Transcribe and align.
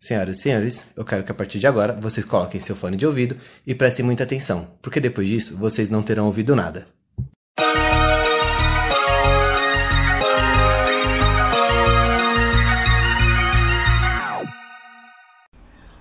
Senhoras 0.00 0.38
e 0.38 0.42
senhores, 0.42 0.86
eu 0.94 1.04
quero 1.04 1.24
que 1.24 1.32
a 1.32 1.34
partir 1.34 1.58
de 1.58 1.66
agora 1.66 1.92
vocês 1.92 2.24
coloquem 2.24 2.60
seu 2.60 2.76
fone 2.76 2.96
de 2.96 3.04
ouvido 3.04 3.36
e 3.66 3.74
prestem 3.74 4.04
muita 4.04 4.22
atenção, 4.22 4.68
porque 4.80 5.00
depois 5.00 5.26
disso 5.26 5.56
vocês 5.56 5.90
não 5.90 6.04
terão 6.04 6.26
ouvido 6.26 6.54
nada. 6.54 6.86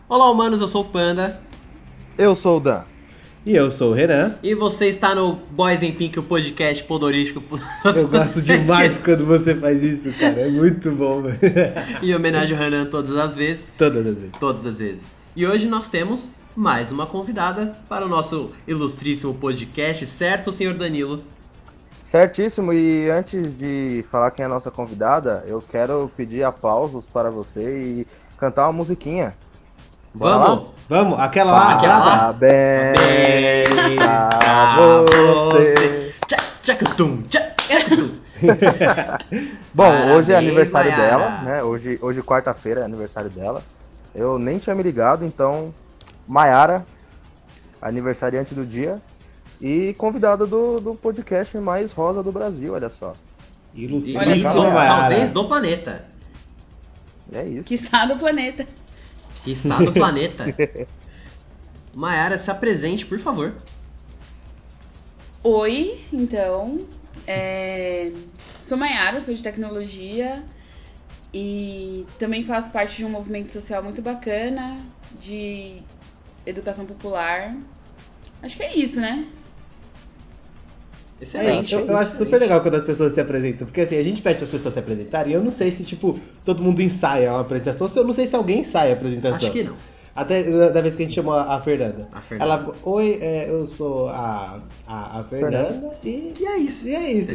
Olá, 0.08 0.30
humanos, 0.30 0.62
eu 0.62 0.68
sou 0.68 0.84
o 0.84 0.90
Panda. 0.90 1.42
Eu 2.18 2.36
sou 2.36 2.58
o 2.58 2.60
Dan. 2.60 2.84
E 3.48 3.56
eu 3.56 3.72
sou 3.72 3.92
o 3.92 3.94
Renan. 3.94 4.36
E 4.44 4.54
você 4.54 4.88
está 4.88 5.16
no 5.16 5.38
Boys 5.52 5.82
in 5.82 5.94
Pink, 5.94 6.20
o 6.20 6.24
podcast 6.24 6.84
podorístico. 6.84 7.42
Eu 7.96 8.06
gosto 8.10 8.42
demais 8.42 8.98
quando 9.02 9.26
você 9.26 9.56
faz 9.56 9.82
isso, 9.82 10.12
cara. 10.20 10.42
É 10.42 10.50
muito 10.50 10.92
bom, 10.92 11.22
velho. 11.22 11.40
em 12.04 12.14
homenagem 12.14 12.58
ao 12.58 12.62
Renan 12.62 12.88
todas 12.88 13.16
as 13.16 13.36
vezes. 13.36 13.72
Todas 13.78 14.06
as 14.06 14.16
vezes. 14.16 14.32
Todas 14.38 14.66
as 14.66 14.78
vezes. 14.78 15.04
E 15.34 15.48
hoje 15.48 15.66
nós 15.66 15.88
temos 15.88 16.30
mais 16.58 16.92
uma 16.92 17.06
convidada 17.06 17.74
para 17.88 18.06
o 18.06 18.10
nosso 18.10 18.52
ilustríssimo 18.68 19.34
podcast, 19.36 20.06
certo, 20.08 20.52
senhor 20.52 20.74
Danilo? 20.74 21.24
Certíssimo, 22.04 22.74
e 22.74 23.10
antes 23.10 23.58
de 23.58 24.04
falar 24.12 24.32
quem 24.32 24.44
é 24.44 24.46
a 24.46 24.50
nossa 24.50 24.70
convidada, 24.70 25.46
eu 25.48 25.62
quero 25.62 26.12
pedir 26.18 26.44
aplausos 26.44 27.06
para 27.06 27.30
você 27.32 27.80
e 27.80 28.08
cantar 28.38 28.66
uma 28.66 28.74
musiquinha. 28.74 29.34
Bora 30.18 30.38
Vamos? 30.40 30.50
lá? 30.50 30.66
Vamos, 30.90 31.20
aquela 31.20 31.52
lá, 31.52 31.76
aquela 31.76 32.00
lá. 32.00 32.18
Parabéns 32.18 33.68
pra 33.70 35.04
você. 35.04 36.14
Tchac, 36.28 36.44
tchacatum, 36.64 37.22
tchac, 37.30 37.56
tchacatum. 37.56 38.10
Bom, 39.74 40.12
hoje 40.16 40.34
é 40.34 40.36
aniversário 40.36 40.92
Mayara. 40.92 41.18
dela, 41.18 41.42
né? 41.42 41.64
Hoje, 41.64 42.00
hoje 42.02 42.22
quarta-feira 42.24 42.82
é 42.82 42.84
aniversário 42.84 43.30
dela. 43.30 43.62
Eu 44.16 44.40
nem 44.40 44.58
tinha 44.58 44.76
me 44.76 44.82
ligado, 44.82 45.24
então, 45.24 45.72
Maiara, 46.28 46.84
aniversariante 47.80 48.56
do 48.56 48.66
dia 48.66 49.00
e 49.62 49.94
convidada 49.94 50.48
do, 50.48 50.80
do 50.80 50.96
podcast 50.96 51.56
mais 51.60 51.92
rosa 51.92 52.24
do 52.24 52.32
Brasil, 52.32 52.74
olha 52.74 52.90
só. 52.90 53.14
Ilustríssima 53.76 54.54
talvez 54.54 55.32
do 55.32 55.48
planeta. 55.48 56.06
É 57.32 57.44
isso. 57.44 57.68
Quiçá 57.70 58.06
do 58.06 58.16
planeta. 58.16 58.66
Quiçá 59.44 59.78
do 59.78 59.92
planeta. 59.94 60.56
Mayara, 61.96 62.38
se 62.38 62.52
apresente, 62.52 63.06
por 63.06 63.20
favor. 63.20 63.56
Oi, 65.44 66.04
então. 66.12 66.86
é, 67.26 68.12
Sou 68.66 68.78
Maiara, 68.78 69.22
sou 69.22 69.34
de 69.34 69.42
tecnologia 69.42 70.44
e 71.34 72.06
também 72.20 72.44
faço 72.44 72.72
parte 72.72 72.98
de 72.98 73.06
um 73.06 73.10
movimento 73.10 73.52
social 73.52 73.82
muito 73.82 74.02
bacana 74.02 74.78
de 75.18 75.82
educação 76.46 76.86
popular. 76.86 77.56
Acho 78.42 78.58
que 78.58 78.64
é 78.64 78.76
isso, 78.78 79.00
né? 79.00 79.26
É, 81.20 81.24
Excelente. 81.24 81.74
eu, 81.74 81.86
eu 81.86 81.98
acho 81.98 82.16
super 82.16 82.40
legal 82.40 82.62
quando 82.62 82.76
as 82.76 82.84
pessoas 82.84 83.14
se 83.14 83.20
apresentam, 83.20 83.66
porque 83.66 83.82
assim, 83.82 83.98
a 83.98 84.04
gente 84.04 84.22
pede 84.22 84.38
para 84.38 84.46
as 84.46 84.52
pessoas 84.52 84.74
se 84.74 84.80
apresentarem 84.80 85.32
e 85.32 85.36
eu 85.36 85.44
não 85.44 85.52
sei 85.52 85.72
se, 85.72 85.84
tipo, 85.84 86.20
todo 86.46 86.64
mundo 86.64 86.82
ensaia 86.82 87.32
uma 87.32 87.42
apresentação, 87.42 87.88
se 87.88 87.98
eu 87.98 88.04
não 88.04 88.14
sei 88.14 88.28
se 88.28 88.36
alguém 88.36 88.60
ensaia 88.60 88.92
a 88.92 88.94
apresentação. 88.94 89.38
Acho 89.38 89.52
que 89.52 89.64
não. 89.64 89.76
Até 90.18 90.42
da 90.72 90.82
vez 90.82 90.96
que 90.96 91.04
a 91.04 91.06
gente 91.06 91.14
chamou 91.14 91.36
a 91.36 91.62
Fernanda. 91.62 92.08
A 92.12 92.22
Fernanda. 92.22 92.52
Ela, 92.54 92.74
oi, 92.84 93.20
é, 93.22 93.50
eu 93.52 93.68
sou 93.68 94.10
a, 94.10 94.60
a, 94.88 95.20
a 95.20 95.24
Fernanda 95.26 95.96
e, 96.04 96.34
e 96.40 96.44
é 96.46 96.58
isso, 96.58 96.88
e 96.88 96.96
é 96.96 97.12
isso. 97.12 97.34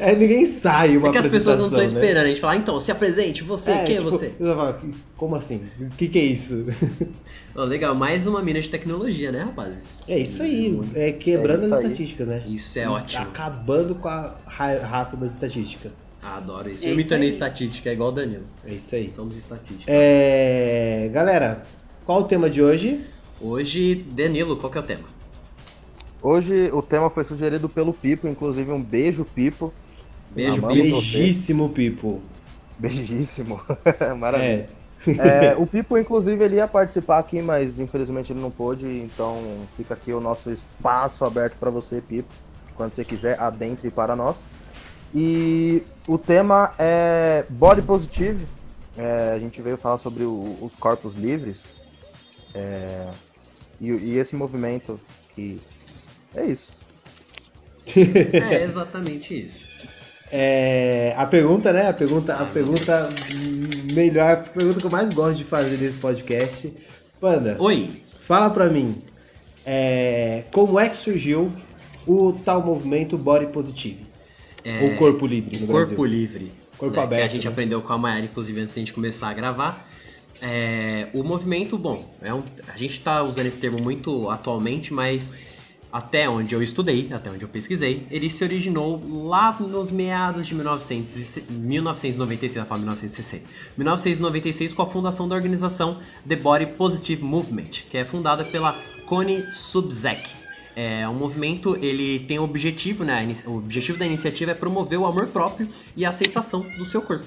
é, 0.00 0.14
ninguém 0.18 0.42
ensaia 0.42 0.98
uma 0.98 1.08
É 1.08 1.12
que 1.12 1.18
as 1.18 1.28
pessoas 1.28 1.56
não 1.58 1.66
estão 1.66 1.78
né? 1.78 1.86
esperando. 1.86 2.24
A 2.24 2.28
gente 2.28 2.40
fala, 2.40 2.54
ah, 2.54 2.56
então, 2.56 2.80
se 2.80 2.90
apresente, 2.90 3.44
você, 3.44 3.70
É, 3.70 3.84
quem 3.84 3.96
tipo, 3.98 4.08
é 4.08 4.10
você? 4.10 4.30
falar, 4.30 4.80
Como 5.16 5.36
assim? 5.36 5.62
O 5.80 5.90
que, 5.90 6.08
que 6.08 6.18
é 6.18 6.24
isso? 6.24 6.66
Ó, 7.54 7.62
legal, 7.62 7.94
mais 7.94 8.26
uma 8.26 8.42
mina 8.42 8.60
de 8.60 8.68
tecnologia, 8.68 9.30
né, 9.30 9.42
rapazes? 9.44 10.02
É 10.08 10.18
isso 10.18 10.42
aí, 10.42 10.76
é 10.96 11.12
quebrando 11.12 11.62
É 11.62 11.66
isso 11.66 11.74
as 11.74 11.80
aí. 11.80 11.86
estatísticas, 11.86 12.26
né? 12.26 12.44
Isso 12.48 12.78
é 12.80 12.88
ótimo. 12.88 13.22
Acabando 13.22 13.94
com 13.94 14.08
a 14.08 14.34
ra- 14.44 14.78
raça 14.78 15.16
das 15.16 15.30
estatísticas. 15.34 16.08
Ah, 16.24 16.38
adoro 16.38 16.70
isso. 16.70 16.84
É 16.84 16.88
eu 16.88 16.92
isso 16.92 17.00
imitando 17.00 17.22
aí. 17.22 17.28
estatística, 17.28 17.90
é 17.90 17.92
igual 17.92 18.08
o 18.08 18.12
Danilo. 18.12 18.44
É 18.66 18.72
isso 18.72 18.94
aí. 18.94 19.12
Somos 19.12 19.36
estatísticos. 19.36 19.84
É, 19.86 21.10
galera, 21.12 21.62
qual 22.06 22.22
o 22.22 22.24
tema 22.24 22.48
de 22.48 22.62
hoje? 22.62 23.04
Hoje, 23.38 23.94
Danilo, 23.94 24.56
qual 24.56 24.72
que 24.72 24.78
é 24.78 24.80
o 24.80 24.84
tema? 24.84 25.04
Hoje 26.22 26.70
o 26.72 26.80
tema 26.80 27.10
foi 27.10 27.24
sugerido 27.24 27.68
pelo 27.68 27.92
Pipo, 27.92 28.26
inclusive 28.26 28.72
um 28.72 28.82
beijo, 28.82 29.26
Pipo. 29.26 29.74
Beijo, 30.30 30.54
Amamos 30.54 30.74
beijo. 30.74 30.96
você. 30.96 31.18
Beijíssimo, 31.18 31.68
Pipo. 31.68 32.22
Beijíssimo. 32.78 33.60
Maravilha. 34.18 34.70
É. 35.06 35.50
É, 35.50 35.56
o 35.58 35.66
Pipo, 35.66 35.98
inclusive, 35.98 36.42
ele 36.42 36.56
ia 36.56 36.66
participar 36.66 37.18
aqui, 37.18 37.42
mas 37.42 37.78
infelizmente 37.78 38.32
ele 38.32 38.40
não 38.40 38.50
pôde, 38.50 38.86
então 38.86 39.36
fica 39.76 39.92
aqui 39.92 40.14
o 40.14 40.20
nosso 40.20 40.50
espaço 40.50 41.26
aberto 41.26 41.58
para 41.58 41.68
você, 41.68 42.00
Pipo. 42.00 42.32
Quando 42.74 42.94
você 42.94 43.04
quiser, 43.04 43.38
adentre 43.38 43.90
para 43.90 44.16
nós. 44.16 44.46
E 45.14 45.82
o 46.08 46.18
tema 46.18 46.72
é 46.78 47.44
Body 47.48 47.82
Positive. 47.82 48.44
É, 48.96 49.32
a 49.34 49.38
gente 49.38 49.60
veio 49.62 49.76
falar 49.76 49.98
sobre 49.98 50.24
o- 50.24 50.58
os 50.60 50.74
corpos 50.76 51.14
livres. 51.14 51.64
É, 52.54 53.08
e, 53.80 53.90
e 53.90 54.18
esse 54.18 54.34
movimento 54.34 54.98
que. 55.34 55.60
É 56.34 56.46
isso. 56.46 56.72
É 57.94 58.62
exatamente 58.64 59.38
isso. 59.44 59.68
É, 60.32 61.14
a 61.16 61.26
pergunta, 61.26 61.72
né? 61.72 61.88
A 61.88 61.92
pergunta, 61.92 62.34
a 62.34 62.46
pergunta 62.46 63.10
melhor, 63.92 64.32
a 64.32 64.36
pergunta 64.36 64.80
que 64.80 64.86
eu 64.86 64.90
mais 64.90 65.10
gosto 65.10 65.36
de 65.38 65.44
fazer 65.44 65.76
nesse 65.78 65.96
podcast. 65.98 66.72
Panda, 67.20 67.56
Oi, 67.60 68.02
fala 68.20 68.50
pra 68.50 68.68
mim, 68.68 69.02
é, 69.64 70.44
como 70.52 70.80
é 70.80 70.88
que 70.88 70.98
surgiu 70.98 71.52
o 72.06 72.32
tal 72.44 72.62
movimento 72.62 73.16
Body 73.16 73.46
Positive? 73.46 74.06
Ou 74.82 74.96
Corpo 74.96 75.26
Livre 75.26 75.58
Corpo 75.58 75.72
Brasil? 75.72 76.04
Livre. 76.04 76.52
Corpo 76.78 76.96
né, 76.96 77.02
aberto, 77.02 77.20
Que 77.22 77.26
a 77.26 77.34
gente 77.34 77.44
né? 77.46 77.50
aprendeu 77.52 77.80
com 77.82 77.92
a 77.92 77.98
Mayara, 77.98 78.24
inclusive, 78.26 78.60
antes 78.60 78.74
da 78.74 78.78
gente 78.80 78.92
começar 78.92 79.28
a 79.28 79.32
gravar. 79.34 79.88
É, 80.40 81.08
o 81.14 81.22
movimento, 81.22 81.78
bom, 81.78 82.12
é 82.20 82.32
um- 82.34 82.42
a 82.72 82.76
gente 82.76 82.94
está 82.94 83.22
usando 83.22 83.46
esse 83.46 83.58
termo 83.58 83.78
muito 83.78 84.28
atualmente, 84.28 84.92
mas 84.92 85.32
até 85.92 86.28
onde 86.28 86.54
eu 86.54 86.62
estudei, 86.62 87.08
até 87.12 87.30
onde 87.30 87.42
eu 87.44 87.48
pesquisei, 87.48 88.02
ele 88.10 88.28
se 88.28 88.42
originou 88.42 89.00
lá 89.28 89.56
nos 89.60 89.90
meados 89.92 90.46
de 90.46 90.54
1900, 90.54 91.16
e 91.16 91.24
se- 91.24 91.44
1996, 91.48 92.56
ela 92.56 92.66
fala 92.66 92.80
1960. 92.80 93.44
1996 93.76 94.72
com 94.72 94.82
a 94.82 94.86
fundação 94.90 95.28
da 95.28 95.36
organização 95.36 95.98
The 96.26 96.36
Body 96.36 96.66
Positive 96.76 97.22
Movement, 97.22 97.70
que 97.88 97.96
é 97.96 98.04
fundada 98.04 98.44
pela 98.44 98.76
Connie 99.06 99.44
Subzek. 99.52 100.28
É 100.76 101.08
um 101.08 101.14
movimento, 101.14 101.76
ele 101.80 102.20
tem 102.20 102.38
o 102.38 102.42
objetivo, 102.42 103.04
né? 103.04 103.26
O 103.46 103.58
objetivo 103.58 103.96
da 103.96 104.04
iniciativa 104.04 104.50
é 104.50 104.54
promover 104.54 104.98
o 104.98 105.06
amor 105.06 105.28
próprio 105.28 105.68
e 105.96 106.04
a 106.04 106.08
aceitação 106.08 106.62
do 106.76 106.84
seu 106.84 107.00
corpo. 107.00 107.26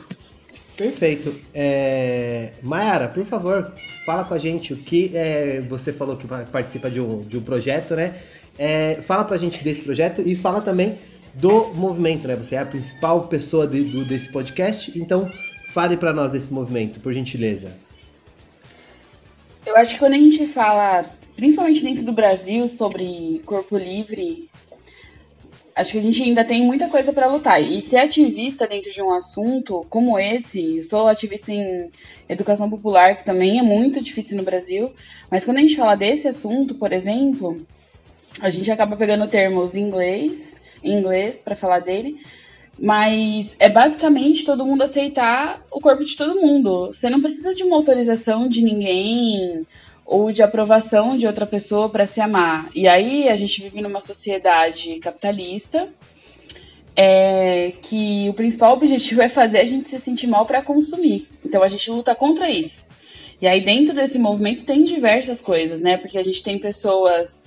Perfeito. 0.75 1.33
É... 1.53 2.51
Mayara, 2.61 3.07
por 3.07 3.25
favor, 3.25 3.73
fala 4.05 4.25
com 4.25 4.33
a 4.33 4.37
gente 4.37 4.73
o 4.73 4.77
que 4.77 5.11
é, 5.15 5.61
você 5.61 5.93
falou 5.93 6.17
que 6.17 6.27
participa 6.27 6.89
de 6.89 6.99
um, 6.99 7.21
de 7.21 7.37
um 7.37 7.41
projeto, 7.41 7.95
né? 7.95 8.15
É, 8.59 8.95
fala 9.07 9.23
pra 9.23 9.37
gente 9.37 9.63
desse 9.63 9.81
projeto 9.81 10.21
e 10.21 10.35
fala 10.35 10.61
também 10.61 10.97
do 11.33 11.67
movimento, 11.73 12.27
né? 12.27 12.35
Você 12.35 12.55
é 12.55 12.59
a 12.59 12.65
principal 12.65 13.27
pessoa 13.27 13.65
de- 13.65 13.83
do- 13.85 14.03
desse 14.05 14.29
podcast, 14.31 14.91
então 14.99 15.31
fale 15.73 15.95
pra 15.95 16.11
nós 16.11 16.31
desse 16.33 16.51
movimento, 16.51 16.99
por 16.99 17.13
gentileza. 17.13 17.71
Eu 19.65 19.75
acho 19.77 19.93
que 19.93 19.99
quando 19.99 20.13
a 20.13 20.17
gente 20.17 20.47
fala, 20.53 21.05
principalmente 21.37 21.83
dentro 21.83 22.03
do 22.03 22.11
Brasil, 22.11 22.67
sobre 22.67 23.43
corpo 23.45 23.77
livre, 23.77 24.49
acho 25.75 25.91
que 25.91 25.99
a 25.99 26.01
gente 26.01 26.21
ainda 26.23 26.43
tem 26.43 26.63
muita 26.63 26.89
coisa 26.89 27.13
para 27.13 27.27
lutar. 27.27 27.61
E 27.61 27.79
ser 27.81 27.97
ativista 27.97 28.67
dentro 28.67 28.91
de 28.91 29.01
um 29.03 29.13
assunto 29.13 29.85
como 29.87 30.17
esse, 30.17 30.81
sou 30.81 31.07
ativista 31.07 31.53
em 31.53 31.91
educação 32.27 32.67
popular, 32.67 33.17
que 33.17 33.23
também 33.23 33.59
é 33.59 33.61
muito 33.61 34.03
difícil 34.03 34.35
no 34.35 34.44
Brasil, 34.44 34.91
mas 35.29 35.45
quando 35.45 35.57
a 35.57 35.62
gente 35.62 35.75
fala 35.75 35.95
desse 35.95 36.27
assunto, 36.27 36.73
por 36.73 36.91
exemplo, 36.91 37.62
a 38.41 38.50
gente 38.50 38.71
acaba 38.71 38.97
pegando 38.97 39.27
termos 39.27 39.75
em 39.75 39.81
inglês, 39.81 40.56
em 40.83 40.97
inglês 40.97 41.35
para 41.35 41.56
falar 41.56 41.79
dele, 41.79 42.19
mas 42.79 43.56
é 43.59 43.69
basicamente 43.69 44.44
todo 44.44 44.65
mundo 44.65 44.81
aceitar 44.81 45.63
o 45.71 45.79
corpo 45.79 46.03
de 46.03 46.17
todo 46.17 46.41
mundo. 46.41 46.88
Você 46.88 47.12
não 47.12 47.21
precisa 47.21 47.53
de 47.53 47.63
uma 47.63 47.75
autorização 47.75 48.50
de 48.50 48.63
ninguém 48.63 49.62
ou 50.07 50.31
de 50.31 50.42
aprovação 50.42 51.18
de 51.18 51.27
outra 51.27 51.45
pessoa 51.45 51.89
para 51.89 52.06
se 52.06 52.21
amar. 52.21 52.69
E 52.74 52.88
aí 52.88 53.27
a 53.27 53.36
gente 53.36 53.62
vive 53.62 53.81
numa 53.81 54.00
sociedade 54.00 54.98
capitalista 55.00 55.89
é, 56.95 57.74
que 57.81 58.30
o 58.30 58.33
principal 58.33 58.74
objetivo 58.74 59.19
é 59.21 59.27
fazer 59.27 59.59
a 59.59 59.65
gente 59.65 59.89
se 59.89 60.00
sentir 60.00 60.25
mal 60.25 60.45
para 60.45 60.62
consumir. 60.62 61.27
Então 61.45 61.62
a 61.62 61.68
gente 61.68 61.92
luta 61.92 62.15
contra 62.15 62.50
isso. 62.50 62.88
E 63.42 63.45
aí 63.45 63.63
dentro 63.63 63.94
desse 63.94 64.18
movimento 64.18 64.63
tem 64.63 64.86
diversas 64.86 65.42
coisas, 65.42 65.81
né? 65.81 65.98
Porque 65.98 66.18
a 66.18 66.24
gente 66.24 66.42
tem 66.42 66.57
pessoas 66.57 67.44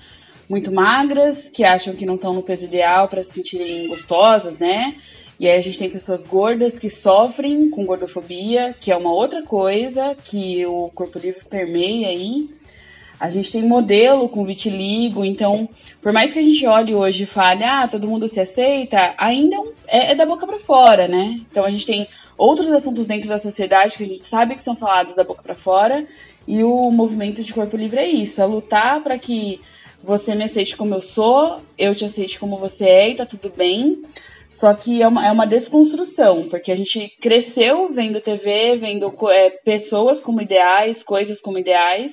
muito 0.47 0.71
magras 0.71 1.49
que 1.49 1.65
acham 1.65 1.95
que 1.95 2.05
não 2.05 2.17
estão 2.17 2.35
no 2.35 2.43
peso 2.43 2.65
ideal 2.65 3.09
para 3.09 3.25
se 3.25 3.33
sentirem 3.33 3.89
gostosas, 3.89 4.59
né? 4.59 4.97
E 5.41 5.49
aí 5.49 5.59
a 5.59 5.63
gente 5.63 5.79
tem 5.79 5.89
pessoas 5.89 6.23
gordas 6.27 6.79
que 6.79 6.91
sofrem 6.91 7.71
com 7.71 7.87
gordofobia, 7.87 8.75
que 8.79 8.93
é 8.93 8.97
uma 8.97 9.11
outra 9.11 9.43
coisa 9.43 10.15
que 10.15 10.67
o 10.67 10.91
corpo 10.95 11.19
livre 11.19 11.41
permeia 11.49 12.09
aí. 12.09 12.51
A 13.19 13.31
gente 13.31 13.51
tem 13.51 13.63
modelo 13.63 14.29
com 14.29 14.45
vitiligo, 14.45 15.25
então, 15.25 15.67
por 16.03 16.13
mais 16.13 16.35
que 16.35 16.39
a 16.39 16.43
gente 16.43 16.67
olhe 16.67 16.95
hoje 16.95 17.23
e 17.23 17.27
fale, 17.27 17.65
ah, 17.65 17.89
todo 17.89 18.07
mundo 18.07 18.29
se 18.29 18.39
aceita, 18.39 19.15
ainda 19.17 19.57
é, 19.89 20.13
é 20.13 20.15
da 20.15 20.27
boca 20.27 20.47
para 20.47 20.59
fora, 20.59 21.09
né? 21.09 21.41
Então 21.51 21.65
a 21.65 21.71
gente 21.71 21.87
tem 21.87 22.07
outros 22.37 22.71
assuntos 22.71 23.07
dentro 23.07 23.27
da 23.27 23.39
sociedade 23.39 23.97
que 23.97 24.05
a 24.05 24.09
gente 24.09 24.25
sabe 24.25 24.55
que 24.55 24.63
são 24.63 24.77
falados 24.77 25.15
da 25.15 25.25
boca 25.25 25.43
para 25.43 25.55
fora, 25.55 26.07
e 26.47 26.63
o 26.63 26.91
movimento 26.91 27.43
de 27.43 27.55
corpo 27.55 27.79
livre 27.79 27.99
é 27.99 28.07
isso, 28.07 28.43
é 28.43 28.45
lutar 28.45 29.03
para 29.03 29.19
que 29.19 29.59
você 30.05 30.35
me 30.35 30.45
aceite 30.45 30.77
como 30.77 30.95
eu 30.95 31.01
sou, 31.01 31.61
eu 31.79 31.95
te 31.95 32.05
aceite 32.05 32.39
como 32.39 32.59
você 32.59 32.85
é 32.85 33.09
e 33.09 33.15
tá 33.15 33.25
tudo 33.25 33.51
bem. 33.57 34.03
Só 34.51 34.75
que 34.75 35.01
é 35.01 35.09
uma, 35.09 35.27
é 35.27 35.33
uma 35.33 35.47
desconstrução, 35.47 36.49
porque 36.49 36.71
a 36.71 36.77
gente 36.77 37.09
cresceu 37.21 37.89
vendo 37.89 38.21
TV, 38.21 38.77
vendo 38.77 39.15
é, 39.31 39.51
pessoas 39.51 40.21
como 40.21 40.43
ideais, 40.43 41.03
coisas 41.03 41.41
como 41.41 41.57
ideais, 41.57 42.13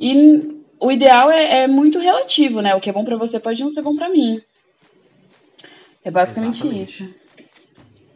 e 0.00 0.64
o 0.80 0.90
ideal 0.90 1.30
é, 1.30 1.62
é 1.62 1.66
muito 1.68 1.98
relativo, 1.98 2.60
né? 2.60 2.74
O 2.74 2.80
que 2.80 2.90
é 2.90 2.92
bom 2.92 3.04
para 3.04 3.16
você 3.16 3.38
pode 3.38 3.62
não 3.62 3.70
ser 3.70 3.82
bom 3.82 3.94
para 3.94 4.08
mim. 4.08 4.40
É 6.04 6.10
basicamente 6.10 6.60
Exatamente. 6.60 7.04
isso. 7.04 7.26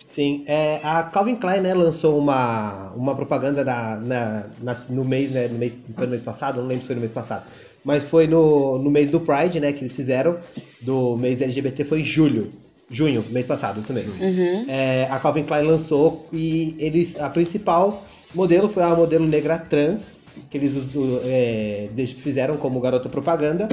Sim, 0.04 0.42
é, 0.48 0.80
a 0.82 1.04
Calvin 1.04 1.36
Klein 1.36 1.60
né, 1.60 1.72
lançou 1.72 2.18
uma, 2.18 2.92
uma 2.94 3.14
propaganda 3.14 3.64
na, 3.64 3.96
na, 3.96 4.46
na, 4.60 4.74
no 4.88 5.04
mês, 5.04 5.30
né, 5.30 5.46
no 5.46 5.56
mês, 5.56 5.78
foi 5.94 6.06
no 6.06 6.10
mês 6.10 6.22
passado, 6.22 6.60
não 6.60 6.66
lembro 6.66 6.82
se 6.82 6.88
foi 6.88 6.96
no 6.96 7.00
mês 7.00 7.12
passado, 7.12 7.48
mas 7.84 8.02
foi 8.02 8.26
no, 8.26 8.76
no 8.78 8.90
mês 8.90 9.08
do 9.08 9.20
Pride, 9.20 9.60
né, 9.60 9.72
que 9.72 9.84
eles 9.84 9.94
fizeram, 9.94 10.40
do 10.80 11.16
mês 11.16 11.40
LGBT, 11.40 11.84
foi 11.84 12.02
julho, 12.02 12.52
junho, 12.90 13.24
mês 13.30 13.46
passado, 13.46 13.80
isso 13.80 13.92
mesmo. 13.92 14.14
Uhum. 14.14 14.66
É, 14.68 15.06
a 15.08 15.18
Calvin 15.20 15.44
Klein 15.44 15.64
lançou 15.64 16.26
e 16.32 16.74
eles, 16.78 17.18
a 17.18 17.30
principal 17.30 18.04
modelo 18.34 18.68
foi 18.68 18.82
a 18.82 18.94
modelo 18.94 19.26
negra 19.26 19.58
trans, 19.58 20.20
que 20.50 20.58
eles 20.58 20.76
é, 21.24 21.88
fizeram 22.18 22.56
como 22.56 22.80
garota 22.80 23.08
propaganda, 23.08 23.68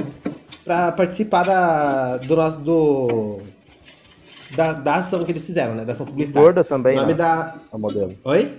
para 0.64 0.92
participar 0.92 1.44
da, 1.44 2.16
do, 2.18 2.50
do 2.62 3.40
da, 4.56 4.72
da 4.72 4.94
ação 4.96 5.24
que 5.24 5.32
eles 5.32 5.44
fizeram, 5.44 5.74
né, 5.74 5.84
da 5.84 5.92
ação 5.92 6.06
publicitária. 6.06 6.44
E 6.44 6.46
gorda 6.46 6.64
também, 6.64 6.96
o 6.96 7.00
nome 7.00 7.12
né? 7.12 7.18
da... 7.18 7.56
A 7.72 7.78
modelo. 7.78 8.14
Oi? 8.24 8.58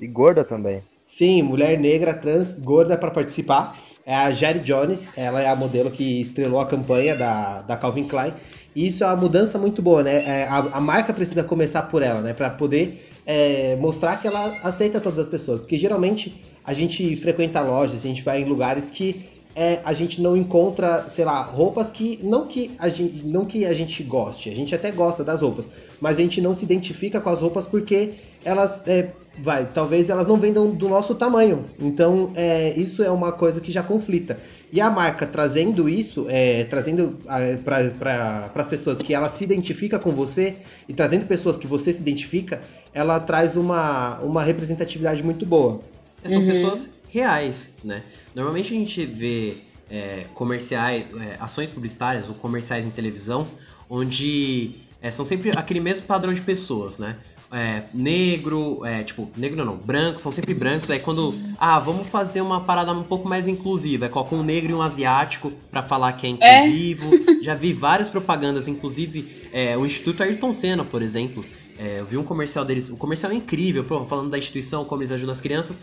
E 0.00 0.06
gorda 0.06 0.44
também. 0.44 0.82
Sim, 1.06 1.42
mulher 1.42 1.78
negra, 1.78 2.14
trans, 2.14 2.58
gorda 2.58 2.96
para 2.96 3.10
participar 3.10 3.78
é 4.08 4.14
a 4.14 4.30
Jerry 4.30 4.60
Jones, 4.60 5.06
ela 5.14 5.42
é 5.42 5.48
a 5.50 5.54
modelo 5.54 5.90
que 5.90 6.22
estrelou 6.22 6.58
a 6.58 6.66
campanha 6.66 7.14
da, 7.14 7.60
da 7.60 7.76
Calvin 7.76 8.04
Klein. 8.04 8.32
E 8.74 8.86
isso 8.86 9.04
é 9.04 9.06
uma 9.06 9.16
mudança 9.16 9.58
muito 9.58 9.82
boa, 9.82 10.02
né? 10.02 10.24
É, 10.24 10.44
a, 10.44 10.56
a, 10.56 10.80
marca 10.80 11.12
precisa 11.12 11.44
começar 11.44 11.82
por 11.82 12.00
ela, 12.00 12.22
né? 12.22 12.32
Para 12.32 12.48
poder 12.48 13.06
é, 13.26 13.76
mostrar 13.76 14.16
que 14.16 14.26
ela 14.26 14.56
aceita 14.62 14.98
todas 14.98 15.18
as 15.18 15.28
pessoas. 15.28 15.60
Porque 15.60 15.76
geralmente 15.76 16.42
a 16.64 16.72
gente 16.72 17.16
frequenta 17.16 17.60
lojas, 17.60 18.02
a 18.02 18.08
gente 18.08 18.22
vai 18.22 18.40
em 18.40 18.46
lugares 18.46 18.88
que 18.88 19.26
é, 19.54 19.80
a 19.84 19.92
gente 19.92 20.22
não 20.22 20.34
encontra, 20.34 21.02
sei 21.10 21.26
lá, 21.26 21.42
roupas 21.42 21.90
que 21.90 22.18
não 22.22 22.46
que 22.46 22.70
a 22.78 22.88
gente 22.88 23.26
não 23.26 23.44
que 23.44 23.66
a 23.66 23.74
gente 23.74 24.02
goste, 24.02 24.48
a 24.48 24.54
gente 24.54 24.74
até 24.74 24.90
gosta 24.90 25.22
das 25.22 25.42
roupas, 25.42 25.68
mas 26.00 26.16
a 26.16 26.20
gente 26.22 26.40
não 26.40 26.54
se 26.54 26.64
identifica 26.64 27.20
com 27.20 27.28
as 27.28 27.40
roupas 27.40 27.66
porque 27.66 28.14
elas 28.48 28.82
é, 28.86 29.10
vai, 29.38 29.66
talvez 29.66 30.08
elas 30.10 30.26
não 30.26 30.38
vendam 30.38 30.70
do 30.70 30.88
nosso 30.88 31.14
tamanho. 31.14 31.66
Então, 31.78 32.32
é, 32.34 32.72
isso 32.78 33.02
é 33.02 33.10
uma 33.10 33.32
coisa 33.32 33.60
que 33.60 33.70
já 33.70 33.82
conflita. 33.82 34.38
E 34.72 34.80
a 34.80 34.90
marca 34.90 35.26
trazendo 35.26 35.88
isso, 35.88 36.26
é, 36.28 36.64
trazendo 36.64 37.18
para 37.64 38.50
as 38.54 38.68
pessoas 38.68 38.98
que 38.98 39.14
ela 39.14 39.30
se 39.30 39.44
identifica 39.44 39.98
com 39.98 40.10
você 40.12 40.56
e 40.88 40.92
trazendo 40.92 41.26
pessoas 41.26 41.56
que 41.56 41.66
você 41.66 41.92
se 41.92 42.00
identifica, 42.00 42.60
ela 42.92 43.20
traz 43.20 43.56
uma, 43.56 44.18
uma 44.20 44.42
representatividade 44.42 45.22
muito 45.22 45.46
boa. 45.46 45.80
É, 46.22 46.28
são 46.28 46.40
uhum. 46.40 46.46
pessoas 46.46 46.90
reais, 47.08 47.68
né? 47.82 48.02
Normalmente 48.34 48.74
a 48.74 48.76
gente 48.76 49.06
vê 49.06 49.56
é, 49.90 50.24
comerciais, 50.34 51.06
é, 51.20 51.36
ações 51.40 51.70
publicitárias 51.70 52.28
ou 52.28 52.34
comerciais 52.34 52.84
em 52.84 52.90
televisão, 52.90 53.46
onde 53.88 54.74
é, 55.00 55.10
são 55.10 55.24
sempre 55.24 55.50
aquele 55.50 55.80
mesmo 55.80 56.06
padrão 56.06 56.34
de 56.34 56.40
pessoas, 56.40 56.98
né? 56.98 57.16
É, 57.50 57.84
negro, 57.94 58.84
é, 58.84 59.02
tipo, 59.02 59.30
negro 59.36 59.64
não, 59.64 59.76
branco, 59.76 60.20
são 60.20 60.30
sempre 60.30 60.54
brancos. 60.54 60.90
Aí 60.90 61.00
quando, 61.00 61.34
ah, 61.58 61.78
vamos 61.78 62.08
fazer 62.08 62.40
uma 62.40 62.62
parada 62.62 62.92
um 62.92 63.02
pouco 63.02 63.28
mais 63.28 63.46
inclusiva, 63.46 64.06
é 64.06 64.08
coloca 64.08 64.34
um 64.34 64.42
negro 64.42 64.70
e 64.70 64.74
um 64.74 64.82
asiático 64.82 65.52
para 65.70 65.82
falar 65.82 66.12
que 66.14 66.26
é, 66.26 66.30
é. 66.40 66.66
inclusivo. 66.66 67.14
É. 67.14 67.42
Já 67.42 67.54
vi 67.54 67.72
várias 67.72 68.08
propagandas, 68.08 68.68
inclusive 68.68 69.42
é, 69.52 69.76
o 69.76 69.86
Instituto 69.86 70.22
Ayrton 70.22 70.52
Senna, 70.52 70.84
por 70.84 71.02
exemplo. 71.02 71.44
É, 71.78 72.00
eu 72.00 72.06
vi 72.06 72.16
um 72.16 72.24
comercial 72.24 72.64
deles, 72.64 72.88
o 72.90 72.96
comercial 72.96 73.32
incrível, 73.32 73.84
falando 73.84 74.30
da 74.30 74.38
instituição, 74.38 74.84
como 74.84 75.02
eles 75.02 75.12
ajudam 75.12 75.32
as 75.32 75.40
crianças. 75.40 75.82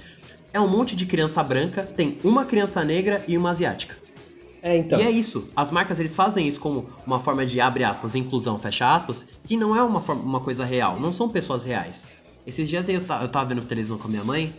É 0.51 0.59
um 0.59 0.67
monte 0.67 0.95
de 0.95 1.05
criança 1.05 1.41
branca, 1.41 1.83
tem 1.83 2.17
uma 2.23 2.45
criança 2.45 2.83
negra 2.83 3.23
e 3.27 3.37
uma 3.37 3.51
asiática. 3.51 4.04
É, 4.65 4.75
então. 4.77 4.99
E 4.99 5.03
é 5.03 5.11
isso. 5.11 5.47
As 5.55 5.69
marcas 5.69 5.99
eles 5.99 6.15
fazem 6.15 6.47
isso 6.47 6.59
como 6.59 6.89
uma 7.05 7.19
forma 7.19 7.45
de 7.45 7.61
abre 7.61 7.83
aspas, 7.83 8.15
inclusão, 8.15 8.57
fecha 8.57 8.95
aspas, 8.95 9.23
que 9.43 9.55
não 9.55 9.75
é 9.75 9.83
uma, 9.83 10.01
forma, 10.01 10.23
uma 10.23 10.39
coisa 10.39 10.65
real. 10.65 10.99
Não 10.99 11.13
são 11.13 11.29
pessoas 11.29 11.63
reais. 11.63 12.07
Esses 12.47 12.67
dias 12.67 12.89
eu, 12.89 12.95
eu 12.95 13.27
tava 13.27 13.45
vendo 13.45 13.63
televisão 13.63 13.95
com 13.99 14.07
a 14.07 14.09
minha 14.09 14.23
mãe 14.23 14.55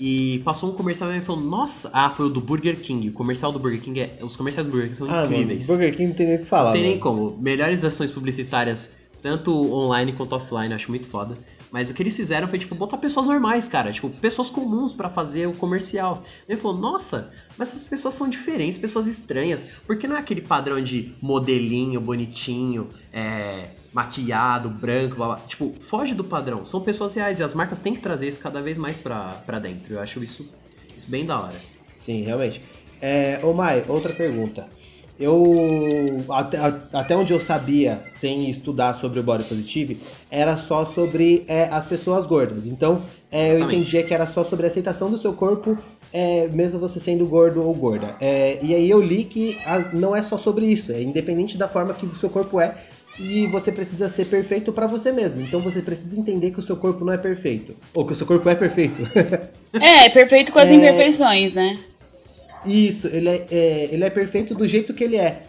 e 0.00 0.42
passou 0.44 0.70
um 0.70 0.74
comercial 0.74 1.12
e 1.12 1.20
falou: 1.20 1.40
Nossa, 1.40 1.88
ah, 1.92 2.10
foi 2.10 2.26
o 2.26 2.28
do 2.28 2.40
Burger 2.40 2.80
King. 2.80 3.08
O 3.08 3.12
comercial 3.12 3.52
do 3.52 3.60
Burger 3.60 3.80
King 3.80 4.00
é. 4.00 4.18
Os 4.20 4.34
comerciais 4.34 4.66
do 4.66 4.72
Burger 4.72 4.88
King 4.88 4.98
são 4.98 5.08
ah, 5.08 5.24
incríveis. 5.26 5.68
Mano, 5.68 5.78
Burger 5.78 5.96
King 5.96 6.08
não 6.08 6.16
tem 6.16 6.26
nem 6.26 6.36
o 6.36 6.38
que 6.40 6.44
falar. 6.44 6.64
Não 6.64 6.72
tem 6.72 6.82
nem 6.82 6.98
como. 6.98 7.38
Melhores 7.38 7.84
ações 7.84 8.10
publicitárias, 8.10 8.90
tanto 9.26 9.50
online 9.74 10.12
quanto 10.12 10.36
offline, 10.36 10.72
acho 10.72 10.88
muito 10.88 11.08
foda. 11.08 11.36
Mas 11.72 11.90
o 11.90 11.94
que 11.94 12.00
eles 12.00 12.14
fizeram 12.14 12.46
foi, 12.46 12.60
tipo, 12.60 12.76
botar 12.76 12.96
pessoas 12.96 13.26
normais, 13.26 13.66
cara. 13.66 13.92
Tipo, 13.92 14.08
pessoas 14.08 14.50
comuns 14.50 14.94
para 14.94 15.10
fazer 15.10 15.48
o 15.48 15.52
comercial. 15.52 16.22
Ele 16.48 16.60
falou, 16.60 16.78
nossa, 16.78 17.32
mas 17.58 17.70
essas 17.70 17.88
pessoas 17.88 18.14
são 18.14 18.28
diferentes, 18.28 18.78
pessoas 18.78 19.08
estranhas. 19.08 19.66
Por 19.84 19.98
que 19.98 20.06
não 20.06 20.14
é 20.14 20.20
aquele 20.20 20.40
padrão 20.40 20.80
de 20.80 21.12
modelinho, 21.20 22.00
bonitinho, 22.00 22.90
é, 23.12 23.70
maquiado, 23.92 24.70
branco, 24.70 25.16
blá, 25.16 25.26
blá. 25.26 25.36
Tipo, 25.38 25.74
foge 25.80 26.14
do 26.14 26.22
padrão. 26.22 26.64
São 26.64 26.80
pessoas 26.80 27.12
reais 27.12 27.40
e 27.40 27.42
as 27.42 27.52
marcas 27.52 27.80
têm 27.80 27.96
que 27.96 28.00
trazer 28.00 28.28
isso 28.28 28.38
cada 28.38 28.62
vez 28.62 28.78
mais 28.78 28.96
pra, 28.96 29.42
pra 29.44 29.58
dentro. 29.58 29.94
Eu 29.94 30.00
acho 30.00 30.22
isso, 30.22 30.48
isso 30.96 31.10
bem 31.10 31.26
da 31.26 31.40
hora. 31.40 31.60
Sim, 31.90 32.22
realmente. 32.22 32.62
É, 33.00 33.40
ô 33.42 33.52
Mai, 33.52 33.84
outra 33.88 34.14
pergunta 34.14 34.68
eu 35.18 36.24
até, 36.28 36.58
até 36.92 37.16
onde 37.16 37.32
eu 37.32 37.40
sabia, 37.40 38.02
sem 38.20 38.48
estudar 38.50 38.94
sobre 38.94 39.18
o 39.20 39.22
body 39.22 39.48
positive, 39.48 40.00
era 40.30 40.56
só 40.56 40.84
sobre 40.84 41.44
é, 41.48 41.64
as 41.64 41.84
pessoas 41.86 42.26
gordas. 42.26 42.66
Então, 42.66 43.02
é, 43.30 43.52
eu 43.52 43.60
entendia 43.60 44.02
que 44.02 44.12
era 44.12 44.26
só 44.26 44.44
sobre 44.44 44.66
a 44.66 44.68
aceitação 44.68 45.10
do 45.10 45.18
seu 45.18 45.32
corpo, 45.32 45.76
é, 46.12 46.48
mesmo 46.48 46.78
você 46.78 47.00
sendo 47.00 47.26
gordo 47.26 47.62
ou 47.62 47.74
gorda. 47.74 48.14
É, 48.20 48.58
e 48.62 48.74
aí 48.74 48.88
eu 48.88 49.00
li 49.00 49.24
que 49.24 49.58
a, 49.64 49.78
não 49.92 50.14
é 50.14 50.22
só 50.22 50.36
sobre 50.36 50.66
isso, 50.66 50.92
é 50.92 51.02
independente 51.02 51.56
da 51.56 51.68
forma 51.68 51.94
que 51.94 52.06
o 52.06 52.14
seu 52.14 52.30
corpo 52.30 52.60
é, 52.60 52.74
e 53.18 53.46
você 53.46 53.72
precisa 53.72 54.10
ser 54.10 54.26
perfeito 54.26 54.72
para 54.72 54.86
você 54.86 55.10
mesmo. 55.10 55.40
Então 55.40 55.60
você 55.60 55.80
precisa 55.80 56.18
entender 56.18 56.50
que 56.50 56.58
o 56.58 56.62
seu 56.62 56.76
corpo 56.76 57.04
não 57.04 57.12
é 57.12 57.18
perfeito, 57.18 57.74
ou 57.94 58.06
que 58.06 58.12
o 58.12 58.16
seu 58.16 58.26
corpo 58.26 58.48
é 58.48 58.54
perfeito. 58.54 59.02
é, 59.72 60.06
é 60.06 60.10
perfeito 60.10 60.52
com 60.52 60.58
as 60.58 60.68
é. 60.68 60.74
imperfeições, 60.74 61.54
né? 61.54 61.78
Isso, 62.66 63.06
ele 63.06 63.28
é, 63.28 63.46
é, 63.50 63.88
ele 63.92 64.04
é 64.04 64.10
perfeito 64.10 64.54
do 64.54 64.66
jeito 64.66 64.92
que 64.94 65.04
ele 65.04 65.16
é. 65.16 65.42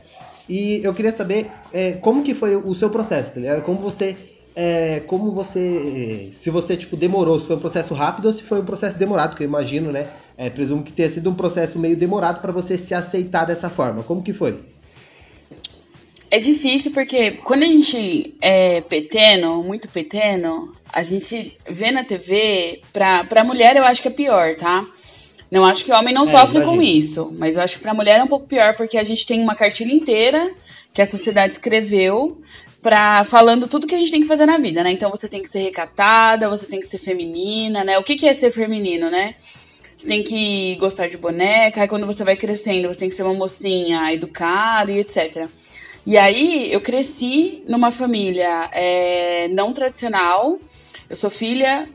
E 0.48 0.82
eu 0.84 0.94
queria 0.94 1.12
saber 1.12 1.52
é, 1.74 1.94
como 1.94 2.24
que 2.24 2.34
foi 2.34 2.56
o 2.56 2.74
seu 2.74 2.90
processo, 2.90 3.34
tá 3.34 3.40
ligado? 3.40 3.62
Como 3.64 3.80
você. 3.80 4.16
É, 4.56 5.02
como 5.06 5.32
você. 5.32 6.30
Se 6.34 6.50
você, 6.50 6.78
tipo, 6.78 6.96
demorou, 6.96 7.40
se 7.40 7.48
foi 7.48 7.56
um 7.56 7.60
processo 7.60 7.94
rápido 7.94 8.26
ou 8.26 8.34
se 8.34 8.44
foi 8.44 8.62
um 8.62 8.66
processo 8.66 8.98
demorado, 8.98 9.36
que 9.36 9.44
eu 9.44 9.48
imagino, 9.48 9.92
né? 9.92 10.08
É, 10.38 10.50
presumo 10.50 10.84
que 10.84 10.94
tenha 10.94 11.10
sido 11.10 11.30
um 11.30 11.36
processo 11.36 11.78
meio 11.78 11.98
demorado 11.98 12.42
para 12.42 12.52
você 12.52 12.78
se 12.78 12.94
aceitar 12.94 13.46
dessa 13.46 13.70
forma. 13.70 14.04
Como 14.04 14.24
que 14.24 14.34
foi? 14.34 14.58
É 16.30 16.40
difícil 16.40 16.92
porque 16.92 17.32
quando 17.44 17.64
a 17.64 17.68
gente 17.68 18.36
é 18.42 18.82
peteno, 18.82 19.64
muito 19.64 19.88
peteno, 19.88 20.74
a 20.92 21.02
gente 21.02 21.56
vê 21.70 21.90
na 21.92 22.04
TV, 22.04 22.82
pra, 22.92 23.24
pra 23.24 23.46
mulher 23.46 23.78
eu 23.78 23.84
acho 23.84 24.02
que 24.02 24.10
é 24.10 24.12
pior, 24.12 24.56
tá? 24.58 24.86
Não 25.50 25.66
acho 25.66 25.84
que 25.84 25.92
o 25.92 25.96
homem 25.96 26.13
não 26.13 26.24
é, 26.24 26.32
sofre 26.32 26.58
imagino. 26.58 26.77
com 26.77 26.82
isso, 26.82 27.36
mas 27.38 27.56
eu 27.56 27.62
acho 27.62 27.75
que 27.75 27.82
para 27.82 27.92
a 27.92 27.96
mulher 27.96 28.20
é 28.20 28.24
um 28.24 28.27
pouco 28.27 28.48
pior 28.48 28.75
porque 28.75 28.98
a 28.98 29.04
gente 29.04 29.25
tem 29.25 29.42
uma 29.42 29.56
cartilha 29.56 29.94
inteira 29.94 30.51
que 30.94 31.01
a 31.01 31.06
sociedade 31.06 31.54
escreveu 31.54 32.42
para 32.82 33.25
falando 33.25 33.68
tudo 33.68 33.88
que 33.88 33.96
a 33.96 33.98
gente 33.98 34.12
tem 34.12 34.22
que 34.22 34.27
fazer 34.27 34.46
na 34.46 34.58
vida, 34.58 34.84
né? 34.84 34.92
Então 34.92 35.10
você 35.10 35.27
tem 35.27 35.42
que 35.42 35.50
ser 35.50 35.60
recatada, 35.60 36.50
você 36.50 36.66
tem 36.66 36.80
que 36.80 36.88
ser 36.88 37.00
feminina, 37.00 37.84
né? 37.84 37.98
O 37.98 38.04
que, 38.04 38.16
que 38.16 38.27
é 38.27 38.34
ser 38.34 38.51
feminino, 38.51 39.10
né? 39.10 39.36
Você 39.98 40.08
tem 40.08 40.24
que 40.24 40.75
gostar 40.75 41.08
de 41.08 41.18
boneca, 41.18 41.82
aí 41.82 41.88
quando 41.88 42.06
você 42.06 42.24
vai 42.24 42.36
crescendo, 42.36 42.88
você 42.88 43.00
tem 43.00 43.10
que 43.10 43.16
ser 43.16 43.24
uma 43.24 43.34
mocinha 43.34 44.13
educada 44.13 44.92
e 44.92 45.00
etc. 45.00 45.48
E 46.06 46.18
aí 46.18 46.72
eu 46.72 46.80
cresci 46.82 47.63
numa 47.68 47.92
família 47.92 48.70
é, 48.72 49.48
não 49.50 49.74
tradicional. 49.74 50.60
Eu 51.10 51.18
sou 51.18 51.30
filha 51.30 51.89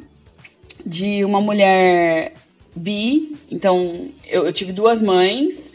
de 0.84 1.24
uma 1.24 1.40
mulher 1.40 2.34
bi, 2.74 3.32
então 3.50 4.08
eu, 4.26 4.46
eu 4.46 4.52
tive 4.52 4.72
duas 4.72 5.00
mães 5.00 5.72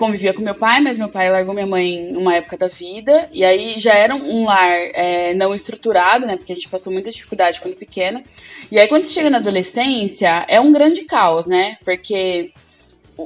convivia 0.00 0.32
com 0.32 0.40
meu 0.40 0.54
pai, 0.54 0.80
mas 0.80 0.96
meu 0.96 1.10
pai 1.10 1.30
largou 1.30 1.52
minha 1.52 1.66
mãe 1.66 2.10
numa 2.10 2.34
época 2.34 2.56
da 2.56 2.68
vida. 2.68 3.28
E 3.30 3.44
aí 3.44 3.78
já 3.78 3.92
era 3.92 4.14
um 4.14 4.46
lar 4.46 4.70
é, 4.94 5.34
não 5.34 5.54
estruturado, 5.54 6.24
né? 6.26 6.38
Porque 6.38 6.52
a 6.52 6.54
gente 6.54 6.70
passou 6.70 6.90
muita 6.90 7.10
dificuldade 7.10 7.60
quando 7.60 7.76
pequena. 7.76 8.24
E 8.72 8.80
aí 8.80 8.88
quando 8.88 9.04
você 9.04 9.10
chega 9.10 9.28
na 9.28 9.36
adolescência, 9.36 10.46
é 10.48 10.58
um 10.58 10.72
grande 10.72 11.04
caos, 11.04 11.46
né? 11.46 11.76
Porque 11.84 12.50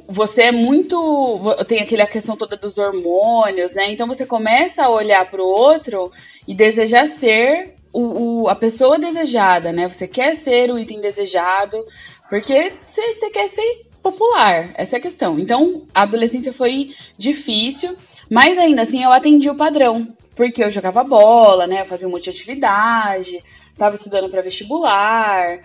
você 0.08 0.46
é 0.46 0.52
muito. 0.52 1.38
Tem 1.68 1.80
aquela 1.80 2.08
questão 2.08 2.36
toda 2.36 2.56
dos 2.56 2.76
hormônios, 2.76 3.72
né? 3.72 3.92
Então 3.92 4.08
você 4.08 4.26
começa 4.26 4.82
a 4.82 4.90
olhar 4.90 5.24
para 5.30 5.40
o 5.40 5.46
outro 5.46 6.10
e 6.48 6.56
desejar 6.56 7.06
ser 7.06 7.74
o, 7.92 8.42
o, 8.42 8.48
a 8.48 8.56
pessoa 8.56 8.98
desejada, 8.98 9.72
né? 9.72 9.86
Você 9.88 10.08
quer 10.08 10.34
ser 10.38 10.72
o 10.72 10.78
item 10.78 11.00
desejado, 11.00 11.86
porque 12.34 12.72
você, 12.84 13.30
quer 13.30 13.48
ser 13.48 13.86
popular. 14.02 14.72
Essa 14.74 14.96
é 14.96 14.98
a 14.98 15.02
questão. 15.02 15.38
Então, 15.38 15.86
a 15.94 16.02
adolescência 16.02 16.52
foi 16.52 16.92
difícil, 17.16 17.94
mas 18.28 18.58
ainda 18.58 18.82
assim 18.82 19.04
eu 19.04 19.12
atendi 19.12 19.48
o 19.48 19.54
padrão. 19.54 20.08
Porque 20.34 20.64
eu 20.64 20.68
jogava 20.68 21.04
bola, 21.04 21.68
né? 21.68 21.82
Eu 21.82 21.84
fazia 21.84 22.08
um 22.08 22.10
monte 22.10 22.24
de 22.24 22.30
atividade, 22.30 23.40
tava 23.78 23.94
estudando 23.94 24.28
para 24.28 24.42
vestibular. 24.42 25.60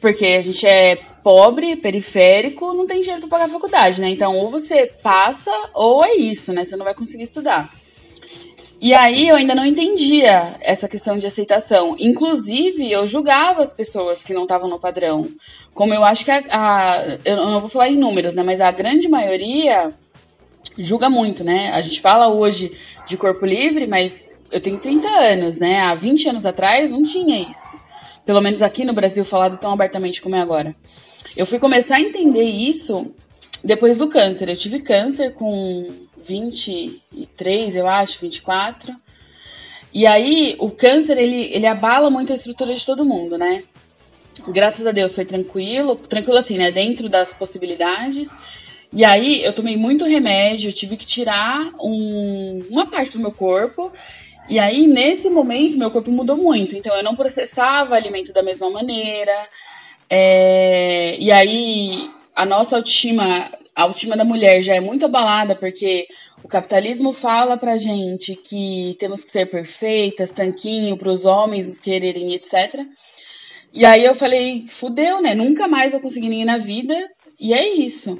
Porque 0.00 0.24
a 0.24 0.40
gente 0.40 0.64
é 0.64 0.94
pobre, 1.20 1.74
periférico, 1.74 2.72
não 2.74 2.86
tem 2.86 3.00
dinheiro 3.00 3.22
para 3.22 3.30
pagar 3.30 3.46
a 3.46 3.54
faculdade, 3.54 4.00
né? 4.00 4.08
Então, 4.08 4.36
ou 4.36 4.52
você 4.52 4.86
passa, 5.02 5.50
ou 5.74 6.04
é 6.04 6.14
isso, 6.14 6.52
né? 6.52 6.64
Você 6.64 6.76
não 6.76 6.84
vai 6.84 6.94
conseguir 6.94 7.24
estudar. 7.24 7.74
E 8.80 8.94
aí 8.94 9.28
eu 9.28 9.34
ainda 9.34 9.56
não 9.56 9.66
entendia 9.66 10.56
essa 10.60 10.88
questão 10.88 11.18
de 11.18 11.26
aceitação. 11.26 11.96
Inclusive, 11.98 12.90
eu 12.90 13.08
julgava 13.08 13.62
as 13.62 13.72
pessoas 13.72 14.22
que 14.22 14.32
não 14.32 14.42
estavam 14.42 14.68
no 14.68 14.78
padrão. 14.78 15.26
Como 15.74 15.92
eu 15.92 16.04
acho 16.04 16.24
que 16.24 16.30
a, 16.30 16.42
a, 16.48 17.18
Eu 17.24 17.36
não 17.36 17.60
vou 17.60 17.68
falar 17.68 17.88
em 17.88 17.96
números, 17.96 18.34
né? 18.34 18.42
Mas 18.42 18.60
a 18.60 18.70
grande 18.70 19.08
maioria 19.08 19.90
julga 20.78 21.10
muito, 21.10 21.42
né? 21.42 21.70
A 21.72 21.80
gente 21.80 22.00
fala 22.00 22.28
hoje 22.28 22.70
de 23.08 23.16
corpo 23.16 23.44
livre, 23.44 23.86
mas 23.88 24.30
eu 24.50 24.60
tenho 24.60 24.78
30 24.78 25.08
anos, 25.08 25.58
né? 25.58 25.80
Há 25.80 25.94
20 25.96 26.28
anos 26.28 26.46
atrás 26.46 26.90
não 26.90 27.02
tinha 27.02 27.50
isso. 27.50 27.78
Pelo 28.24 28.40
menos 28.40 28.62
aqui 28.62 28.84
no 28.84 28.92
Brasil 28.92 29.24
falado 29.24 29.58
tão 29.58 29.72
abertamente 29.72 30.22
como 30.22 30.36
é 30.36 30.40
agora. 30.40 30.76
Eu 31.36 31.46
fui 31.46 31.58
começar 31.58 31.96
a 31.96 32.00
entender 32.00 32.44
isso 32.44 33.12
depois 33.64 33.98
do 33.98 34.08
câncer. 34.08 34.48
Eu 34.48 34.56
tive 34.56 34.80
câncer 34.80 35.34
com 35.34 36.07
23, 36.28 37.74
eu 37.74 37.86
acho, 37.86 38.20
24. 38.20 38.94
E 39.92 40.06
aí, 40.06 40.54
o 40.58 40.70
câncer, 40.70 41.16
ele, 41.16 41.50
ele 41.52 41.66
abala 41.66 42.10
muito 42.10 42.32
a 42.32 42.36
estrutura 42.36 42.74
de 42.74 42.84
todo 42.84 43.04
mundo, 43.04 43.38
né? 43.38 43.64
Graças 44.48 44.86
a 44.86 44.92
Deus 44.92 45.14
foi 45.14 45.24
tranquilo, 45.24 45.96
tranquilo 45.96 46.38
assim, 46.38 46.58
né? 46.58 46.70
Dentro 46.70 47.08
das 47.08 47.32
possibilidades. 47.32 48.28
E 48.92 49.04
aí, 49.04 49.42
eu 49.42 49.52
tomei 49.52 49.76
muito 49.76 50.04
remédio, 50.04 50.72
tive 50.72 50.96
que 50.96 51.06
tirar 51.06 51.70
um, 51.80 52.62
uma 52.70 52.86
parte 52.86 53.12
do 53.12 53.18
meu 53.18 53.32
corpo. 53.32 53.90
E 54.48 54.58
aí, 54.58 54.86
nesse 54.86 55.28
momento, 55.28 55.78
meu 55.78 55.90
corpo 55.90 56.10
mudou 56.10 56.36
muito. 56.36 56.76
Então, 56.76 56.94
eu 56.94 57.02
não 57.02 57.16
processava 57.16 57.96
alimento 57.96 58.32
da 58.32 58.42
mesma 58.42 58.70
maneira. 58.70 59.48
É, 60.08 61.16
e 61.18 61.32
aí, 61.32 62.10
a 62.36 62.46
nossa 62.46 62.76
autoestima 62.76 63.50
a 63.78 63.82
autoestima 63.82 64.16
da 64.16 64.24
mulher 64.24 64.60
já 64.60 64.74
é 64.74 64.80
muito 64.80 65.04
abalada 65.04 65.54
porque 65.54 66.08
o 66.42 66.48
capitalismo 66.48 67.12
fala 67.12 67.56
pra 67.56 67.78
gente 67.78 68.34
que 68.34 68.96
temos 68.98 69.22
que 69.22 69.30
ser 69.30 69.46
perfeitas, 69.46 70.32
tanquinho 70.32 70.96
para 70.96 71.12
os 71.12 71.24
homens 71.24 71.68
nos 71.68 71.78
quererem, 71.78 72.34
etc. 72.34 72.84
E 73.72 73.86
aí 73.86 74.04
eu 74.04 74.16
falei, 74.16 74.66
fudeu, 74.68 75.22
né? 75.22 75.32
Nunca 75.32 75.68
mais 75.68 75.92
vou 75.92 76.00
conseguir 76.00 76.28
ninguém 76.28 76.44
na 76.44 76.58
vida. 76.58 76.92
E 77.38 77.54
é 77.54 77.68
isso. 77.68 78.18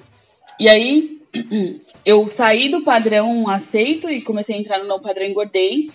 E 0.61 0.69
aí 0.69 1.19
eu 2.07 2.29
saí 2.29 2.69
do 2.69 2.85
padrão 2.85 3.49
aceito 3.49 4.09
e 4.09 4.23
comecei 4.23 4.55
a 4.55 4.61
entrar 4.61 4.79
no 4.79 4.87
não 4.87 5.01
padrão 5.01 5.27
engordei. 5.27 5.91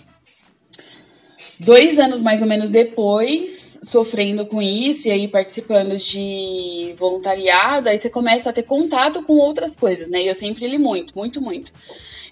Dois 1.58 1.98
anos 1.98 2.20
mais 2.20 2.42
ou 2.42 2.46
menos 2.46 2.68
depois, 2.68 3.63
sofrendo 3.84 4.46
com 4.46 4.60
isso 4.60 5.08
e 5.08 5.10
aí 5.10 5.28
participando 5.28 5.96
de 5.96 6.94
voluntariado, 6.98 7.88
aí 7.88 7.98
você 7.98 8.10
começa 8.10 8.50
a 8.50 8.52
ter 8.52 8.62
contato 8.62 9.22
com 9.22 9.34
outras 9.34 9.76
coisas, 9.76 10.08
né? 10.08 10.22
E 10.22 10.28
eu 10.28 10.34
sempre 10.34 10.66
li 10.66 10.78
muito, 10.78 11.16
muito, 11.16 11.40
muito. 11.40 11.72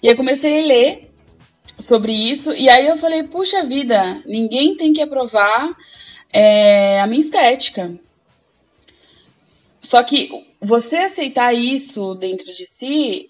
E 0.01 0.09
aí 0.09 0.15
comecei 0.15 0.63
a 0.63 0.65
ler 0.65 1.11
sobre 1.79 2.11
isso 2.11 2.51
e 2.53 2.69
aí 2.69 2.87
eu 2.87 2.97
falei, 2.97 3.23
puxa 3.23 3.63
vida, 3.63 4.21
ninguém 4.25 4.75
tem 4.75 4.93
que 4.93 5.01
aprovar 5.01 5.75
é, 6.31 6.99
a 7.01 7.07
minha 7.07 7.21
estética. 7.21 7.93
Só 9.81 10.01
que 10.03 10.29
você 10.59 10.97
aceitar 10.97 11.53
isso 11.53 12.15
dentro 12.15 12.45
de 12.53 12.65
si 12.65 13.29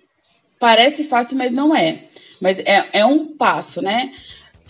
parece 0.59 1.03
fácil, 1.03 1.37
mas 1.37 1.51
não 1.51 1.75
é. 1.75 2.05
Mas 2.39 2.59
é, 2.59 2.89
é 2.93 3.05
um 3.05 3.35
passo, 3.35 3.81
né? 3.81 4.13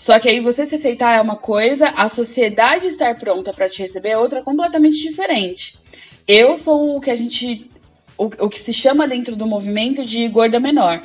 Só 0.04 0.20
que 0.20 0.30
aí 0.30 0.42
você 0.42 0.66
se 0.66 0.76
aceitar 0.76 1.18
é 1.18 1.22
uma 1.22 1.38
coisa, 1.38 1.88
a 1.96 2.10
sociedade 2.10 2.88
estar 2.88 3.18
pronta 3.18 3.54
para 3.54 3.70
te 3.70 3.82
receber 3.82 4.10
é 4.10 4.18
outra 4.18 4.42
completamente 4.42 4.98
diferente. 4.98 5.78
Eu 6.28 6.58
sou 6.58 6.98
o 6.98 7.00
que 7.00 7.10
a 7.10 7.16
gente. 7.16 7.72
O, 8.18 8.26
o 8.26 8.50
que 8.50 8.60
se 8.60 8.74
chama 8.74 9.08
dentro 9.08 9.34
do 9.34 9.48
movimento 9.48 10.04
de 10.04 10.28
gorda 10.28 10.60
menor. 10.60 11.02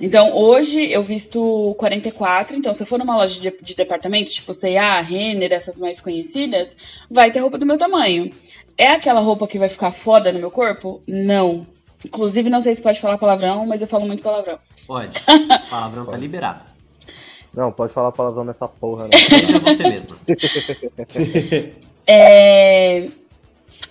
Então, 0.00 0.32
hoje 0.32 0.92
eu 0.92 1.02
visto 1.02 1.74
44, 1.76 2.56
então 2.56 2.72
se 2.72 2.82
eu 2.82 2.86
for 2.86 3.00
numa 3.00 3.16
loja 3.16 3.40
de, 3.40 3.52
de 3.60 3.74
departamento, 3.74 4.30
tipo 4.30 4.54
C&A, 4.54 5.00
Renner, 5.00 5.52
essas 5.52 5.80
mais 5.80 6.00
conhecidas, 6.00 6.76
vai 7.10 7.32
ter 7.32 7.40
roupa 7.40 7.58
do 7.58 7.66
meu 7.66 7.76
tamanho. 7.76 8.30
É 8.78 8.88
aquela 8.88 9.20
roupa 9.20 9.48
que 9.48 9.58
vai 9.58 9.68
ficar 9.68 9.90
foda 9.90 10.30
no 10.30 10.38
meu 10.38 10.52
corpo? 10.52 11.02
Não. 11.04 11.66
Inclusive, 12.04 12.48
não 12.48 12.60
sei 12.60 12.76
se 12.76 12.82
pode 12.82 13.00
falar 13.00 13.18
palavrão, 13.18 13.66
mas 13.66 13.80
eu 13.80 13.88
falo 13.88 14.06
muito 14.06 14.22
palavrão. 14.22 14.58
Pode. 14.86 15.18
Palavrão 15.68 16.06
tá 16.06 16.16
liberado. 16.16 16.75
Não, 17.56 17.72
pode 17.72 17.92
falar 17.92 18.12
palavrão 18.12 18.44
nessa 18.44 18.68
porra, 18.68 19.04
né? 19.04 19.16
Seja 19.16 19.58
você 19.58 19.82
mesmo. 19.88 20.14
é... 22.06 23.08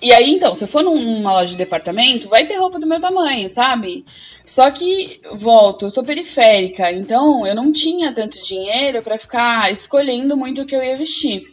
E 0.02 0.14
aí, 0.14 0.30
então, 0.30 0.54
se 0.54 0.64
eu 0.64 0.68
for 0.68 0.84
numa 0.84 1.34
loja 1.34 1.52
de 1.52 1.58
departamento, 1.58 2.30
vai 2.30 2.46
ter 2.46 2.58
roupa 2.58 2.80
do 2.80 2.86
meu 2.86 3.02
tamanho, 3.02 3.50
sabe? 3.50 4.06
Só 4.46 4.70
que, 4.70 5.20
volto, 5.40 5.86
eu 5.86 5.90
sou 5.90 6.04
periférica, 6.04 6.92
então 6.92 7.48
eu 7.48 7.56
não 7.56 7.72
tinha 7.72 8.14
tanto 8.14 8.44
dinheiro 8.44 9.02
para 9.02 9.18
ficar 9.18 9.72
escolhendo 9.72 10.38
muito 10.38 10.62
o 10.62 10.66
que 10.66 10.76
eu 10.76 10.84
ia 10.84 10.96
vestir. 10.96 11.44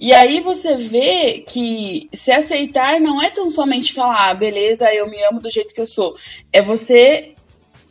E 0.00 0.14
aí 0.14 0.40
você 0.40 0.76
vê 0.76 1.44
que 1.48 2.08
se 2.14 2.30
aceitar 2.30 3.00
não 3.00 3.20
é 3.20 3.30
tão 3.30 3.50
somente 3.50 3.92
falar, 3.92 4.30
ah, 4.30 4.34
beleza, 4.34 4.94
eu 4.94 5.10
me 5.10 5.20
amo 5.24 5.40
do 5.40 5.50
jeito 5.50 5.74
que 5.74 5.80
eu 5.80 5.86
sou. 5.88 6.14
É 6.52 6.62
você 6.62 7.34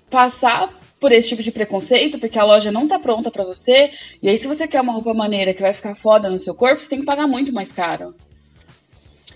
passar 0.09 0.73
por 0.99 1.11
esse 1.11 1.29
tipo 1.29 1.43
de 1.43 1.51
preconceito, 1.51 2.19
porque 2.19 2.39
a 2.39 2.43
loja 2.43 2.71
não 2.71 2.87
tá 2.87 2.97
pronta 2.97 3.29
para 3.29 3.43
você. 3.43 3.91
E 4.21 4.29
aí, 4.29 4.37
se 4.37 4.47
você 4.47 4.67
quer 4.67 4.81
uma 4.81 4.93
roupa 4.93 5.13
maneira 5.13 5.53
que 5.53 5.61
vai 5.61 5.73
ficar 5.73 5.95
foda 5.95 6.29
no 6.29 6.39
seu 6.39 6.55
corpo, 6.55 6.81
você 6.81 6.89
tem 6.89 6.99
que 6.99 7.05
pagar 7.05 7.27
muito 7.27 7.53
mais 7.53 7.71
caro. 7.71 8.15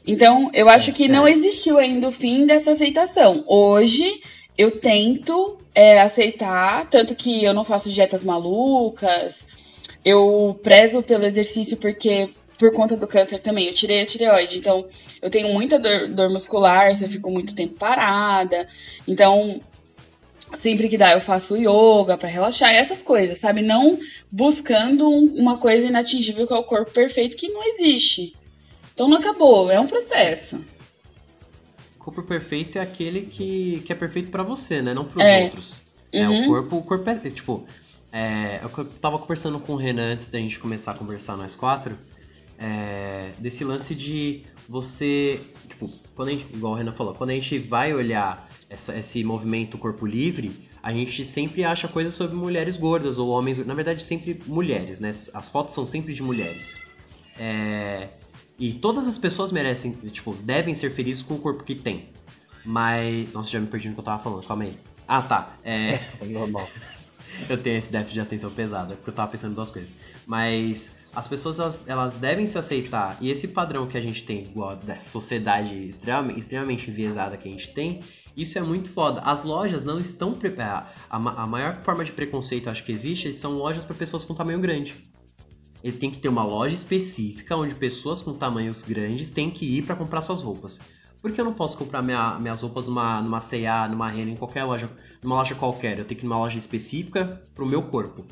Então, 0.05 0.49
eu 0.53 0.67
acho 0.67 0.91
que 0.91 1.07
não 1.07 1.27
existiu 1.27 1.77
ainda 1.77 2.09
o 2.09 2.11
fim 2.11 2.45
dessa 2.47 2.71
aceitação. 2.71 3.43
Hoje, 3.47 4.21
eu 4.57 4.79
tento 4.79 5.59
é, 5.75 6.01
aceitar, 6.01 6.89
tanto 6.89 7.15
que 7.15 7.43
eu 7.43 7.53
não 7.53 7.63
faço 7.63 7.91
dietas 7.91 8.23
malucas, 8.23 9.35
eu 10.03 10.59
prezo 10.63 11.03
pelo 11.03 11.25
exercício 11.25 11.77
porque, 11.77 12.29
por 12.57 12.73
conta 12.73 12.97
do 12.97 13.07
câncer 13.07 13.39
também, 13.39 13.67
eu 13.67 13.73
tirei 13.75 14.01
a 14.01 14.05
tireoide, 14.05 14.57
então 14.57 14.87
eu 15.21 15.29
tenho 15.29 15.53
muita 15.53 15.77
dor, 15.77 16.07
dor 16.07 16.29
muscular, 16.31 16.95
se 16.95 17.03
eu 17.03 17.09
fico 17.09 17.29
muito 17.29 17.53
tempo 17.53 17.75
parada. 17.75 18.67
Então, 19.07 19.59
sempre 20.61 20.89
que 20.89 20.97
dá 20.97 21.13
eu 21.13 21.21
faço 21.21 21.55
yoga 21.55 22.17
para 22.17 22.29
relaxar, 22.29 22.73
essas 22.73 23.01
coisas, 23.01 23.39
sabe? 23.39 23.61
Não 23.61 23.97
buscando 24.31 25.09
uma 25.09 25.57
coisa 25.57 25.87
inatingível 25.87 26.47
que 26.47 26.53
é 26.53 26.57
o 26.57 26.63
corpo 26.63 26.91
perfeito 26.91 27.37
que 27.37 27.47
não 27.47 27.63
existe. 27.63 28.33
Então 28.93 29.07
não 29.07 29.17
acabou, 29.17 29.71
é 29.71 29.79
um 29.79 29.87
processo. 29.87 30.57
O 31.99 32.03
corpo 32.03 32.23
perfeito 32.23 32.77
é 32.77 32.81
aquele 32.81 33.21
que, 33.21 33.81
que 33.85 33.93
é 33.93 33.95
perfeito 33.95 34.31
para 34.31 34.43
você, 34.43 34.81
né? 34.81 34.93
Não 34.93 35.05
pros 35.05 35.23
é. 35.23 35.43
outros. 35.43 35.83
Uhum. 36.13 36.19
É, 36.19 36.27
o 36.27 36.31
uhum. 36.31 36.47
corpo, 36.47 36.77
o 36.77 36.83
corpo 36.83 37.09
é, 37.09 37.15
tipo, 37.29 37.65
é, 38.11 38.59
eu 38.63 38.85
tava 38.85 39.17
conversando 39.17 39.59
com 39.59 39.73
o 39.73 39.77
Renan 39.77 40.13
antes 40.13 40.27
da 40.27 40.37
gente 40.37 40.59
começar 40.59 40.91
a 40.91 40.95
conversar 40.95 41.37
nós 41.37 41.55
quatro, 41.55 41.97
é, 42.59 43.31
desse 43.39 43.63
lance 43.63 43.95
de 43.95 44.43
você, 44.67 45.41
tipo, 45.67 45.89
quando 46.15 46.29
a 46.29 46.31
gente, 46.31 46.45
igual 46.53 46.73
o 46.73 46.75
Renan 46.75 46.91
falou, 46.91 47.13
quando 47.13 47.29
a 47.29 47.33
gente 47.33 47.57
vai 47.57 47.93
olhar 47.93 48.47
essa, 48.71 48.97
esse 48.97 49.23
movimento 49.23 49.77
corpo 49.77 50.05
livre, 50.05 50.69
a 50.81 50.93
gente 50.93 51.25
sempre 51.25 51.63
acha 51.63 51.87
coisas 51.87 52.15
sobre 52.15 52.35
mulheres 52.35 52.77
gordas 52.77 53.17
ou 53.17 53.29
homens, 53.29 53.63
na 53.65 53.73
verdade 53.73 54.03
sempre 54.03 54.39
mulheres, 54.47 54.99
né? 54.99 55.09
As 55.33 55.49
fotos 55.49 55.75
são 55.75 55.85
sempre 55.85 56.13
de 56.13 56.23
mulheres. 56.23 56.75
É, 57.37 58.09
e 58.57 58.73
todas 58.73 59.07
as 59.07 59.17
pessoas 59.17 59.51
merecem, 59.51 59.91
tipo, 60.11 60.33
devem 60.35 60.73
ser 60.73 60.91
felizes 60.91 61.21
com 61.21 61.35
o 61.35 61.39
corpo 61.39 61.63
que 61.63 61.75
tem. 61.75 62.09
Mas, 62.63 63.31
nossa, 63.33 63.49
já 63.49 63.59
me 63.59 63.67
perdi 63.67 63.89
no 63.89 63.95
que 63.95 63.99
eu 63.99 64.05
tava 64.05 64.23
falando, 64.23 64.45
calma 64.45 64.63
aí. 64.63 64.75
Ah, 65.07 65.21
tá. 65.21 65.57
É, 65.63 65.99
é 66.21 66.25
normal. 66.25 66.69
eu 67.49 67.61
tenho 67.61 67.77
esse 67.77 67.91
déficit 67.91 68.13
de 68.13 68.19
atenção 68.21 68.51
pesado, 68.51 68.93
é 68.93 68.95
porque 68.95 69.09
eu 69.09 69.13
tava 69.13 69.31
pensando 69.31 69.51
em 69.51 69.55
duas 69.55 69.71
coisas. 69.71 69.91
Mas 70.25 70.91
as 71.13 71.27
pessoas 71.27 71.59
elas, 71.59 71.83
elas 71.87 72.13
devem 72.13 72.47
se 72.47 72.57
aceitar. 72.57 73.17
E 73.19 73.29
esse 73.29 73.47
padrão 73.47 73.87
que 73.87 73.97
a 73.97 74.01
gente 74.01 74.23
tem, 74.23 74.43
igual 74.43 74.75
da 74.77 74.99
sociedade 74.99 75.87
extremamente, 75.87 76.39
extremamente 76.39 76.89
enviesada 76.89 77.37
que 77.37 77.49
a 77.49 77.51
gente 77.51 77.73
tem, 77.73 77.99
isso 78.35 78.57
é 78.57 78.61
muito 78.61 78.89
foda. 78.89 79.21
As 79.21 79.43
lojas 79.43 79.83
não 79.83 79.99
estão 79.99 80.33
preparadas. 80.33 80.89
A, 81.09 81.17
a 81.17 81.47
maior 81.47 81.81
forma 81.83 82.03
de 82.03 82.11
preconceito 82.11 82.69
acho 82.69 82.83
que 82.83 82.91
existe 82.91 83.33
são 83.33 83.57
lojas 83.57 83.83
para 83.83 83.95
pessoas 83.95 84.23
com 84.23 84.33
tamanho 84.33 84.59
grande. 84.59 84.95
Ele 85.83 85.97
tem 85.97 86.11
que 86.11 86.19
ter 86.19 86.29
uma 86.29 86.43
loja 86.43 86.75
específica 86.75 87.55
onde 87.55 87.73
pessoas 87.75 88.21
com 88.21 88.33
tamanhos 88.33 88.83
grandes 88.83 89.29
têm 89.29 89.49
que 89.49 89.65
ir 89.65 89.83
para 89.83 89.95
comprar 89.95 90.21
suas 90.21 90.41
roupas. 90.41 90.79
Por 91.21 91.31
que 91.31 91.39
eu 91.39 91.45
não 91.45 91.53
posso 91.53 91.77
comprar 91.77 92.01
minha, 92.01 92.39
minhas 92.39 92.61
roupas 92.61 92.87
numa, 92.87 93.21
numa 93.21 93.39
C&A, 93.39 93.87
numa 93.87 94.09
Renner, 94.09 94.33
em 94.33 94.37
qualquer 94.37 94.63
loja, 94.63 94.89
numa 95.21 95.35
loja 95.35 95.53
qualquer? 95.53 95.99
Eu 95.99 96.05
tenho 96.05 96.19
que 96.19 96.25
ir 96.25 96.29
numa 96.29 96.39
loja 96.39 96.57
específica 96.57 97.43
pro 97.53 97.65
meu 97.65 97.83
corpo. 97.83 98.25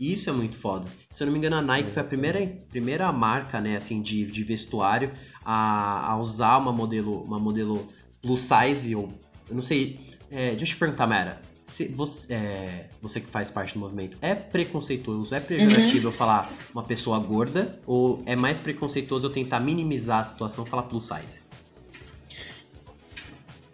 Isso 0.00 0.28
é 0.28 0.32
muito 0.32 0.56
foda. 0.56 0.86
Se 1.12 1.22
eu 1.22 1.26
não 1.26 1.32
me 1.32 1.38
engano, 1.38 1.56
a 1.56 1.62
Nike 1.62 1.90
foi 1.90 2.02
a 2.02 2.04
primeira, 2.04 2.44
primeira 2.68 3.12
marca, 3.12 3.60
né, 3.60 3.76
assim, 3.76 4.02
de, 4.02 4.24
de 4.26 4.42
vestuário 4.42 5.12
a, 5.44 6.10
a 6.10 6.16
usar 6.18 6.58
uma 6.58 6.72
modelo, 6.72 7.22
uma 7.22 7.38
modelo 7.38 7.88
plus 8.20 8.40
size, 8.40 8.96
ou 8.96 9.12
eu 9.52 9.56
não 9.56 9.62
sei. 9.62 10.00
É, 10.30 10.50
deixa 10.50 10.64
eu 10.64 10.68
te 10.68 10.76
perguntar, 10.76 11.06
Mara. 11.06 11.40
Se 11.66 11.86
você, 11.88 12.34
é, 12.34 12.86
você 13.00 13.20
que 13.20 13.28
faz 13.28 13.50
parte 13.50 13.74
do 13.74 13.80
movimento, 13.80 14.18
é 14.20 14.34
preconceituoso, 14.34 15.34
é 15.34 15.40
pejorativo 15.40 16.06
uhum. 16.06 16.12
eu 16.12 16.18
falar 16.18 16.52
uma 16.72 16.82
pessoa 16.82 17.18
gorda? 17.18 17.78
Ou 17.86 18.22
é 18.26 18.36
mais 18.36 18.60
preconceituoso 18.60 19.26
eu 19.26 19.30
tentar 19.30 19.60
minimizar 19.60 20.20
a 20.20 20.24
situação 20.24 20.66
e 20.66 20.68
falar 20.68 20.82
plus 20.84 21.04
size? 21.04 21.40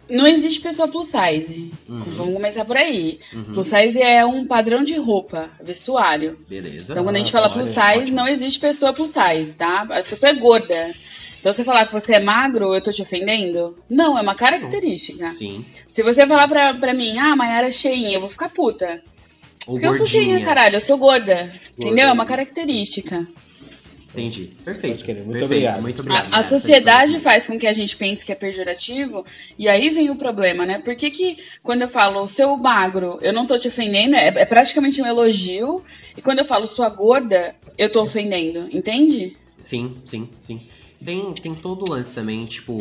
Não 0.09 0.25
existe 0.25 0.61
pessoa 0.61 0.87
plus 0.87 1.07
size. 1.07 1.71
Uhum. 1.87 2.03
Vamos 2.15 2.33
começar 2.33 2.65
por 2.65 2.77
aí. 2.77 3.19
Uhum. 3.33 3.43
Plus 3.43 3.67
size 3.67 4.01
é 4.01 4.25
um 4.25 4.47
padrão 4.47 4.83
de 4.83 4.95
roupa, 4.97 5.49
vestuário. 5.61 6.39
Beleza. 6.47 6.93
Então 6.93 7.03
quando 7.03 7.17
a 7.17 7.19
gente 7.19 7.31
fala 7.31 7.49
plus 7.49 7.67
size, 7.67 7.79
ótimo. 7.79 8.15
não 8.15 8.27
existe 8.27 8.59
pessoa 8.59 8.93
plus 8.93 9.11
size, 9.11 9.55
tá? 9.55 9.81
A 9.81 10.03
pessoa 10.03 10.31
é 10.31 10.33
gorda. 10.33 10.93
Então 11.39 11.53
você 11.53 11.63
falar 11.63 11.85
que 11.87 11.93
você 11.93 12.13
é 12.13 12.19
magro, 12.19 12.75
eu 12.75 12.81
tô 12.81 12.91
te 12.91 13.01
ofendendo? 13.01 13.77
Não, 13.89 14.17
é 14.17 14.21
uma 14.21 14.35
característica. 14.35 15.31
Sim. 15.31 15.65
Se 15.87 16.03
você 16.03 16.27
falar 16.27 16.47
pra, 16.47 16.73
pra 16.73 16.93
mim, 16.93 17.17
ah, 17.17 17.35
Maiara 17.35 17.67
é 17.67 17.71
cheinha, 17.71 18.15
eu 18.15 18.21
vou 18.21 18.29
ficar 18.29 18.49
puta. 18.49 19.01
Ou 19.65 19.75
Porque 19.75 19.87
gordinha. 19.87 19.91
eu 19.91 19.97
sou 19.97 20.07
cheinha, 20.07 20.45
caralho, 20.45 20.75
eu 20.75 20.81
sou 20.81 20.97
gorda. 20.97 21.35
gorda. 21.35 21.61
Entendeu? 21.77 22.09
É 22.09 22.11
uma 22.11 22.25
característica. 22.25 23.25
Entendi. 24.11 24.53
Perfeito. 24.65 25.05
Muito 25.05 25.05
Perfeito. 25.15 25.45
obrigado. 25.45 25.81
Muito 25.81 26.01
obrigado. 26.01 26.33
A, 26.33 26.39
a 26.39 26.43
sociedade 26.43 27.19
faz 27.19 27.45
com 27.45 27.59
que 27.59 27.67
a 27.67 27.73
gente 27.73 27.95
pense 27.95 28.25
que 28.25 28.31
é 28.31 28.35
pejorativo, 28.35 29.23
e 29.57 29.69
aí 29.69 29.89
vem 29.89 30.09
o 30.09 30.15
problema, 30.15 30.65
né? 30.65 30.79
Por 30.79 30.95
que, 30.95 31.11
que 31.11 31.37
quando 31.61 31.83
eu 31.83 31.87
falo 31.89 32.27
seu 32.27 32.57
magro, 32.57 33.19
eu 33.21 33.31
não 33.31 33.45
tô 33.45 33.57
te 33.59 33.67
ofendendo, 33.67 34.15
é, 34.15 34.27
é 34.27 34.45
praticamente 34.45 35.01
um 35.01 35.05
elogio, 35.05 35.83
e 36.17 36.21
quando 36.21 36.39
eu 36.39 36.45
falo 36.45 36.67
sua 36.67 36.89
gorda, 36.89 37.55
eu 37.77 37.91
tô 37.91 38.01
ofendendo, 38.01 38.67
entende? 38.71 39.37
Sim, 39.59 39.97
sim, 40.05 40.29
sim. 40.41 40.61
Tem, 41.03 41.33
tem 41.33 41.55
todo 41.55 41.85
o 41.85 41.89
lance 41.89 42.13
também, 42.13 42.45
tipo, 42.45 42.79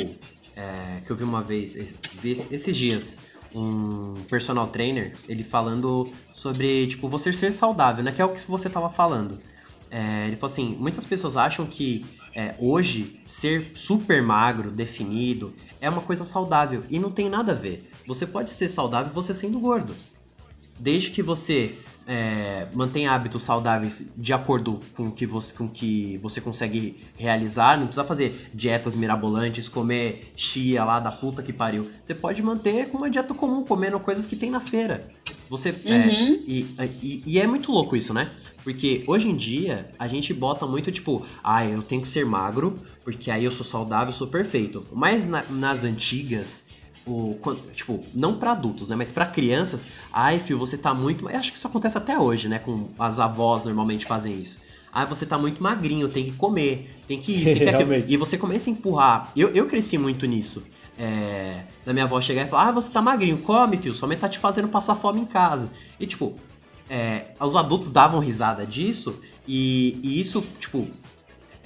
é, 0.56 1.00
que 1.04 1.10
eu 1.10 1.16
vi 1.16 1.22
uma 1.22 1.42
vez, 1.42 1.76
esses 2.25 2.76
dias, 2.76 3.16
um 3.54 4.14
personal 4.28 4.68
trainer, 4.68 5.16
ele 5.28 5.44
falando 5.44 6.10
sobre, 6.32 6.87
tipo, 6.88 7.08
você 7.08 7.32
ser 7.32 7.52
saudável, 7.52 8.02
né? 8.02 8.12
Que 8.12 8.20
é 8.20 8.25
o 8.25 8.30
que 8.30 8.40
você 8.48 8.68
tava 8.68 8.90
falando. 8.90 9.38
É, 9.90 10.26
ele 10.26 10.37
falou 10.37 10.52
assim: 10.52 10.76
muitas 10.78 11.04
pessoas 11.04 11.37
acham 11.37 11.66
que 11.66 12.04
é, 12.34 12.54
hoje 12.58 13.20
ser 13.26 13.72
super 13.75 14.22
magro, 14.22 14.70
definido, 14.70 15.54
é 15.80 15.88
uma 15.88 16.02
coisa 16.02 16.25
saudável. 16.25 16.84
E 16.90 16.98
não 16.98 17.10
tem 17.10 17.28
nada 17.28 17.52
a 17.52 17.54
ver. 17.54 17.90
Você 18.06 18.26
pode 18.26 18.52
ser 18.52 18.68
saudável 18.68 19.12
você 19.12 19.32
sendo 19.32 19.58
gordo. 19.58 19.94
Desde 20.78 21.10
que 21.10 21.22
você 21.22 21.78
é, 22.09 22.67
mantenha 22.73 23.12
hábitos 23.12 23.43
saudáveis 23.43 24.03
de 24.17 24.33
acordo 24.33 24.81
com 24.97 25.09
o 25.09 25.12
que 25.12 25.27
você, 25.27 25.55
com 25.55 25.69
que 25.69 26.19
você 26.23 26.41
consegue 26.41 27.05
realizar, 27.19 27.77
não 27.77 27.87
precisa 27.87 28.05
fazer 28.05 28.49
dietas 28.55 28.97
mirabolantes, 28.97 29.69
comer 29.69 30.33
chia 30.35 30.83
lá 30.85 30.99
da 30.99 31.12
puta 31.12 31.43
que 31.43 31.53
pariu. 31.53 31.91
Você 32.03 32.15
pode 32.15 32.43
manter 32.43 32.88
com 32.88 32.97
uma 32.97 33.11
dieta 33.11 33.35
comum, 33.35 33.62
comendo 33.62 34.00
coisas 34.00 34.25
que 34.25 34.35
tem 34.35 34.50
na 34.50 34.59
feira. 34.61 35.07
Você 35.50 35.69
é, 35.85 35.97
uhum. 35.99 36.43
e, 36.47 36.67
e, 37.03 37.23
e 37.27 37.38
é 37.38 37.47
muito 37.47 37.71
louco 37.71 37.95
isso, 37.95 38.15
né? 38.15 38.31
Porque 38.65 39.05
hoje 39.07 39.29
em 39.29 39.37
dia 39.37 39.91
a 39.99 40.09
gente 40.09 40.33
bota 40.33 40.67
muito 40.67 40.91
tipo, 40.91 41.27
ah, 41.45 41.65
eu 41.67 41.83
tenho 41.83 42.00
que 42.00 42.09
ser 42.09 42.25
magro, 42.25 42.79
porque 43.05 43.31
aí 43.31 43.45
eu 43.45 43.50
sou 43.50 43.67
saudável, 43.67 44.12
sou 44.15 44.29
perfeito. 44.29 44.87
Mas 44.93 45.29
na, 45.29 45.45
nas 45.50 45.85
antigas, 45.85 46.65
o, 47.11 47.55
tipo, 47.75 48.05
não 48.15 48.38
para 48.38 48.53
adultos, 48.53 48.88
né? 48.88 48.97
Mas 48.97 49.12
para 49.12 49.27
crianças, 49.27 49.87
ai, 50.12 50.38
filho, 50.38 50.59
você 50.59 50.77
tá 50.77 50.93
muito. 50.95 51.29
Eu 51.29 51.37
acho 51.37 51.51
que 51.51 51.59
isso 51.59 51.66
acontece 51.66 51.97
até 51.99 52.18
hoje, 52.18 52.49
né? 52.49 52.59
Com 52.59 52.88
as 52.99 53.18
avós 53.18 53.64
normalmente 53.64 54.07
fazem 54.07 54.40
isso. 54.40 54.59
Ah, 54.92 55.05
você 55.05 55.27
tá 55.27 55.38
muito 55.38 55.62
magrinho, 55.62 56.09
tem 56.09 56.25
que 56.25 56.33
comer, 56.33 56.99
tem 57.07 57.21
que 57.21 57.33
isso, 57.33 57.44
tem 57.44 57.59
que 57.59 57.68
aquilo. 57.68 57.94
E 57.94 58.16
você 58.16 58.38
começa 58.38 58.71
a 58.71 58.73
empurrar. 58.73 59.33
Eu, 59.37 59.49
eu 59.51 59.66
cresci 59.66 59.99
muito 59.99 60.27
nisso. 60.27 60.62
É, 60.99 61.62
da 61.87 61.92
minha 61.92 62.07
avó 62.07 62.21
chegar 62.21 62.44
e 62.44 62.49
falar, 62.49 62.68
ah, 62.68 62.73
você 62.73 62.90
tá 62.90 63.01
magrinho, 63.01 63.38
come, 63.38 63.77
filho, 63.77 63.94
sua 63.94 64.09
mãe 64.09 64.16
tá 64.16 64.29
te 64.29 64.38
fazendo 64.40 64.66
passar 64.66 64.97
fome 64.97 65.21
em 65.21 65.25
casa. 65.25 65.71
E 66.01 66.09
tipo, 66.09 66.35
é, 66.90 67.27
os 67.40 67.55
adultos 67.55 67.92
davam 67.92 68.18
risada 68.18 68.66
disso, 68.66 69.21
e, 69.47 69.99
e 70.03 70.21
isso, 70.21 70.44
tipo, 70.59 70.88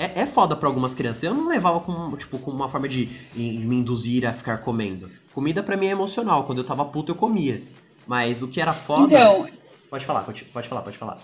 é, 0.03 0.23
é 0.23 0.27
foda 0.27 0.57
pra 0.57 0.69
algumas 0.69 0.95
crianças. 0.95 1.23
Eu 1.23 1.35
não 1.35 1.49
levava 1.49 1.81
com, 1.81 2.17
tipo, 2.17 2.39
com 2.39 2.51
uma 2.51 2.69
forma 2.69 2.89
de 2.89 3.09
me 3.35 3.77
induzir 3.77 4.27
a 4.27 4.33
ficar 4.33 4.59
comendo. 4.59 5.11
Comida 5.33 5.63
para 5.63 5.77
mim 5.77 5.87
é 5.87 5.91
emocional. 5.91 6.45
Quando 6.45 6.59
eu 6.59 6.65
tava 6.65 6.85
puto, 6.85 7.13
eu 7.13 7.17
comia. 7.17 7.63
Mas 8.07 8.43
o 8.43 8.49
que 8.49 8.61
era 8.61 8.75
foda. 8.75 9.15
Então. 9.15 9.49
Pode 9.89 10.05
falar, 10.05 10.23
pode, 10.23 10.45
pode 10.47 10.69
falar, 10.69 10.83
pode 10.83 10.99
falar. 10.99 11.19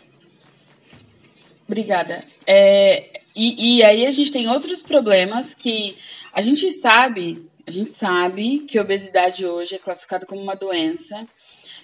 Obrigada. 1.66 2.24
É, 2.46 3.20
e, 3.34 3.76
e 3.78 3.82
aí 3.82 4.06
a 4.06 4.10
gente 4.10 4.30
tem 4.32 4.48
outros 4.48 4.82
problemas 4.82 5.54
que 5.54 5.96
a 6.32 6.40
gente 6.40 6.70
sabe, 6.72 7.46
a 7.66 7.70
gente 7.70 7.96
sabe 7.98 8.60
que 8.60 8.78
a 8.78 8.82
obesidade 8.82 9.44
hoje 9.44 9.74
é 9.74 9.78
classificada 9.78 10.24
como 10.24 10.40
uma 10.40 10.54
doença. 10.54 11.26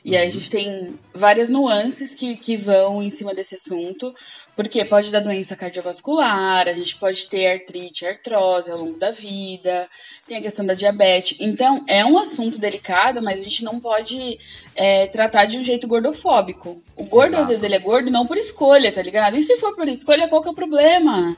E 0.05 0.15
aí 0.17 0.29
a 0.29 0.31
gente 0.31 0.51
tem 0.51 0.99
várias 1.15 1.49
nuances 1.49 2.15
que, 2.15 2.37
que 2.37 2.59
vão 2.59 3.03
em 3.03 3.11
cima 3.11 3.35
desse 3.35 3.55
assunto, 3.55 4.15
porque 4.57 4.85
pode 4.85 5.11
dar 5.11 5.21
doença 5.21 5.57
cardiovascular, 5.57 6.69
a 6.69 6.73
gente 6.73 6.97
pode 6.97 7.27
ter 7.27 7.47
artrite, 7.47 8.07
artrose 8.07 8.71
ao 8.71 8.79
longo 8.79 8.99
da 8.99 9.11
vida, 9.11 9.89
tem 10.27 10.37
a 10.37 10.43
questão 10.43 10.65
da 10.65 10.75
diabetes. 10.75 11.37
Então, 11.41 11.85
é 11.89 12.05
um 12.05 12.17
assunto 12.19 12.57
delicado, 12.57 13.21
mas 13.21 13.41
a 13.41 13.43
gente 13.43 13.65
não 13.65 13.81
pode 13.81 14.39
é, 14.77 15.09
tratar 15.09 15.47
de 15.47 15.59
um 15.59 15.65
jeito 15.65 15.89
gordofóbico. 15.89 16.81
O 16.97 17.05
gordo, 17.05 17.35
Exato. 17.35 17.43
às 17.43 17.49
vezes, 17.49 17.65
ele 17.65 17.75
é 17.75 17.81
gordo 17.81 18.11
não 18.11 18.27
por 18.27 18.39
escolha, 18.39 18.93
tá 18.93 19.03
ligado? 19.03 19.37
E 19.37 19.43
se 19.43 19.57
for 19.59 19.75
por 19.75 19.89
escolha, 19.89 20.29
qual 20.29 20.41
que 20.41 20.49
é 20.49 20.53
o 20.53 20.55
problema? 20.55 21.37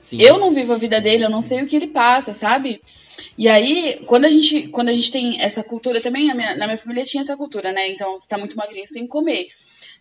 Sim. 0.00 0.20
Eu 0.20 0.38
não 0.38 0.54
vivo 0.54 0.72
a 0.72 0.78
vida 0.78 1.00
dele, 1.00 1.24
eu 1.24 1.30
não 1.30 1.42
sei 1.42 1.62
o 1.62 1.66
que 1.66 1.76
ele 1.76 1.88
passa, 1.88 2.32
sabe? 2.32 2.80
E 3.36 3.48
aí, 3.48 4.02
quando 4.06 4.24
a 4.24 4.30
gente, 4.30 4.68
quando 4.68 4.88
a 4.88 4.92
gente 4.92 5.10
tem 5.10 5.40
essa 5.40 5.64
cultura 5.64 6.00
também, 6.00 6.32
minha, 6.34 6.56
na 6.56 6.66
minha 6.66 6.78
família 6.78 7.04
tinha 7.04 7.22
essa 7.22 7.36
cultura, 7.36 7.72
né? 7.72 7.88
Então, 7.88 8.18
você 8.18 8.26
tá 8.28 8.38
muito 8.38 8.56
magrinho, 8.56 8.86
você 8.86 8.94
tem 8.94 9.04
que 9.04 9.08
comer. 9.08 9.48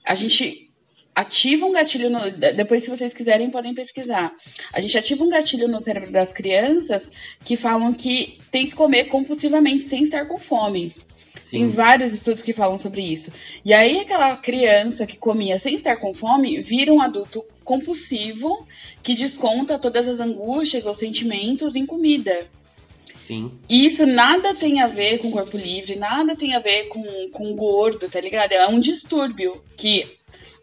A 0.06 0.16
gente 0.16 0.71
ativa 1.22 1.66
um 1.66 1.72
gatilho 1.72 2.10
no, 2.10 2.32
depois 2.32 2.84
se 2.84 2.90
vocês 2.90 3.14
quiserem 3.14 3.50
podem 3.50 3.74
pesquisar. 3.74 4.34
A 4.74 4.82
gente 4.82 4.98
ativa 4.98 5.24
um 5.24 5.30
gatilho 5.30 5.68
no 5.68 5.82
cérebro 5.82 6.12
das 6.12 6.34
crianças 6.34 7.10
que 7.46 7.56
falam 7.56 7.94
que 7.94 8.38
tem 8.52 8.68
que 8.68 8.76
comer 8.76 9.06
compulsivamente 9.06 9.84
sem 9.84 10.04
estar 10.04 10.26
com 10.26 10.38
fome. 10.38 10.94
Sim. 11.44 11.60
Tem 11.60 11.70
vários 11.70 12.14
estudos 12.14 12.42
que 12.42 12.54
falam 12.54 12.78
sobre 12.78 13.02
isso. 13.02 13.32
E 13.64 13.74
aí 13.74 14.00
aquela 14.00 14.36
criança 14.38 15.06
que 15.06 15.18
comia 15.18 15.60
sem 15.60 15.76
estar 15.76 15.98
com 15.98 16.14
fome 16.14 16.62
vira 16.62 16.94
um 16.94 17.02
adulto 17.02 17.44
compulsivo 17.64 18.66
que 19.04 19.16
desconta 19.16 19.78
todas 19.78 20.08
as 20.08 20.20
angústias 20.20 20.86
ou 20.86 20.94
sentimentos 20.94 21.76
em 21.76 21.86
comida. 21.86 22.48
Sim. 23.20 23.52
E 23.70 23.86
isso 23.86 24.06
nada 24.06 24.56
tem 24.56 24.82
a 24.82 24.88
ver 24.88 25.20
com 25.20 25.32
corpo 25.32 25.56
livre, 25.56 25.96
nada 25.96 26.36
tem 26.36 26.56
a 26.56 26.60
ver 26.60 26.88
com, 26.88 27.04
com 27.32 27.56
gordo, 27.56 28.10
tá 28.10 28.20
ligado? 28.20 28.52
É 28.52 28.68
um 28.68 28.80
distúrbio 28.80 29.62
que 29.78 30.06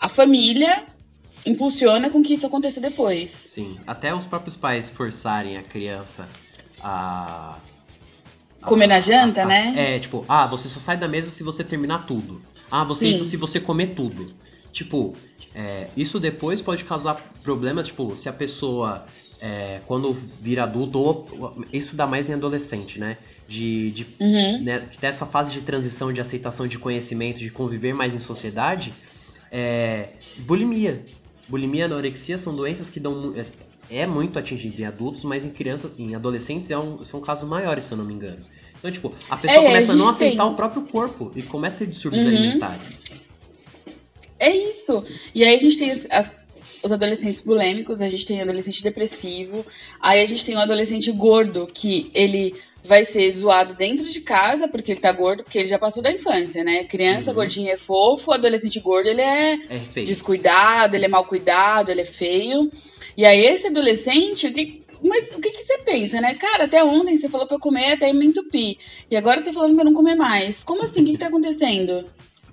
a 0.00 0.08
família 0.08 0.84
impulsiona 1.44 2.10
com 2.10 2.22
que 2.22 2.34
isso 2.34 2.46
aconteça 2.46 2.80
depois. 2.80 3.32
Sim, 3.46 3.78
até 3.86 4.14
os 4.14 4.26
próprios 4.26 4.56
pais 4.56 4.88
forçarem 4.90 5.56
a 5.56 5.62
criança 5.62 6.28
a. 6.80 7.58
Comer 8.62 8.88
na 8.88 9.00
janta, 9.00 9.42
a, 9.42 9.44
a, 9.44 9.46
né? 9.46 9.74
É, 9.76 9.98
tipo, 9.98 10.24
ah, 10.28 10.46
você 10.46 10.68
só 10.68 10.80
sai 10.80 10.96
da 10.96 11.08
mesa 11.08 11.30
se 11.30 11.42
você 11.42 11.62
terminar 11.62 12.06
tudo. 12.06 12.42
Ah, 12.70 12.84
você 12.84 13.06
Sim. 13.06 13.12
isso 13.12 13.24
se 13.24 13.36
você 13.36 13.60
comer 13.60 13.94
tudo. 13.94 14.34
Tipo, 14.72 15.14
é, 15.54 15.88
isso 15.96 16.20
depois 16.20 16.60
pode 16.60 16.84
causar 16.84 17.14
problemas, 17.42 17.86
tipo, 17.86 18.14
se 18.14 18.28
a 18.28 18.32
pessoa 18.32 19.06
é, 19.40 19.80
quando 19.86 20.12
vira 20.12 20.64
adulto, 20.64 20.98
ou 20.98 21.64
isso 21.72 21.94
dá 21.96 22.06
mais 22.06 22.28
em 22.28 22.34
adolescente, 22.34 22.98
né? 22.98 23.16
De, 23.46 23.90
de 23.92 24.06
uhum. 24.20 24.62
né, 24.62 24.88
ter 25.00 25.06
essa 25.06 25.24
fase 25.24 25.52
de 25.52 25.62
transição, 25.62 26.12
de 26.12 26.20
aceitação 26.20 26.66
de 26.66 26.78
conhecimento, 26.78 27.38
de 27.38 27.50
conviver 27.50 27.94
mais 27.94 28.14
em 28.14 28.18
sociedade, 28.18 28.92
é, 29.50 30.10
bulimia. 30.38 31.04
Bulimia 31.48 31.82
e 31.82 31.84
anorexia 31.84 32.36
são 32.36 32.54
doenças 32.54 32.90
que 32.90 33.00
dão 33.00 33.34
é, 33.34 33.46
é 34.02 34.06
muito 34.06 34.38
atingido 34.38 34.80
em 34.80 34.84
adultos, 34.84 35.24
mas 35.24 35.44
em 35.44 35.50
crianças, 35.50 35.90
em 35.98 36.14
adolescentes 36.14 36.70
é 36.70 36.78
um, 36.78 37.04
são 37.04 37.20
casos 37.20 37.48
maiores, 37.48 37.84
se 37.84 37.92
eu 37.92 37.98
não 37.98 38.04
me 38.04 38.14
engano. 38.14 38.44
Então, 38.78 38.90
tipo, 38.90 39.14
a 39.28 39.36
pessoa 39.36 39.62
é, 39.62 39.66
começa 39.66 39.92
a, 39.92 39.96
não 39.96 40.08
aceitar 40.08 40.44
tem... 40.44 40.52
o 40.52 40.54
próprio 40.54 40.82
corpo 40.82 41.32
e 41.34 41.42
começa 41.42 41.76
a 41.76 41.78
ter 41.80 41.86
distúrbios 41.86 42.24
uhum. 42.24 42.30
alimentares. 42.30 43.00
É 44.38 44.54
isso. 44.54 45.04
E 45.34 45.42
aí 45.42 45.56
a 45.56 45.58
gente 45.58 45.78
tem 45.78 46.06
as, 46.10 46.30
os 46.82 46.92
adolescentes 46.92 47.40
bulêmicos, 47.40 48.00
a 48.00 48.08
gente 48.08 48.24
tem 48.24 48.40
adolescente 48.40 48.82
depressivo, 48.82 49.66
aí 50.00 50.22
a 50.22 50.26
gente 50.26 50.44
tem 50.44 50.54
o 50.54 50.60
adolescente 50.60 51.10
gordo, 51.10 51.66
que 51.66 52.10
ele 52.14 52.54
vai 52.88 53.04
ser 53.04 53.30
zoado 53.32 53.74
dentro 53.74 54.08
de 54.10 54.20
casa 54.20 54.66
porque 54.66 54.92
ele 54.92 55.00
tá 55.00 55.12
gordo, 55.12 55.44
porque 55.44 55.58
ele 55.58 55.68
já 55.68 55.78
passou 55.78 56.02
da 56.02 56.10
infância, 56.10 56.64
né? 56.64 56.84
Criança 56.84 57.30
Uhum. 57.30 57.34
gordinha 57.36 57.74
é 57.74 57.76
fofo, 57.76 58.32
adolescente 58.32 58.80
gordo 58.80 59.08
ele 59.08 59.20
é 59.20 59.54
É 59.68 59.78
feio. 59.92 60.06
descuidado, 60.06 60.96
ele 60.96 61.04
é 61.04 61.08
mal 61.08 61.24
cuidado, 61.24 61.90
ele 61.90 62.00
é 62.00 62.06
feio. 62.06 62.70
E 63.16 63.26
aí 63.26 63.44
esse 63.44 63.66
adolescente, 63.66 64.46
o 64.46 64.52
que, 64.54 64.80
mas 65.02 65.28
o 65.36 65.40
que, 65.40 65.50
que 65.50 65.62
você 65.64 65.78
pensa, 65.84 66.20
né? 66.20 66.34
Cara, 66.34 66.64
até 66.64 66.82
ontem 66.82 67.16
você 67.18 67.28
falou 67.28 67.46
pra 67.46 67.56
eu 67.56 67.60
comer 67.60 67.92
até 67.92 68.10
me 68.12 68.24
entupir. 68.26 68.78
E 69.10 69.16
agora 69.16 69.44
você 69.44 69.52
falando 69.52 69.74
pra 69.74 69.82
eu 69.82 69.86
não 69.90 69.94
comer 69.94 70.14
mais. 70.14 70.62
Como 70.64 70.82
assim? 70.82 71.02
O 71.02 71.04
que, 71.04 71.12
que 71.12 71.18
tá 71.18 71.26
acontecendo? 71.28 72.04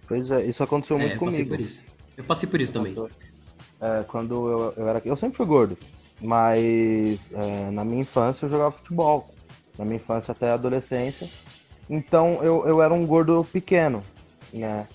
Pois 0.08 0.30
é, 0.32 0.46
isso 0.46 0.62
aconteceu 0.62 0.98
É, 0.98 1.00
muito 1.00 1.14
eu 1.14 1.20
passei 1.20 1.46
comigo. 1.46 1.50
por 1.56 1.60
isso. 1.66 1.84
Eu 2.18 2.24
passei 2.26 2.50
por 2.50 2.60
isso 2.62 2.74
também. 2.74 2.96
É, 3.82 4.04
quando 4.08 4.50
eu, 4.50 4.74
eu 4.78 4.88
era. 4.90 5.02
Eu 5.06 5.16
sempre 5.16 5.38
fui 5.38 5.46
gordo, 5.46 5.78
mas 6.22 7.20
é, 7.34 7.72
na 7.72 7.84
minha 7.86 8.02
infância 8.02 8.46
eu 8.46 8.50
jogava 8.50 8.72
futebol. 8.72 9.30
Na 9.78 9.86
minha 9.86 9.98
infância 9.98 10.32
até 10.32 10.50
a 10.50 10.54
adolescência. 10.54 11.30
Então 11.90 12.40
eu, 12.42 12.66
eu 12.68 12.82
era 12.82 12.94
um 12.94 13.06
gordo 13.06 13.46
pequeno, 13.52 14.02
né? 14.54 14.88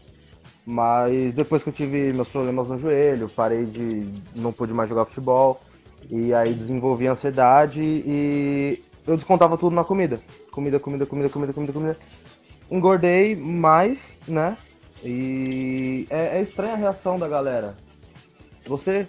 Mas 0.64 1.35
depois 1.35 1.62
que 1.62 1.69
eu 1.69 1.73
tive 1.73 2.12
meus 2.12 2.29
problemas 2.29 2.69
no 2.69 2.79
joelho, 2.79 3.29
parei 3.29 3.64
de. 3.64 4.09
não 4.35 4.53
pude 4.53 4.73
mais 4.73 4.88
jogar 4.88 5.05
futebol. 5.05 5.61
E 6.09 6.33
aí 6.33 6.55
desenvolvi 6.55 7.07
ansiedade 7.07 7.81
e 7.81 8.83
eu 9.07 9.16
descontava 9.16 9.57
tudo 9.57 9.75
na 9.75 9.85
comida. 9.85 10.21
Comida, 10.51 10.79
comida, 10.79 11.07
comida, 11.07 11.29
comida, 11.29 11.53
comida, 11.53 11.73
comida. 11.73 11.99
Engordei 12.71 13.37
mais, 13.37 14.16
né? 14.27 14.57
E 15.03 16.07
é, 16.11 16.38
é 16.38 16.43
estranha 16.43 16.75
a 16.75 16.77
reação 16.77 17.19
da 17.19 17.29
galera. 17.29 17.77
Você 18.66 19.09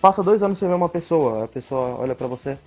passa 0.00 0.22
dois 0.22 0.42
anos 0.42 0.58
sem 0.58 0.68
ver 0.68 0.74
uma 0.74 0.88
pessoa, 0.88 1.44
a 1.44 1.48
pessoa 1.48 1.96
olha 1.98 2.14
pra 2.14 2.26
você. 2.26 2.58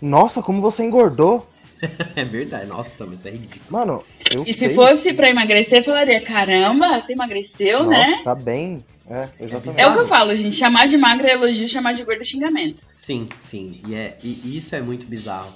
Nossa, 0.00 0.42
como 0.42 0.60
você 0.60 0.84
engordou! 0.84 1.46
É 2.14 2.24
verdade. 2.26 2.66
Nossa, 2.66 3.06
mas 3.06 3.20
isso 3.20 3.28
é 3.28 3.30
ridículo. 3.30 3.62
Mano, 3.70 4.04
eu 4.30 4.42
E 4.46 4.52
se 4.52 4.58
sei. 4.66 4.74
fosse 4.74 5.14
pra 5.14 5.30
emagrecer, 5.30 5.78
eu 5.78 5.84
falaria: 5.84 6.20
caramba, 6.22 7.00
você 7.00 7.12
emagreceu, 7.14 7.84
Nossa, 7.84 7.90
né? 7.98 8.20
tá 8.22 8.34
bem. 8.34 8.84
É, 9.08 9.28
exatamente. 9.40 9.80
É 9.80 9.86
o 9.88 9.92
que 9.94 9.98
eu 10.00 10.06
falo, 10.08 10.36
gente. 10.36 10.54
Chamar 10.56 10.86
de 10.86 10.98
magra 10.98 11.30
é 11.30 11.32
elogio, 11.32 11.66
chamar 11.68 11.94
de 11.94 12.04
gorda 12.04 12.20
é 12.20 12.24
xingamento. 12.24 12.82
Sim, 12.94 13.28
sim. 13.40 13.80
E, 13.88 13.94
é, 13.94 14.18
e 14.22 14.56
isso 14.58 14.76
é 14.76 14.80
muito 14.82 15.06
bizarro. 15.06 15.54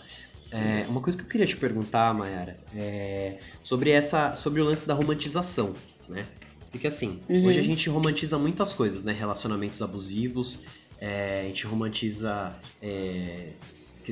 É, 0.51 0.87
uma 0.89 1.01
coisa 1.03 1.19
que 1.19 1.25
eu 1.25 1.29
queria 1.29 1.47
te 1.47 1.57
perguntar, 1.57 2.15
Mayara, 2.15 2.57
é 2.75 3.35
sobre 3.63 3.91
essa, 3.91 4.35
sobre 4.35 4.61
o 4.63 4.65
lance 4.65 4.87
da 4.89 4.95
romantização, 4.95 5.75
né? 6.09 6.25
Porque 6.71 6.87
assim, 6.87 7.21
Uhum. 7.29 7.45
hoje 7.47 7.59
a 7.59 7.63
gente 7.63 7.89
romantiza 7.91 8.39
muitas 8.39 8.73
coisas, 8.73 9.05
né? 9.05 9.13
Relacionamentos 9.13 9.83
abusivos, 9.83 10.61
é, 10.99 11.41
a 11.41 11.43
gente 11.49 11.67
romantiza 11.67 12.53
é, 12.81 13.49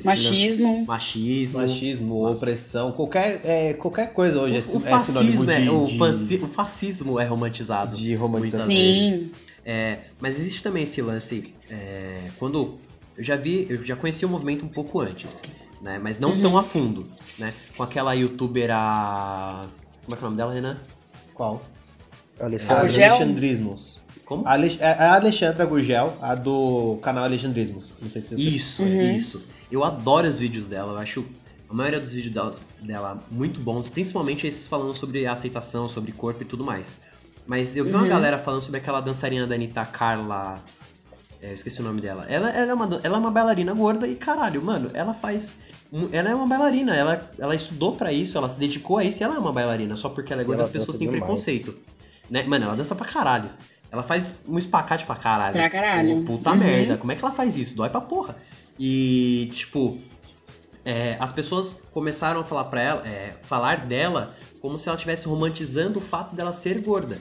Machismo. 0.05 0.85
machismo, 0.87 1.59
Machismo, 1.61 2.31
opressão, 2.31 2.93
qualquer, 2.93 3.41
é, 3.45 3.75
qualquer 3.75 4.13
coisa 4.13 4.41
hoje 4.41 4.57
é, 4.57 4.61
o, 4.61 4.79
o 4.79 4.87
é 4.87 5.01
sinônimo 5.01 5.45
fascismo, 5.45 5.51
é, 5.51 5.61
de, 5.61 5.69
o, 5.71 5.85
de, 5.85 5.99
fanci- 5.99 6.41
o 6.43 6.47
fascismo 6.49 7.21
é 7.21 7.25
romantizado. 7.25 7.97
de 7.97 8.15
romantização. 8.15 8.67
Sim. 8.67 9.31
É, 9.65 9.99
mas 10.21 10.39
existe 10.39 10.63
também 10.63 10.85
esse 10.85 11.01
lance, 11.03 11.53
é, 11.71 12.29
quando 12.39 12.77
eu 13.17 13.23
já 13.25 13.37
vi, 13.37 13.67
eu 13.69 13.85
já 13.85 13.95
conheci 13.95 14.25
o 14.25 14.29
movimento 14.29 14.65
um 14.65 14.69
pouco 14.69 15.01
antes, 15.01 15.41
né? 15.81 15.99
Mas 16.03 16.19
não 16.19 16.31
Uhum. 16.33 16.41
tão 16.41 16.57
a 16.59 16.63
fundo, 16.63 17.07
né? 17.39 17.55
Com 17.77 17.83
aquela 17.83 18.13
youtuber 18.15 18.71
a... 18.73 19.67
Como 20.05 20.15
é 20.17 20.19
que 20.19 20.25
é 20.25 20.27
o 20.27 20.31
nome 20.31 20.37
dela, 20.37 20.53
Renan? 20.53 20.79
Qual? 21.35 21.63
Alexandre. 22.41 22.75
Alexandrismos. 23.05 23.92
Como? 24.33 24.47
A 24.49 24.53
Ale- 24.53 24.77
é 24.81 24.87
a 24.92 25.14
Alexandra 25.14 25.64
Gurgel, 25.66 26.16
a 26.21 26.35
do 26.35 26.99
canal 27.03 27.25
Alexandrismos. 27.25 27.92
Não 28.01 28.09
sei 28.11 28.23
se 28.23 28.35
você... 28.37 28.42
Isso, 28.42 28.83
Uhum. 28.83 29.16
isso. 29.16 29.42
Eu 29.71 29.85
adoro 29.85 30.27
os 30.29 30.38
vídeos 30.38 30.68
dela, 30.68 30.92
eu 30.92 30.99
acho 30.99 31.25
a 31.68 31.75
maioria 31.75 32.01
dos 32.01 32.12
vídeos 32.12 32.33
dela, 32.35 32.55
dela 32.81 33.21
muito 33.31 33.59
bons, 33.61 33.88
principalmente 33.88 34.47
esses 34.47 34.66
falando 34.66 34.95
sobre 34.95 35.27
aceitação, 35.27 35.88
sobre 35.88 36.12
corpo 36.12 36.42
e 36.42 36.47
tudo 36.47 36.62
mais. 36.64 36.95
Mas 37.47 37.75
eu 37.77 37.85
vi 37.85 37.90
uma 37.92 38.03
Uhum. 38.03 38.09
galera 38.09 38.38
falando 38.38 38.62
sobre 38.62 38.79
aquela 38.79 39.01
dançarina 39.01 39.47
da 39.47 39.55
Anitta 39.55 39.85
Carla. 39.85 40.62
é, 41.42 41.51
eu 41.51 41.55
esqueci 41.55 41.81
o 41.81 41.85
nome 41.85 42.01
dela. 42.01 42.25
Ela, 42.29 42.51
ela, 42.51 42.71
é 42.71 42.75
uma, 42.75 43.01
ela 43.03 43.16
é 43.16 43.18
uma 43.21 43.31
bailarina 43.31 43.73
gorda 43.75 44.07
e 44.07 44.14
caralho, 44.14 44.62
mano, 44.62 44.90
ela 44.95 45.12
faz. 45.12 45.53
Ela 46.12 46.31
é 46.31 46.35
uma 46.35 46.47
bailarina, 46.47 46.95
ela, 46.95 47.31
ela 47.38 47.55
estudou 47.55 47.97
pra 47.97 48.12
isso, 48.12 48.38
ela 48.38 48.49
se 48.49 48.59
dedicou 48.59 48.97
a 48.99 49.05
isso 49.05 49.21
e 49.21 49.25
ela 49.25 49.35
é 49.35 49.38
uma 49.38 49.53
bailarina. 49.53 49.97
Só 49.97 50.09
porque 50.09 50.33
ela 50.33 50.40
é 50.42 50.45
gorda, 50.45 50.62
ela 50.62 50.66
as 50.68 50.73
pessoas 50.73 50.97
têm 50.97 51.07
demais. 51.09 51.23
preconceito. 51.25 51.75
Né? 52.31 52.45
Mano, 52.45 52.64
ela 52.66 52.77
dança 52.77 52.95
pra 52.95 53.05
caralho. 53.07 53.51
Ela 53.93 54.03
faz 54.03 54.35
um 54.49 54.57
espacate 54.57 55.05
pra 55.05 55.15
caralho. 55.17 55.53
Pra 55.53 55.69
caralho. 55.69 56.23
Pô, 56.23 56.39
Puta 56.39 56.51
Uhum. 56.53 56.57
merda, 56.57 56.97
como 56.97 57.13
é 57.13 57.15
que 57.15 57.23
ela 57.25 57.35
faz 57.35 57.57
isso? 57.57 57.77
Dói 57.77 57.91
pra 57.91 58.01
porra. 58.01 58.37
E, 58.79 59.51
tipo, 59.55 59.99
é, 60.85 61.17
as 61.21 61.31
pessoas 61.31 61.83
começaram 61.93 62.41
a 62.41 62.45
falar 62.45 62.65
para 62.65 62.81
ela, 62.81 63.07
é, 63.07 63.35
falar 63.43 63.87
dela 63.87 64.35
como 64.61 64.79
se 64.79 64.89
ela 64.89 64.97
estivesse 64.97 65.27
romantizando 65.29 65.99
o 65.99 66.03
fato 66.03 66.35
dela 66.35 66.53
ser 66.55 66.81
gorda, 66.81 67.21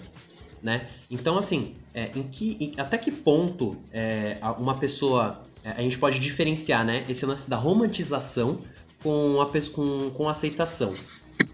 né? 0.64 0.88
Então, 1.10 1.38
assim, 1.38 1.76
é, 1.94 2.10
em 2.16 2.24
que, 2.24 2.56
em- 2.60 2.80
até 2.80 2.98
que 2.98 3.12
ponto 3.12 3.76
é, 3.92 4.38
uma 4.58 4.78
pessoa, 4.78 5.42
é, 5.64 5.72
a 5.72 5.82
gente 5.82 5.98
pode 5.98 6.20
diferenciar, 6.20 6.86
né? 6.86 7.04
Esse 7.10 7.26
lance 7.26 7.50
da 7.50 7.58
romantização 7.58 8.62
com 9.04 9.42
a 9.42 9.48
com, 9.74 10.10
com 10.12 10.30
aceitação, 10.30 10.96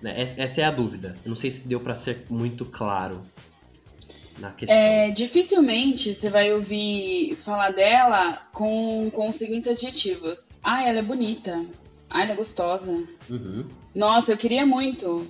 né? 0.01 0.13
Essa, 0.21 0.41
essa 0.41 0.61
é 0.61 0.63
a 0.65 0.71
dúvida. 0.71 1.15
Eu 1.25 1.29
não 1.29 1.35
sei 1.35 1.49
se 1.49 1.67
deu 1.67 1.79
para 1.79 1.95
ser 1.95 2.25
muito 2.29 2.65
claro 2.65 3.21
na 4.39 4.51
questão. 4.51 4.75
É, 4.75 5.09
dificilmente 5.11 6.13
você 6.13 6.29
vai 6.29 6.53
ouvir 6.53 7.35
falar 7.43 7.71
dela 7.71 8.41
com, 8.53 9.09
com 9.11 9.29
os 9.29 9.35
seguintes 9.35 9.71
adjetivos. 9.71 10.49
Ah, 10.63 10.83
ela 10.87 10.99
é 10.99 11.03
bonita. 11.03 11.65
Ah, 12.09 12.23
ela 12.23 12.33
é 12.33 12.35
gostosa. 12.35 12.91
Uhum. 13.29 13.65
Nossa, 13.93 14.31
eu 14.31 14.37
queria 14.37 14.65
muito. 14.65 15.27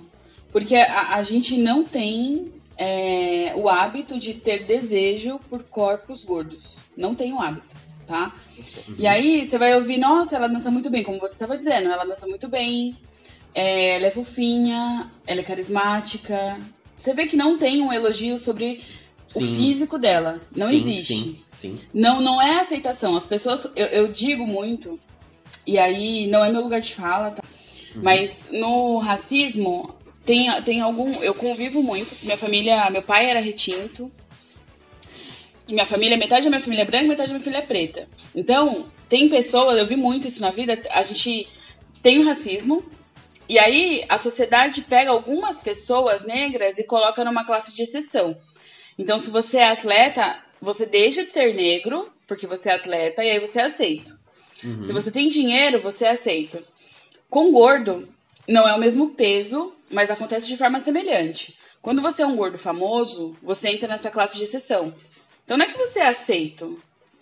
Porque 0.52 0.76
a, 0.76 1.16
a 1.16 1.22
gente 1.22 1.56
não 1.56 1.84
tem 1.84 2.52
é, 2.76 3.52
o 3.56 3.68
hábito 3.68 4.18
de 4.18 4.34
ter 4.34 4.64
desejo 4.64 5.40
por 5.50 5.64
corpos 5.64 6.24
gordos. 6.24 6.76
Não 6.96 7.14
tem 7.14 7.32
o 7.32 7.40
hábito, 7.40 7.68
tá? 8.06 8.34
E 8.96 9.06
aí 9.06 9.48
você 9.48 9.58
vai 9.58 9.74
ouvir, 9.74 9.98
nossa, 9.98 10.36
ela 10.36 10.48
dança 10.48 10.70
muito 10.70 10.90
bem, 10.90 11.04
como 11.04 11.20
você 11.20 11.34
estava 11.34 11.56
dizendo, 11.56 11.90
ela 11.90 12.04
dança 12.04 12.26
muito 12.26 12.48
bem, 12.48 12.96
é, 13.54 13.96
ela 13.96 14.06
é 14.06 14.10
fofinha, 14.10 15.10
ela 15.26 15.40
é 15.40 15.44
carismática. 15.44 16.58
Você 16.98 17.14
vê 17.14 17.26
que 17.26 17.36
não 17.36 17.56
tem 17.56 17.80
um 17.80 17.92
elogio 17.92 18.38
sobre 18.38 18.82
o 19.28 19.38
Sim. 19.40 19.56
físico 19.56 19.98
dela. 19.98 20.40
Não 20.54 20.68
sim, 20.68 20.76
existe. 20.76 21.14
Sim, 21.14 21.38
sim. 21.54 21.80
Não, 21.92 22.20
não 22.20 22.40
é 22.40 22.60
aceitação. 22.60 23.16
As 23.16 23.26
pessoas, 23.26 23.70
eu, 23.76 23.86
eu 23.86 24.08
digo 24.08 24.46
muito, 24.46 24.98
e 25.66 25.78
aí 25.78 26.26
não 26.26 26.44
é 26.44 26.50
meu 26.50 26.62
lugar 26.62 26.80
de 26.80 26.94
fala, 26.94 27.32
tá? 27.32 27.42
Mas 27.94 28.50
no 28.50 28.98
racismo 28.98 29.94
tem, 30.24 30.50
tem 30.62 30.80
algum. 30.80 31.22
Eu 31.22 31.34
convivo 31.34 31.82
muito. 31.82 32.14
Minha 32.22 32.36
família, 32.36 32.88
meu 32.90 33.02
pai 33.02 33.30
era 33.30 33.40
retinto. 33.40 34.10
E 35.66 35.72
minha 35.72 35.86
família, 35.86 36.16
metade 36.16 36.44
da 36.44 36.50
minha 36.50 36.62
família 36.62 36.82
é 36.82 36.86
branca, 36.86 37.08
metade 37.08 37.28
da 37.28 37.34
minha 37.34 37.44
família 37.44 37.62
é 37.62 37.66
preta. 37.66 38.08
Então, 38.34 38.84
tem 39.08 39.28
pessoas, 39.28 39.78
eu 39.78 39.86
vi 39.86 39.96
muito 39.96 40.26
isso 40.26 40.40
na 40.40 40.50
vida, 40.50 40.78
a 40.90 41.02
gente 41.02 41.46
tem 42.02 42.18
o 42.18 42.24
racismo. 42.24 42.82
E 43.48 43.58
aí 43.58 44.04
a 44.08 44.18
sociedade 44.18 44.82
pega 44.82 45.10
algumas 45.10 45.58
pessoas 45.58 46.24
negras 46.24 46.78
e 46.78 46.84
coloca 46.84 47.24
numa 47.24 47.44
classe 47.44 47.74
de 47.74 47.82
exceção. 47.82 48.36
Então, 48.98 49.18
se 49.18 49.30
você 49.30 49.58
é 49.58 49.68
atleta, 49.68 50.36
você 50.60 50.84
deixa 50.84 51.24
de 51.24 51.32
ser 51.32 51.54
negro, 51.54 52.10
porque 52.26 52.46
você 52.46 52.68
é 52.68 52.74
atleta, 52.74 53.24
e 53.24 53.30
aí 53.30 53.38
você 53.38 53.60
é 53.60 53.66
aceito. 53.66 54.18
Se 54.84 54.92
você 54.92 55.10
tem 55.10 55.28
dinheiro, 55.28 55.80
você 55.80 56.04
é 56.04 56.10
aceito. 56.10 56.58
Com 57.30 57.52
gordo, 57.52 58.08
não 58.46 58.66
é 58.66 58.74
o 58.74 58.78
mesmo 58.78 59.10
peso, 59.10 59.72
mas 59.90 60.10
acontece 60.10 60.48
de 60.48 60.56
forma 60.56 60.80
semelhante. 60.80 61.56
Quando 61.80 62.02
você 62.02 62.22
é 62.22 62.26
um 62.26 62.34
gordo 62.34 62.58
famoso, 62.58 63.36
você 63.40 63.68
entra 63.68 63.86
nessa 63.86 64.10
classe 64.10 64.36
de 64.36 64.42
exceção. 64.42 64.92
Então 65.44 65.56
não 65.56 65.64
é 65.64 65.68
que 65.68 65.78
você 65.78 66.00
é 66.00 66.08
aceito. 66.08 66.76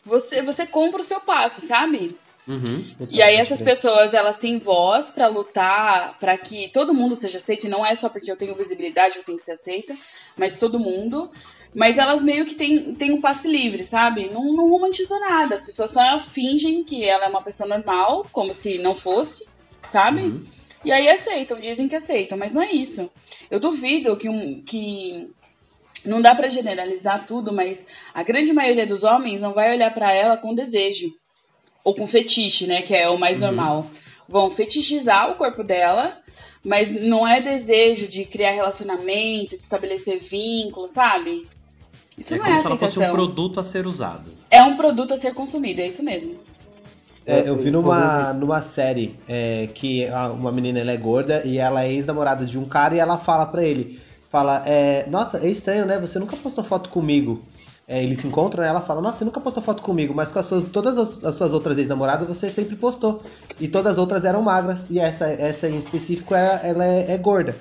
Você, 0.05 0.41
você 0.41 0.67
compra 0.67 1.03
o 1.03 1.05
seu 1.05 1.21
passo, 1.21 1.67
sabe? 1.67 2.17
Uhum. 2.49 2.95
E 3.11 3.21
aí 3.21 3.37
essas 3.37 3.61
pessoas, 3.61 4.15
elas 4.15 4.39
têm 4.39 4.59
voz 4.59 5.11
pra 5.11 5.27
lutar 5.27 6.17
pra 6.19 6.39
que 6.39 6.71
todo 6.73 6.95
mundo 6.95 7.17
seja 7.17 7.39
aceito, 7.39 7.67
e 7.67 7.71
não 7.71 7.85
é 7.85 7.95
só 7.97 8.09
porque 8.09 8.31
eu 8.31 8.37
tenho 8.37 8.55
visibilidade 8.55 9.17
eu 9.17 9.25
tenho 9.25 9.37
que 9.37 9.45
ser 9.45 9.53
aceita, 9.53 9.97
mas 10.37 10.57
todo 10.57 10.79
mundo. 10.79 11.31
Mas 11.77 11.99
elas 11.99 12.23
meio 12.23 12.47
que 12.47 12.55
têm, 12.55 12.95
têm 12.95 13.13
um 13.13 13.21
passe 13.21 13.47
livre, 13.47 13.85
sabe? 13.85 14.31
Não, 14.33 14.55
não 14.55 14.71
romantizam 14.71 15.21
nada. 15.21 15.57
As 15.57 15.63
pessoas 15.63 15.91
só 15.91 16.21
fingem 16.21 16.83
que 16.83 17.05
ela 17.05 17.27
é 17.27 17.29
uma 17.29 17.43
pessoa 17.43 17.69
normal, 17.69 18.25
como 18.33 18.55
se 18.55 18.79
não 18.79 18.95
fosse, 18.95 19.47
sabe? 19.93 20.23
Uhum. 20.23 20.45
E 20.83 20.91
aí 20.91 21.07
aceitam, 21.07 21.61
dizem 21.61 21.87
que 21.87 21.95
aceitam, 21.95 22.39
mas 22.39 22.51
não 22.51 22.63
é 22.63 22.73
isso. 22.73 23.11
Eu 23.51 23.61
duvido 23.61 24.17
que 24.17 24.27
um. 24.27 24.63
Que 24.63 25.29
não 26.03 26.23
dá 26.23 26.35
pra 26.35 26.49
generalizar 26.49 27.27
tudo, 27.27 27.53
mas 27.53 27.79
a 28.15 28.23
grande 28.23 28.55
maioria 28.55 28.87
dos 28.87 29.05
homens 29.05 29.43
não 29.43 29.53
vai 29.53 29.75
olhar 29.75 29.93
pra 29.93 30.15
ela 30.15 30.39
com 30.39 30.55
desejo 30.55 31.13
ou 31.85 31.95
com 31.95 32.07
fetiche, 32.07 32.67
né, 32.67 32.81
que 32.83 32.95
é 32.95 33.07
o 33.11 33.19
mais 33.19 33.37
normal. 33.37 33.87
Vão 34.27 34.51
fetichizar 34.51 35.31
o 35.31 35.35
corpo 35.35 35.63
dela, 35.63 36.23
mas 36.65 36.91
não 37.05 37.29
é 37.29 37.41
desejo 37.41 38.09
de 38.09 38.25
criar 38.25 38.53
relacionamento, 38.53 39.57
de 39.57 39.63
estabelecer 39.63 40.21
vínculo, 40.21 40.89
sabe? 40.89 41.47
Isso 42.17 42.35
É 42.35 42.39
não 42.39 42.45
como 42.45 42.57
é 42.57 42.61
se 42.61 42.67
ela 42.67 42.79
fosse 42.79 42.99
um 42.99 43.11
produto 43.11 43.61
a 43.61 43.65
ser 43.65 43.87
usado. 43.87 44.31
É 44.51 44.63
um 44.63 44.77
produto 44.77 45.13
a 45.15 45.17
ser 45.19 45.35
consumido, 45.35 45.81
é 45.81 45.87
isso 45.89 46.03
mesmo. 46.03 46.35
É, 47.27 47.49
eu 47.49 47.57
vi 47.57 47.69
É, 47.69 47.71
numa, 47.73 48.33
numa 48.33 48.63
série 48.63 49.17
é, 49.29 49.69
que 49.75 50.07
a- 50.07 50.29
uma 50.31 50.53
menina 50.53 50.79
ela 50.79 50.93
é 50.93 50.97
gorda 50.97 51.43
e 51.45 51.59
ela 51.59 51.85
é 51.85 51.93
ex-namorada 51.93 52.45
de 52.47 52.57
um 52.59 52.65
cara 52.65 52.95
e 52.95 52.99
ela 53.01 53.19
fala 53.19 53.45
pra 53.47 53.65
ele, 53.65 54.01
fala, 54.31 54.63
é, 54.65 55.05
nossa, 55.09 55.39
é 55.45 55.49
estranho, 55.51 55.85
né? 55.87 55.99
Você 55.99 56.19
nunca 56.19 56.37
postou 56.37 56.63
foto 56.65 56.89
comigo. 56.89 57.43
É, 57.89 58.03
eles 58.03 58.19
se 58.21 58.27
encontram 58.27 58.65
e 58.65 58.67
ela 58.67 58.81
fala, 58.81 59.01
nossa, 59.01 59.19
você 59.19 59.25
nunca 59.25 59.41
postou 59.41 59.63
foto 59.63 59.81
comigo, 59.83 60.13
mas 60.15 60.31
com 60.33 60.39
as 60.41 60.47
suas, 60.47 60.65
todas 60.65 60.97
as, 60.99 61.23
as 61.25 61.35
suas 61.37 61.53
outras 61.53 61.79
ex-namoradas 61.79 62.27
você 62.27 62.51
sempre 62.51 62.75
postou. 62.77 63.23
E 63.61 63.69
todas 63.69 63.93
as 63.93 63.99
outras 63.99 64.25
eram 64.25 64.43
magras. 64.43 64.87
E 64.91 64.99
essa, 64.99 65.27
essa 65.27 65.69
em 65.69 65.77
específico 65.77 66.35
ela, 66.35 66.61
ela 66.67 66.85
é, 66.85 67.13
é 67.13 67.19
gorda. 67.19 67.55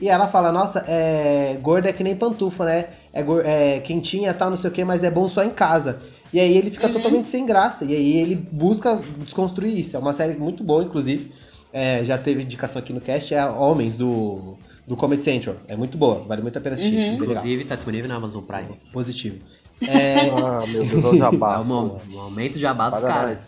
E 0.00 0.08
ela 0.08 0.28
fala, 0.28 0.50
nossa, 0.52 0.84
é, 0.88 1.56
gorda 1.62 1.88
é 1.88 1.92
que 1.92 2.02
nem 2.04 2.16
pantufa, 2.16 2.64
né? 2.64 2.86
É, 3.12 3.76
é 3.76 3.80
quentinha, 3.80 4.32
tal, 4.32 4.50
não 4.50 4.56
sei 4.56 4.70
o 4.70 4.72
que, 4.72 4.84
mas 4.84 5.02
é 5.04 5.10
bom 5.10 5.28
só 5.28 5.42
em 5.44 5.50
casa. 5.50 5.98
E 6.32 6.40
aí 6.40 6.56
ele 6.56 6.70
fica 6.70 6.86
Uhum. 6.86 6.92
totalmente 6.94 7.28
sem 7.28 7.44
graça. 7.44 7.84
E 7.84 7.94
aí 7.94 8.16
ele 8.16 8.34
busca 8.34 9.00
desconstruir 9.18 9.78
isso. 9.78 9.96
É 9.96 9.98
uma 9.98 10.14
série 10.14 10.34
muito 10.34 10.64
boa, 10.64 10.82
inclusive. 10.82 11.30
É, 11.72 12.02
já 12.04 12.16
teve 12.18 12.42
indicação 12.42 12.80
aqui 12.80 12.92
no 12.92 13.00
cast, 13.00 13.34
é 13.34 13.44
Homens, 13.46 13.94
do, 13.96 14.56
do 14.86 14.96
Comedy 14.96 15.22
Central. 15.22 15.56
É 15.68 15.76
muito 15.76 15.96
boa, 15.98 16.20
vale 16.26 16.40
muito 16.42 16.56
a 16.58 16.60
pena 16.60 16.74
assistir. 16.74 16.96
Uhum. 16.96 17.14
Inclusive, 17.14 17.64
tá 17.64 17.76
disponível 17.76 18.08
na 18.08 18.16
Amazon 18.16 18.42
Prime. 18.42 18.76
Positivo. 18.92 19.36
É, 19.84 20.30
Ah, 20.30 20.64
meu 20.66 20.84
Deus, 20.84 21.20
É 21.20 21.30
bato. 21.36 21.72
um, 21.72 21.96
um 22.14 22.20
aumento 22.20 22.56
de 22.56 22.64
abá 22.64 22.88
dos 22.88 23.00
caras. 23.00 23.38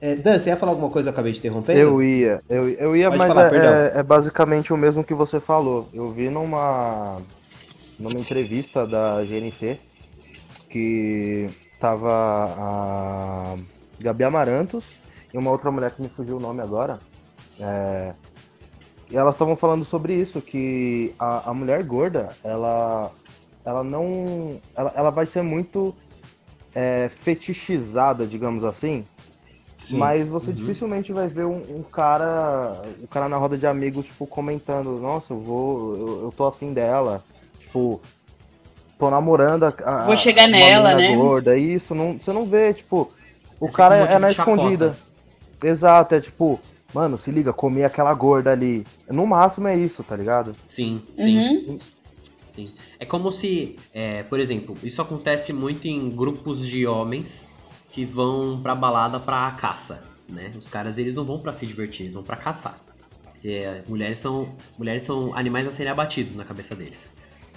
é, 0.00 0.16
Dan, 0.16 0.36
você 0.38 0.50
ia 0.50 0.56
falar 0.56 0.72
alguma 0.72 0.90
coisa 0.90 1.06
que 1.06 1.10
eu 1.10 1.14
acabei 1.14 1.32
de 1.32 1.38
interromper? 1.38 1.76
Eu 1.76 2.02
ia, 2.02 2.42
eu, 2.50 2.68
eu 2.70 2.96
ia, 2.96 3.06
Pode 3.08 3.18
mas 3.18 3.28
falar, 3.28 3.54
é, 3.54 3.92
é- 3.96 4.00
é 4.00 4.02
basicamente 4.02 4.72
o 4.72 4.76
mesmo 4.76 5.04
que 5.04 5.14
você 5.14 5.38
falou. 5.38 5.88
Eu 5.94 6.10
vi 6.10 6.28
numa, 6.28 7.22
numa 7.98 8.18
entrevista 8.18 8.86
da 8.86 9.22
GNT 9.24 9.78
que 10.68 11.48
tava 11.78 12.10
a 12.58 13.56
Gabi 14.00 14.24
Amarantos 14.24 14.84
e 15.32 15.38
uma 15.38 15.50
outra 15.50 15.70
mulher 15.70 15.92
que 15.92 16.02
me 16.02 16.08
fugiu 16.08 16.36
o 16.36 16.40
nome 16.40 16.60
agora. 16.62 16.98
É, 17.58 18.14
e 19.10 19.16
elas 19.16 19.34
estavam 19.34 19.56
falando 19.56 19.84
sobre 19.84 20.14
isso, 20.14 20.40
que 20.40 21.14
a, 21.18 21.50
a 21.50 21.54
mulher 21.54 21.82
gorda, 21.84 22.30
ela, 22.42 23.10
ela 23.64 23.84
não. 23.84 24.60
Ela, 24.74 24.92
ela 24.96 25.10
vai 25.10 25.26
ser 25.26 25.42
muito 25.42 25.94
é, 26.74 27.08
fetichizada, 27.08 28.26
digamos 28.26 28.64
assim. 28.64 29.04
Sim. 29.78 29.98
Mas 29.98 30.26
você 30.28 30.50
Uhum. 30.50 30.56
dificilmente 30.56 31.12
vai 31.12 31.28
ver 31.28 31.44
um, 31.44 31.78
um 31.78 31.82
cara, 31.82 32.80
um 33.02 33.06
cara 33.06 33.28
na 33.28 33.36
roda 33.36 33.58
de 33.58 33.66
amigos, 33.66 34.06
tipo, 34.06 34.26
comentando, 34.26 34.98
nossa, 34.98 35.34
eu 35.34 35.40
vou, 35.40 35.96
eu, 35.96 36.22
eu 36.22 36.32
tô 36.32 36.46
afim 36.46 36.72
dela, 36.72 37.22
tipo, 37.74 38.00
tô 38.98 39.10
namorando 39.10 39.64
a, 39.64 39.74
a- 39.84 40.04
Vou 40.06 40.16
chegar 40.16 40.42
uma 40.48 40.56
nela, 40.56 40.94
né? 40.94 41.14
gorda, 41.16 41.56
isso, 41.56 41.94
não, 41.94 42.18
você 42.18 42.32
não 42.32 42.46
vê, 42.46 42.72
tipo, 42.72 43.10
o 43.58 43.66
É 43.66 43.70
cara 43.72 43.98
sempre 44.00 44.14
é 44.14 44.18
na 44.20 44.28
de 44.28 44.34
chacota. 44.34 44.56
escondida. 44.56 44.96
Exato, 45.62 46.14
é 46.14 46.20
tipo, 46.20 46.60
mano, 46.92 47.18
se 47.18 47.30
liga, 47.30 47.52
comer 47.52 47.84
aquela 47.84 48.12
gorda 48.14 48.52
ali. 48.52 48.86
No 49.08 49.26
máximo 49.26 49.66
é 49.66 49.76
isso, 49.76 50.04
tá 50.04 50.14
ligado? 50.16 50.54
Sim, 50.68 51.02
sim. 51.16 51.38
Uhum. 51.38 51.78
Sim. 52.52 52.70
É 53.00 53.04
como 53.04 53.32
se, 53.32 53.74
é, 53.92 54.22
por 54.24 54.38
exemplo, 54.38 54.76
isso 54.84 55.02
acontece 55.02 55.52
muito 55.52 55.88
em 55.88 56.08
grupos 56.10 56.64
de 56.64 56.86
homens 56.86 57.44
que 57.90 58.04
vão 58.04 58.60
pra 58.62 58.74
balada 58.76 59.18
pra 59.18 59.50
caça, 59.52 60.04
né? 60.28 60.52
Os 60.56 60.68
caras 60.68 60.96
eles 60.98 61.14
não 61.14 61.24
vão 61.24 61.40
pra 61.40 61.52
se 61.52 61.66
divertir, 61.66 62.02
eles 62.04 62.14
vão 62.14 62.22
pra 62.22 62.36
caçar. 62.36 62.78
É, 63.44 63.82
mulheres 63.88 64.20
são 64.20 64.48
mulheres 64.78 65.02
são 65.02 65.36
animais 65.36 65.66
a 65.66 65.70
serem 65.72 65.90
abatidos 65.92 66.36
na 66.36 66.44
cabeça 66.44 66.74
deles. 66.76 67.12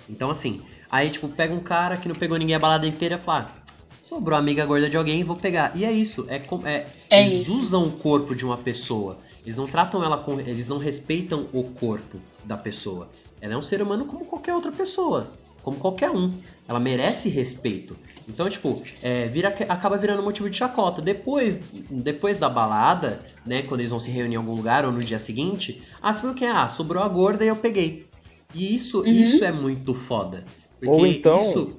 Então 0.10 0.30
assim, 0.30 0.62
aí 0.89 1.10
tipo 1.10 1.28
pega 1.30 1.54
um 1.54 1.60
cara 1.60 1.98
que 1.98 2.08
não 2.08 2.15
pegou 2.15 2.38
ninguém 2.38 2.56
a 2.56 2.60
balada 2.60 2.88
inteira 2.88 3.15
e 3.15 3.26
fala, 3.26 3.52
ah, 3.56 3.67
sobrou 4.02 4.38
amiga 4.38 4.65
gorda 4.65 4.89
de 4.89 4.98
alguém, 4.98 5.24
vou 5.24 5.36
pegar. 5.36 5.72
E 5.76 5.84
é 5.84 5.91
isso, 5.91 6.26
é, 6.30 6.41
é, 6.65 6.88
É 7.10 7.22
eles 7.28 7.41
isso. 7.41 7.58
usam 7.58 7.86
o 7.86 7.91
corpo 7.91 8.34
de 8.36 8.46
uma 8.46 8.58
pessoa. 8.58 9.20
Eles 9.46 9.58
não 9.58 9.65
tratam 9.65 10.04
ela 10.04 10.17
com, 10.17 10.39
eles 10.39 10.67
não 10.67 10.78
respeitam 10.78 11.48
o 11.54 11.63
corpo 11.63 12.20
da 12.43 12.58
pessoa. 12.58 13.10
Ela 13.39 13.54
é 13.54 13.58
um 13.58 13.62
ser 13.62 13.82
humano 13.82 14.06
como 14.06 14.26
qualquer 14.26 14.54
outra 14.54 14.72
pessoa, 14.72 15.32
como 15.62 15.78
qualquer 15.78 16.10
um. 16.10 16.34
Ela 16.67 16.80
merece 16.80 17.30
respeito. 17.30 17.96
Então, 18.28 18.50
tipo, 18.50 18.82
é, 19.02 19.28
vira, 19.28 19.50
acaba 19.70 19.98
virando 19.98 20.22
motivo 20.24 20.50
de 20.50 20.58
chacota. 20.58 21.02
Depois, 21.02 21.60
depois 21.89 22.38
da 22.38 22.50
balada, 22.50 23.22
né, 23.46 23.62
quando 23.62 23.80
eles 23.80 23.91
vão 23.91 24.00
se 24.00 24.12
reunir 24.12 24.36
em 24.36 24.38
algum 24.38 24.54
lugar 24.54 24.84
ou 24.86 24.91
no 24.91 25.02
dia 25.02 25.20
seguinte, 25.20 25.82
ah, 26.02 26.13
você 26.13 26.22
viu 26.24 26.34
quem? 26.34 26.48
Ah, 26.50 26.67
sobrou 26.67 27.02
a 27.02 27.08
gorda 27.08 27.46
e 27.46 27.48
eu 27.48 27.56
peguei. 27.56 28.07
E 28.58 28.76
isso, 28.76 29.00
Uhum. 29.02 29.06
isso 29.08 29.43
é 29.46 29.52
muito 29.52 29.93
foda. 29.93 30.43
Porque 30.80 30.93
Ou 30.93 31.06
então- 31.06 31.50
isso... 31.50 31.74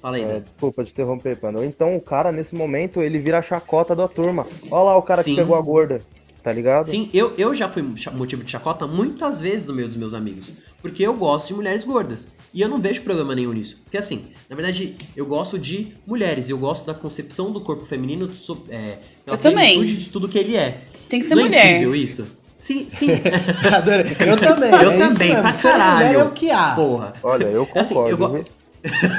Fala 0.00 0.16
aí, 0.16 0.22
É, 0.22 0.26
né? 0.26 0.40
desculpa 0.40 0.84
te 0.84 0.92
interromper, 0.92 1.38
mano. 1.42 1.58
Ou 1.60 1.64
então 1.64 1.96
o 1.96 2.00
cara, 2.00 2.30
nesse 2.30 2.54
momento, 2.54 3.00
ele 3.00 3.18
vira 3.18 3.38
a 3.38 3.42
chacota 3.42 3.96
da 3.96 4.06
turma. 4.06 4.46
Olha 4.70 4.82
lá 4.84 4.96
o 4.98 5.02
cara 5.02 5.22
Sim. 5.22 5.30
que 5.30 5.40
pegou 5.40 5.56
a 5.56 5.60
gorda, 5.62 6.02
tá 6.42 6.52
ligado? 6.52 6.90
Sim, 6.90 7.08
eu, 7.14 7.32
eu 7.38 7.54
já 7.54 7.70
fui 7.70 7.80
motivo 8.12 8.44
de 8.44 8.50
chacota 8.50 8.86
muitas 8.86 9.40
vezes 9.40 9.66
no 9.66 9.72
meio 9.74 9.88
dos 9.88 9.96
meus 9.96 10.12
amigos. 10.12 10.52
Porque 10.82 11.02
eu 11.02 11.14
gosto 11.14 11.48
de 11.48 11.54
mulheres 11.54 11.84
gordas. 11.84 12.28
E 12.52 12.60
eu 12.60 12.68
não 12.68 12.78
vejo 12.82 13.00
problema 13.00 13.34
nenhum 13.34 13.54
nisso. 13.54 13.80
Porque 13.82 13.96
assim, 13.96 14.26
na 14.50 14.54
verdade, 14.54 14.94
eu 15.16 15.24
gosto 15.24 15.58
de 15.58 15.88
mulheres. 16.06 16.50
Eu 16.50 16.58
gosto 16.58 16.84
da 16.84 16.92
concepção 16.92 17.50
do 17.50 17.62
corpo 17.62 17.86
feminino 17.86 18.28
é, 18.68 18.98
Eu 19.26 19.38
também. 19.38 19.82
de 19.86 20.10
tudo 20.10 20.28
que 20.28 20.38
ele 20.38 20.54
é. 20.54 20.82
Tem 21.08 21.20
que 21.20 21.28
ser 21.28 21.34
não 21.34 21.42
é 21.44 21.46
mulher. 21.46 21.66
incrível 21.70 21.94
isso? 21.94 22.26
Sim, 22.64 22.86
sim. 22.88 23.08
Adorei. 23.74 24.16
Eu 24.20 24.36
também. 24.38 24.70
Eu 24.70 24.90
é 24.92 24.96
também, 24.98 25.32
pra 25.32 25.42
mulher 25.42 25.52
caralho. 25.52 26.18
É 26.20 26.24
o 26.24 26.30
que 26.30 26.50
há. 26.50 26.74
Porra. 26.74 27.12
Olha, 27.22 27.44
eu 27.44 27.68
É 27.74 27.80
assim, 27.80 27.94
concordo. 27.94 28.36
eu? 28.38 28.44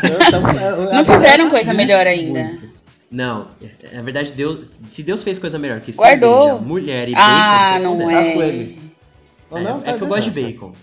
Eu 0.09 0.31
tamo- 0.31 0.47
eu- 0.49 0.83
eu- 0.85 0.93
Não 0.93 1.05
fizeram 1.05 1.49
coisa 1.51 1.71
melhor 1.73 2.07
ainda. 2.07 2.57
Não, 3.11 3.47
na 3.93 4.01
verdade, 4.01 4.31
Deus, 4.31 4.71
se 4.89 5.03
Deus 5.03 5.23
fez 5.23 5.37
coisa 5.37 5.59
melhor 5.59 5.79
que 5.79 5.91
Guardou. 5.91 6.41
cerveja, 6.43 6.65
mulher 6.65 7.07
e 7.07 7.11
bacon... 7.13 7.23
Ah, 7.23 7.79
não 7.79 7.91
fudeu. 7.93 8.09
Tá 8.09 8.15
é. 8.21 8.75
Ou 9.51 9.57
É, 9.59 9.61
não? 9.61 9.77
é 9.77 9.81
Tá 9.83 9.93
que 9.93 10.01
eu 10.03 10.07
gosto 10.07 10.23
de 10.31 10.41
bacon. 10.41 10.73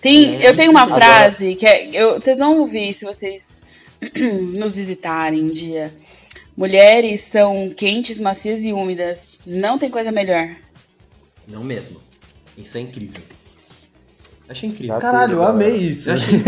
Tem, 0.00 0.36
É, 0.42 0.48
eu 0.48 0.56
tenho 0.56 0.70
uma 0.70 0.82
agora- 0.82 1.04
frase 1.04 1.56
que 1.56 1.66
é, 1.66 1.88
eu, 1.92 2.20
vocês 2.20 2.38
vão 2.38 2.60
ouvir 2.60 2.94
se 2.94 3.04
vocês 3.04 3.42
nos 4.54 4.76
visitarem 4.76 5.42
um 5.42 5.48
dia. 5.50 5.92
Mulheres 6.56 7.22
são 7.32 7.68
quentes, 7.76 8.20
macias 8.20 8.62
e 8.62 8.72
úmidas. 8.72 9.18
Não 9.44 9.76
tem 9.78 9.90
coisa 9.90 10.12
melhor. 10.12 10.48
Não 11.46 11.62
mesmo. 11.62 12.00
Isso 12.56 12.78
é 12.78 12.80
incrível. 12.80 13.22
Achei 14.48 14.68
incrível. 14.68 14.98
Caralho, 14.98 15.34
eu 15.34 15.42
amei 15.42 15.76
isso. 15.76 16.10
Achei 16.10 16.38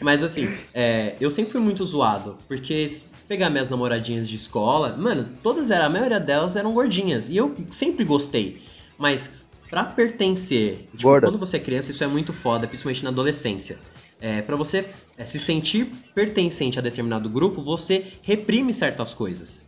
Mas 0.00 0.22
assim, 0.22 0.48
é, 0.74 1.14
eu 1.20 1.30
sempre 1.30 1.52
fui 1.52 1.60
muito 1.60 1.84
zoado, 1.86 2.36
porque 2.48 2.86
pegar 3.28 3.50
minhas 3.50 3.70
namoradinhas 3.70 4.28
de 4.28 4.36
escola, 4.36 4.96
mano, 4.96 5.28
todas 5.42 5.70
eram, 5.70 5.86
a 5.86 5.88
maioria 5.88 6.18
delas 6.18 6.56
eram 6.56 6.72
gordinhas, 6.72 7.28
e 7.28 7.36
eu 7.36 7.54
sempre 7.70 8.04
gostei. 8.04 8.62
Mas 8.98 9.30
pra 9.70 9.84
pertencer, 9.84 10.86
tipo, 10.96 11.20
quando 11.20 11.38
você 11.38 11.56
é 11.56 11.60
criança, 11.60 11.92
isso 11.92 12.02
é 12.02 12.06
muito 12.06 12.32
foda, 12.32 12.66
principalmente 12.66 13.04
na 13.04 13.10
adolescência. 13.10 13.78
É, 14.20 14.42
para 14.42 14.54
você 14.54 14.88
é, 15.16 15.24
se 15.24 15.38
sentir 15.38 15.86
pertencente 16.14 16.78
a 16.78 16.82
determinado 16.82 17.28
grupo, 17.28 17.62
você 17.62 18.12
reprime 18.22 18.74
certas 18.74 19.14
coisas, 19.14 19.61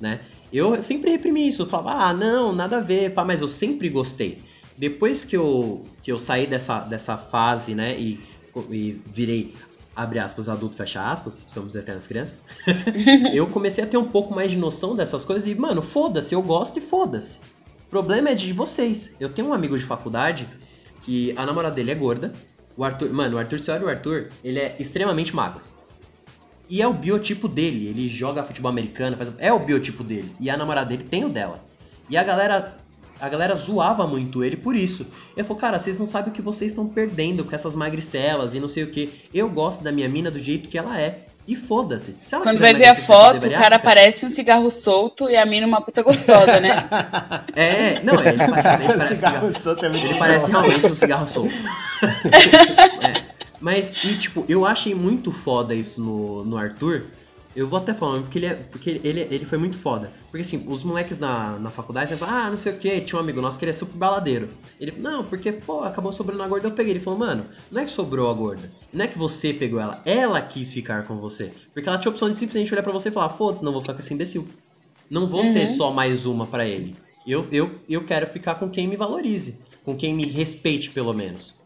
né? 0.00 0.20
Eu 0.52 0.80
sempre 0.82 1.10
reprimi 1.10 1.48
isso, 1.48 1.62
eu 1.62 1.66
falava, 1.66 2.04
ah, 2.04 2.14
não, 2.14 2.54
nada 2.54 2.78
a 2.78 2.80
ver, 2.80 3.12
pá, 3.12 3.24
mas 3.24 3.40
eu 3.40 3.48
sempre 3.48 3.88
gostei. 3.88 4.38
Depois 4.76 5.24
que 5.24 5.36
eu, 5.36 5.84
que 6.02 6.10
eu 6.10 6.18
saí 6.18 6.46
dessa, 6.46 6.80
dessa 6.80 7.16
fase, 7.18 7.74
né, 7.74 7.98
e, 7.98 8.20
e 8.70 9.00
virei, 9.06 9.54
abre 9.94 10.18
aspas, 10.18 10.48
adulto, 10.48 10.76
fecha 10.76 11.02
aspas, 11.02 11.42
somos 11.48 11.74
eternas 11.74 12.06
crianças, 12.06 12.44
eu 13.34 13.46
comecei 13.46 13.84
a 13.84 13.86
ter 13.86 13.96
um 13.96 14.08
pouco 14.08 14.34
mais 14.34 14.50
de 14.50 14.56
noção 14.56 14.96
dessas 14.96 15.24
coisas 15.24 15.46
e, 15.48 15.54
mano, 15.54 15.82
foda-se, 15.82 16.34
eu 16.34 16.40
gosto 16.40 16.78
e 16.78 16.82
foda-se. 16.82 17.38
O 17.86 17.90
problema 17.90 18.28
é 18.28 18.34
de 18.34 18.52
vocês. 18.52 19.14
Eu 19.18 19.30
tenho 19.30 19.48
um 19.48 19.54
amigo 19.54 19.78
de 19.78 19.84
faculdade 19.84 20.46
que 21.02 21.32
a 21.36 21.46
namorada 21.46 21.74
dele 21.74 21.90
é 21.90 21.94
gorda. 21.94 22.32
O 22.76 22.84
Arthur, 22.84 23.10
mano, 23.10 23.36
o 23.36 23.38
Arthur, 23.38 23.58
você 23.58 23.70
olha 23.70 23.86
o 23.86 23.88
Arthur, 23.88 24.28
ele 24.44 24.58
é 24.58 24.76
extremamente 24.78 25.34
magro. 25.34 25.62
E 26.68 26.82
é 26.82 26.86
o 26.86 26.92
biotipo 26.92 27.48
dele. 27.48 27.88
Ele 27.88 28.08
joga 28.08 28.42
futebol 28.42 28.70
americano, 28.70 29.16
faz... 29.16 29.32
é 29.38 29.52
o 29.52 29.58
biotipo 29.58 30.04
dele. 30.04 30.34
E 30.40 30.50
a 30.50 30.56
namorada 30.56 30.90
dele 30.90 31.04
tem 31.04 31.24
o 31.24 31.28
dela. 31.28 31.60
E 32.10 32.16
a 32.16 32.22
galera, 32.22 32.76
a 33.20 33.28
galera 33.28 33.56
zoava 33.56 34.06
muito 34.06 34.44
ele 34.44 34.56
por 34.56 34.74
isso. 34.76 35.06
Eu 35.36 35.44
falei, 35.44 35.60
cara, 35.60 35.78
vocês 35.78 35.98
não 35.98 36.06
sabem 36.06 36.30
o 36.30 36.34
que 36.34 36.42
vocês 36.42 36.72
estão 36.72 36.86
perdendo 36.86 37.44
com 37.44 37.54
essas 37.54 37.74
magricelas 37.74 38.54
e 38.54 38.60
não 38.60 38.68
sei 38.68 38.84
o 38.84 38.90
que. 38.90 39.10
Eu 39.32 39.48
gosto 39.48 39.82
da 39.82 39.92
minha 39.92 40.08
mina 40.08 40.30
do 40.30 40.38
jeito 40.38 40.68
que 40.68 40.78
ela 40.78 41.00
é. 41.00 41.24
E 41.46 41.56
foda-se. 41.56 42.14
Quando 42.28 42.58
vai 42.58 42.74
ver 42.74 42.88
a 42.88 42.94
foto, 42.94 43.46
o 43.46 43.50
cara 43.50 43.78
parece 43.78 44.26
um 44.26 44.30
cigarro 44.30 44.70
solto 44.70 45.30
e 45.30 45.34
a 45.34 45.46
mina 45.46 45.66
uma 45.66 45.80
puta 45.80 46.02
gostosa, 46.02 46.60
né? 46.60 46.86
É, 47.56 48.00
não, 48.04 48.20
ele, 48.20 48.28
ele 48.42 48.52
parece 48.52 49.16
cigarro. 49.16 49.46
Cigarro 49.48 49.60
solto 49.62 49.84
é 49.84 49.88
Ele 49.88 50.12
bom. 50.12 50.18
parece 50.18 50.50
realmente 50.50 50.86
um 50.86 50.94
cigarro 50.94 51.26
solto. 51.26 51.54
É, 53.00 53.17
Mas, 53.60 53.92
e 54.04 54.16
tipo, 54.16 54.44
eu 54.48 54.64
achei 54.64 54.94
muito 54.94 55.32
foda 55.32 55.74
isso 55.74 56.00
no, 56.00 56.44
no 56.44 56.56
Arthur. 56.56 57.06
Eu 57.56 57.66
vou 57.66 57.78
até 57.78 57.92
falando, 57.92 58.22
porque 58.24 58.38
ele, 58.38 58.46
é, 58.46 58.54
porque 58.54 59.00
ele, 59.02 59.20
ele 59.30 59.44
foi 59.44 59.58
muito 59.58 59.76
foda. 59.76 60.12
Porque 60.30 60.42
assim, 60.42 60.64
os 60.68 60.84
moleques 60.84 61.18
na, 61.18 61.58
na 61.58 61.70
faculdade 61.70 62.14
falam, 62.16 62.34
ah, 62.34 62.50
não 62.50 62.56
sei 62.56 62.72
o 62.72 62.76
que, 62.78 63.00
tinha 63.00 63.18
um 63.18 63.22
amigo 63.22 63.40
nosso 63.40 63.58
que 63.58 63.64
ele 63.64 63.72
é 63.72 63.74
super 63.74 63.96
baladeiro. 63.96 64.50
Ele 64.78 64.92
não, 64.96 65.24
porque, 65.24 65.50
pô, 65.50 65.82
acabou 65.82 66.12
sobrando 66.12 66.42
a 66.42 66.46
gorda, 66.46 66.68
eu 66.68 66.72
peguei. 66.72 66.92
Ele 66.92 67.00
falou, 67.00 67.18
mano, 67.18 67.44
não 67.70 67.80
é 67.82 67.84
que 67.84 67.90
sobrou 67.90 68.30
a 68.30 68.34
gorda. 68.34 68.70
Não 68.92 69.04
é 69.04 69.08
que 69.08 69.18
você 69.18 69.52
pegou 69.52 69.80
ela, 69.80 70.00
ela 70.04 70.40
quis 70.40 70.72
ficar 70.72 71.04
com 71.04 71.16
você. 71.16 71.52
Porque 71.74 71.88
ela 71.88 71.98
tinha 71.98 72.12
a 72.12 72.14
opção 72.14 72.30
de 72.30 72.38
simplesmente 72.38 72.72
olhar 72.72 72.82
pra 72.82 72.92
você 72.92 73.08
e 73.08 73.12
falar, 73.12 73.30
foda-se, 73.30 73.64
não 73.64 73.72
vou 73.72 73.80
ficar 73.80 73.94
com 73.94 74.00
esse 74.00 74.14
imbecil. 74.14 74.46
Não 75.10 75.26
vou 75.26 75.40
Uhum. 75.40 75.52
ser 75.52 75.68
só 75.68 75.90
mais 75.90 76.26
uma 76.26 76.46
pra 76.46 76.64
ele. 76.64 76.94
Eu, 77.26 77.46
eu, 77.50 77.80
eu 77.88 78.04
quero 78.04 78.26
ficar 78.28 78.54
com 78.56 78.70
quem 78.70 78.86
me 78.86 78.94
valorize. 78.96 79.58
Com 79.84 79.96
quem 79.96 80.14
me 80.14 80.26
respeite, 80.26 80.90
pelo 80.90 81.12
menos. 81.12 81.58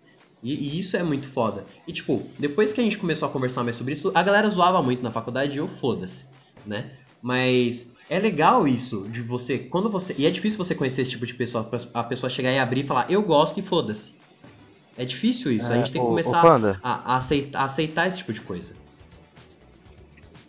E, 0.42 0.54
e 0.54 0.78
isso 0.78 0.96
é 0.96 1.02
muito 1.02 1.28
foda. 1.28 1.64
E 1.86 1.92
tipo, 1.92 2.22
depois 2.38 2.72
que 2.72 2.80
a 2.80 2.84
gente 2.84 2.98
começou 2.98 3.28
a 3.28 3.30
conversar 3.30 3.62
mais 3.62 3.76
sobre 3.76 3.92
isso, 3.94 4.10
a 4.14 4.22
galera 4.22 4.48
zoava 4.48 4.82
muito 4.82 5.02
na 5.02 5.12
faculdade 5.12 5.54
e 5.54 5.58
eu 5.58 5.68
foda-se, 5.68 6.26
né? 6.66 6.90
Mas 7.22 7.86
é 8.10 8.18
legal 8.18 8.66
isso 8.66 9.02
de 9.08 9.22
você, 9.22 9.58
quando 9.58 9.88
você. 9.88 10.14
E 10.18 10.26
é 10.26 10.30
difícil 10.30 10.58
você 10.58 10.74
conhecer 10.74 11.02
esse 11.02 11.12
tipo 11.12 11.24
de 11.26 11.34
pessoa, 11.34 11.68
a 11.94 12.02
pessoa 12.04 12.28
chegar 12.28 12.50
e 12.50 12.58
abrir 12.58 12.80
e 12.84 12.86
falar, 12.86 13.08
eu 13.10 13.22
gosto 13.22 13.60
e 13.60 13.62
foda-se. 13.62 14.14
É 14.98 15.04
difícil 15.04 15.52
isso, 15.52 15.72
a 15.72 15.76
É, 15.76 15.78
gente 15.78 15.92
tem 15.92 16.02
que 16.02 16.06
começar 16.08 16.44
a, 16.82 17.12
a 17.12 17.16
aceitar, 17.16 17.60
a 17.60 17.64
aceitar 17.64 18.08
esse 18.08 18.18
tipo 18.18 18.32
de 18.32 18.40
coisa. 18.42 18.72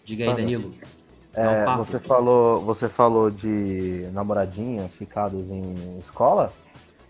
Diga 0.04 0.24
aí, 0.26 0.30
Panda. 0.32 0.42
Danilo. 0.42 0.72
Um 1.36 1.42
É, 1.42 1.64
papo. 1.66 1.84
você 1.86 2.00
falou, 2.00 2.60
você 2.60 2.90
falou 2.90 3.32
de 3.32 4.08
namoradinhas 4.12 4.96
ficadas 4.96 5.50
em 5.50 5.98
escola. 6.00 6.52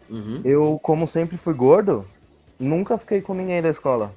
Uhum. 0.09 0.41
Eu, 0.45 0.79
como 0.83 1.07
sempre 1.07 1.37
fui 1.37 1.53
gordo, 1.53 2.05
nunca 2.59 2.97
fiquei 2.97 3.21
com 3.21 3.33
ninguém 3.33 3.61
da 3.61 3.69
escola. 3.69 4.13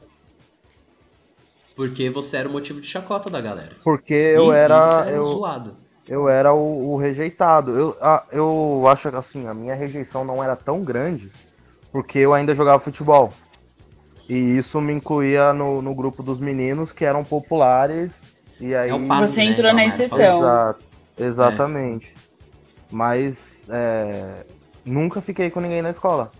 Porque 1.76 2.10
você 2.10 2.38
era 2.38 2.48
o 2.48 2.52
motivo 2.52 2.80
de 2.80 2.88
chacota 2.88 3.30
da 3.30 3.40
galera. 3.40 3.76
Porque 3.82 4.14
eu 4.14 4.52
E 4.52 4.52
era. 4.52 5.06
é 5.08 5.16
Eu, 5.16 5.24
zoado. 5.24 5.76
eu 6.06 6.28
era 6.28 6.52
o, 6.54 6.92
o 6.94 6.96
rejeitado. 6.96 7.76
Eu, 7.78 7.96
ah, 8.00 8.26
eu 8.32 8.84
acho 8.88 9.10
que 9.10 9.16
assim, 9.16 9.46
a 9.46 9.54
minha 9.54 9.74
rejeição 9.74 10.24
não 10.24 10.42
era 10.42 10.56
tão 10.56 10.82
grande 10.84 11.32
porque 11.92 12.18
eu 12.18 12.34
ainda 12.34 12.54
jogava 12.54 12.80
futebol. 12.80 13.32
E 14.28 14.34
isso 14.58 14.80
me 14.80 14.92
incluía 14.92 15.52
no, 15.52 15.80
no 15.82 15.94
grupo 15.94 16.22
dos 16.22 16.40
meninos 16.40 16.92
que 16.92 17.04
eram 17.04 17.24
populares. 17.24 18.12
E 18.60 18.74
aí. 18.74 18.90
É 18.90 18.94
o 18.94 19.06
passe, 19.06 19.34
Você 19.34 19.40
né, 19.40 19.44
entrou 19.44 19.72
na 19.72 19.84
Galera? 19.84 20.04
exceção. 20.04 20.38
Exato, 20.38 20.84
exatamente. 21.18 22.14
Mas 22.90 23.62
é, 23.68 24.46
nunca 24.84 25.20
fiquei 25.20 25.50
com 25.50 25.60
ninguém 25.60 25.82
na 25.82 25.90
escola. 25.90 26.32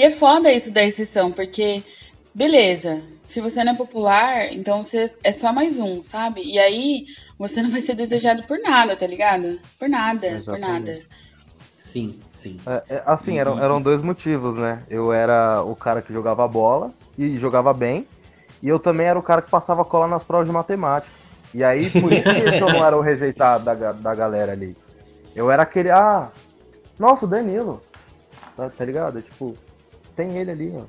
E 0.00 0.02
é 0.02 0.12
foda 0.12 0.50
isso 0.50 0.70
da 0.72 0.82
exceção, 0.82 1.30
porque, 1.30 1.82
beleza, 2.34 3.02
se 3.22 3.38
você 3.38 3.62
não 3.62 3.74
é 3.74 3.76
popular, 3.76 4.50
então 4.50 4.82
você 4.82 5.14
é 5.22 5.30
só 5.30 5.52
mais 5.52 5.78
um, 5.78 6.02
sabe? 6.02 6.40
E 6.42 6.58
aí 6.58 7.04
você 7.38 7.60
não 7.60 7.70
vai 7.70 7.82
ser 7.82 7.94
desejado 7.94 8.42
por 8.44 8.58
nada, 8.60 8.96
tá 8.96 9.06
ligado? 9.06 9.60
Por 9.78 9.90
nada, 9.90 10.26
por 10.26 10.36
Exatamente. 10.36 10.66
nada. 10.66 11.02
Sim, 11.82 12.18
sim. 12.32 12.58
É, 12.66 12.94
é, 12.94 13.02
assim, 13.04 13.38
eram, 13.38 13.62
eram 13.62 13.82
dois 13.82 14.00
motivos, 14.00 14.56
né? 14.56 14.84
Eu 14.88 15.12
era 15.12 15.62
o 15.62 15.76
cara 15.76 16.00
que 16.00 16.14
jogava 16.14 16.48
bola 16.48 16.94
e 17.18 17.36
jogava 17.36 17.74
bem. 17.74 18.08
E 18.62 18.70
eu 18.70 18.78
também 18.78 19.06
era 19.06 19.18
o 19.18 19.22
cara 19.22 19.42
que 19.42 19.50
passava 19.50 19.84
cola 19.84 20.08
nas 20.08 20.24
provas 20.24 20.48
de 20.48 20.52
matemática. 20.54 21.12
E 21.52 21.62
aí, 21.62 21.90
por 21.90 22.10
isso 22.10 22.22
que 22.22 22.62
eu 22.62 22.72
não 22.72 22.82
era 22.82 22.96
o 22.96 23.02
rejeitado 23.02 23.66
da, 23.66 23.92
da 23.92 24.14
galera 24.14 24.52
ali. 24.52 24.74
Eu 25.36 25.50
era 25.50 25.62
aquele, 25.62 25.90
ah, 25.90 26.30
nossa, 26.98 27.26
o 27.26 27.28
Danilo. 27.28 27.82
Tá, 28.56 28.70
tá 28.70 28.82
ligado? 28.82 29.20
Tipo, 29.20 29.54
tem 30.28 30.36
ele 30.38 30.50
ali, 30.50 30.72
ó. 30.74 30.84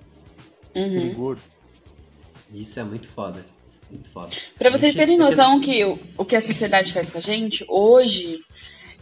Uhum. 0.80 1.14
gordo. 1.14 1.42
Isso 2.54 2.80
é 2.80 2.84
muito 2.84 3.08
foda. 3.08 3.46
Muito 3.90 4.10
foda. 4.10 4.30
Pra 4.58 4.70
vocês 4.70 4.94
terem 4.96 5.18
noção 5.18 5.60
que 5.60 5.84
o, 5.84 6.00
o 6.18 6.26
que 6.26 6.36
a 6.36 6.42
sociedade 6.42 6.94
faz 6.94 7.10
com 7.10 7.18
a 7.18 7.22
gente, 7.22 7.66
hoje 7.68 8.40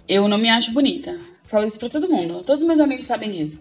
eu 0.08 0.28
não 0.28 0.38
me 0.38 0.50
acho 0.50 0.72
bonita. 0.72 1.18
Falo 1.46 1.68
isso 1.68 1.78
pra 1.80 1.90
todo 1.90 2.10
mundo. 2.10 2.44
Todos 2.44 2.62
os 2.62 2.68
meus 2.68 2.80
amigos 2.80 3.06
sabem 3.06 3.32
disso. 3.32 3.60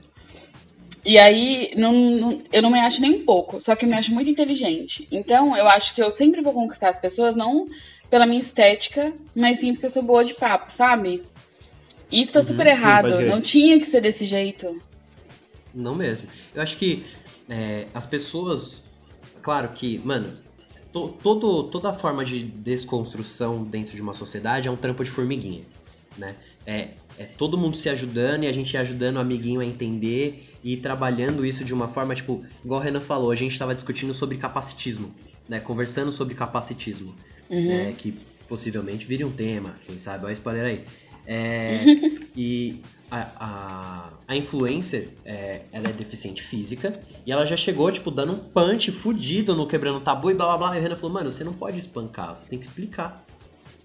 E 1.04 1.18
aí, 1.18 1.72
não, 1.76 1.92
não- 1.92 2.42
eu 2.52 2.60
não 2.60 2.70
me 2.70 2.80
acho 2.80 3.00
nem 3.00 3.12
um 3.14 3.24
pouco, 3.24 3.60
só 3.62 3.74
que 3.74 3.84
eu 3.84 3.88
me 3.88 3.94
acho 3.94 4.12
muito 4.12 4.28
inteligente. 4.28 5.06
Então, 5.10 5.56
eu 5.56 5.66
acho 5.68 5.94
que 5.94 6.02
eu 6.02 6.10
sempre 6.10 6.42
vou 6.42 6.52
conquistar 6.52 6.90
as 6.90 6.98
pessoas, 6.98 7.34
não 7.36 7.66
pela 8.10 8.26
minha 8.26 8.40
estética, 8.40 9.12
mas 9.34 9.60
sim 9.60 9.72
porque 9.72 9.86
eu 9.86 9.90
sou 9.90 10.02
boa 10.02 10.24
de 10.24 10.34
papo, 10.34 10.72
sabe? 10.72 11.22
E 12.10 12.22
isso 12.22 12.32
tá 12.32 12.42
super 12.42 12.66
errado. 12.66 13.04
pode 13.04 13.16
crer. 13.18 13.28
Não 13.30 13.40
tinha 13.40 13.78
que 13.78 13.86
ser 13.86 14.00
desse 14.00 14.24
jeito. 14.24 14.80
Não 15.78 15.94
mesmo. 15.94 16.26
Eu 16.54 16.60
acho 16.62 16.76
que 16.76 17.06
é, 17.48 17.86
as 17.94 18.04
pessoas. 18.06 18.82
Claro 19.40 19.68
que, 19.70 19.98
mano, 19.98 20.32
to- 20.92 21.16
todo, 21.22 21.64
toda 21.64 21.92
forma 21.94 22.24
de 22.24 22.42
desconstrução 22.42 23.62
dentro 23.62 23.94
de 23.94 24.02
uma 24.02 24.12
sociedade 24.12 24.66
é 24.68 24.70
um 24.70 24.76
trampo 24.76 25.04
de 25.04 25.10
formiguinha, 25.10 25.62
né? 26.16 26.34
É, 26.66 26.88
é 27.16 27.24
todo 27.24 27.56
mundo 27.56 27.76
se 27.76 27.88
ajudando 27.88 28.44
e 28.44 28.46
a 28.48 28.52
gente 28.52 28.76
ajudando 28.76 29.16
o 29.16 29.20
amiguinho 29.20 29.60
a 29.60 29.64
entender 29.64 30.44
e 30.62 30.76
trabalhando 30.76 31.46
isso 31.46 31.64
de 31.64 31.72
uma 31.72 31.88
forma, 31.88 32.14
tipo, 32.14 32.44
igual 32.64 32.80
o 32.80 32.82
Renan 32.82 33.00
falou, 33.00 33.30
a 33.30 33.34
gente 33.36 33.52
estava 33.52 33.74
discutindo 33.74 34.12
sobre 34.12 34.36
capacitismo, 34.36 35.14
né? 35.48 35.60
Conversando 35.60 36.10
sobre 36.12 36.34
capacitismo, 36.34 37.14
Uhum. 37.48 37.68
né? 37.68 37.92
Que 37.96 38.12
possivelmente 38.48 39.06
vire 39.06 39.24
um 39.24 39.32
tema, 39.32 39.74
quem 39.86 39.98
sabe, 39.98 40.24
olha 40.26 40.32
spoiler 40.32 40.64
aí. 40.64 40.84
É, 41.26 41.84
e 42.36 42.80
a, 43.10 44.10
a, 44.26 44.36
influencer, 44.36 45.10
é, 45.24 45.62
ela 45.72 45.88
é 45.88 45.92
deficiente 45.92 46.42
física 46.42 47.00
e 47.26 47.32
ela 47.32 47.46
já 47.46 47.56
chegou, 47.56 47.90
tipo, 47.90 48.10
dando 48.10 48.32
um 48.32 48.38
punch 48.38 48.92
fudido 48.92 49.54
no 49.54 49.66
quebrando 49.66 50.00
tabu 50.00 50.30
e 50.30 50.34
blá 50.34 50.46
blá 50.46 50.58
blá. 50.58 50.74
E 50.74 50.78
a 50.78 50.82
Renan 50.82 50.96
falou, 50.96 51.12
mano, 51.12 51.30
você 51.30 51.42
não 51.42 51.52
pode 51.52 51.78
espancar, 51.78 52.36
você 52.36 52.46
tem 52.46 52.58
que 52.58 52.66
explicar. 52.66 53.24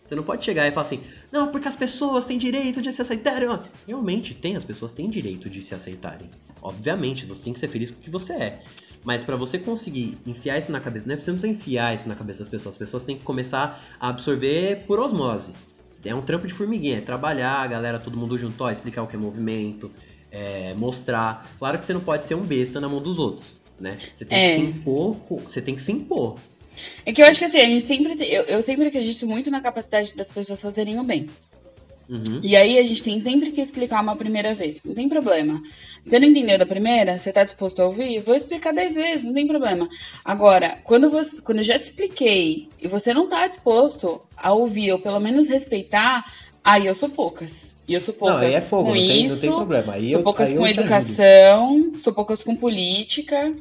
Você 0.06 0.16
não 0.16 0.24
pode 0.24 0.44
chegar 0.44 0.68
e 0.68 0.72
falar 0.72 0.86
assim, 0.86 1.02
não, 1.32 1.48
porque 1.48 1.68
as 1.68 1.76
pessoas 1.76 2.26
têm 2.26 2.38
direito 2.38 2.82
de 2.82 2.92
se 2.92 3.02
aceitarem. 3.02 3.48
Realmente 3.88 4.34
tem, 4.34 4.56
as 4.56 4.64
pessoas 4.64 4.94
têm 4.94 5.10
direito 5.10 5.50
de 5.50 5.62
se 5.64 5.74
aceitarem. 5.74 6.30
Obviamente, 6.62 7.26
você 7.26 7.42
tem 7.42 7.54
que 7.54 7.60
ser 7.60 7.70
feliz 7.70 7.90
com 7.90 8.00
o 8.00 8.02
que 8.02 8.10
você 8.10 8.34
é. 8.34 8.64
Mas 9.04 9.24
pra 9.24 9.36
você 9.36 9.58
conseguir 9.58 10.18
enfiar 10.26 10.58
isso 10.58 10.72
na 10.72 10.80
cabeça, 10.80 11.06
não 11.06 11.14
é 11.14 11.18
preciso 11.18 11.48
enfiar 11.48 11.96
isso 11.96 12.08
na 12.08 12.16
cabeça 12.16 12.40
das 12.40 12.48
pessoas. 12.48 12.76
As 12.76 12.80
pessoas 12.80 13.04
têm 13.04 13.18
que 13.18 13.24
começar 13.24 13.82
a 14.00 14.10
absorver 14.10 14.84
por 14.86 15.00
osmose. 15.00 15.54
É 16.06 16.14
um 16.14 16.22
trampo 16.22 16.48
de 16.48 16.54
formiguinha, 16.54 16.98
é 16.98 17.02
trabalhar, 17.02 17.62
a 17.62 17.68
galera, 17.68 18.00
todo 18.00 18.18
mundo 18.18 18.38
junto, 18.38 18.62
ó, 18.64 18.72
explicar 18.72 19.04
o 19.04 19.08
que 19.08 19.16
é 19.16 19.20
movimento, 19.20 19.92
é, 20.32 20.74
mostrar. 20.76 21.50
Claro 21.58 21.80
que 21.80 21.86
você 21.86 21.94
não 21.94 22.02
pode 22.02 22.26
ser 22.26 22.36
um 22.36 22.42
besta 22.42 22.82
na 22.82 22.90
mão 22.90 23.02
dos 23.02 23.20
outros, 23.20 23.60
né? 23.80 23.98
Você 24.16 24.26
tem 24.26 24.38
É. 24.38 24.44
que 24.44 24.56
se 24.56 24.62
impor, 24.62 25.16
você 25.44 25.62
tem 25.62 25.76
que 25.76 25.82
se 25.82 25.92
impor. 25.92 26.36
É 27.06 27.14
que 27.14 27.22
eu 27.22 27.26
acho 27.26 27.40
que 27.40 27.46
assim, 27.46 27.60
a 27.60 27.66
gente 27.66 27.86
sempre. 27.86 28.14
Eu, 28.28 28.44
eu 28.44 28.64
sempre 28.64 28.88
acredito 28.88 29.26
muito 29.28 29.50
na 29.52 29.62
capacidade 29.62 30.14
das 30.16 30.30
pessoas 30.30 30.60
fazerem 30.60 31.00
o 31.00 31.04
bem. 31.04 31.28
Uhum. 32.10 32.40
E 32.44 32.56
aí 32.56 32.78
a 32.78 32.84
gente 32.84 33.02
tem 33.04 33.20
sempre 33.20 33.52
que 33.52 33.62
explicar 33.62 34.02
uma 34.02 34.16
primeira 34.16 34.54
vez. 34.54 34.82
Não 34.84 34.94
tem 34.94 35.08
problema. 35.08 35.62
Você 36.04 36.20
não 36.20 36.28
entendeu 36.28 36.60
da 36.60 36.66
primeira, 36.66 37.18
você 37.18 37.32
tá 37.32 37.46
disposto 37.46 37.82
a 37.82 37.86
ouvir? 37.88 38.20
Vou 38.20 38.36
explicar 38.36 38.74
dez 38.74 38.94
vezes, 38.94 39.24
não 39.24 39.34
tem 39.34 39.48
problema. 39.48 39.88
Agora, 40.24 40.78
quando, 40.84 41.10
você, 41.10 41.42
quando 41.42 41.60
eu 41.60 41.64
já 41.64 41.80
te 41.80 41.86
expliquei 41.86 42.68
e 42.82 42.90
você 42.90 43.14
não 43.14 43.30
tá 43.30 43.48
disposto 43.48 44.22
a 44.36 44.52
ouvir, 44.52 44.92
ou 44.92 45.00
pelo 45.00 45.20
menos 45.22 45.48
respeitar, 45.48 46.26
aí 46.62 46.88
eu 46.88 46.94
sou 46.94 47.08
poucas. 47.08 47.72
E 47.88 47.94
eu 47.94 48.02
sou 48.02 48.14
poucas 48.14 48.42
Não, 48.42 48.48
aí 48.48 48.54
é 48.54 48.62
fogo, 48.62 48.84
com 48.84 48.96
não 48.96 48.96
tem, 48.96 49.26
isso, 49.26 49.36
não 49.36 49.42
tem 49.42 49.52
problema. 49.52 49.94
Aí 49.94 50.10
sou 50.10 50.20
eu, 50.20 50.24
poucas 50.24 50.50
aí 50.50 50.56
com 50.56 50.64
te 50.64 50.70
ajudo. 50.72 50.82
educação, 50.82 51.92
sou 52.04 52.14
poucas 52.14 52.44
com 52.44 52.56
política. 52.56 53.54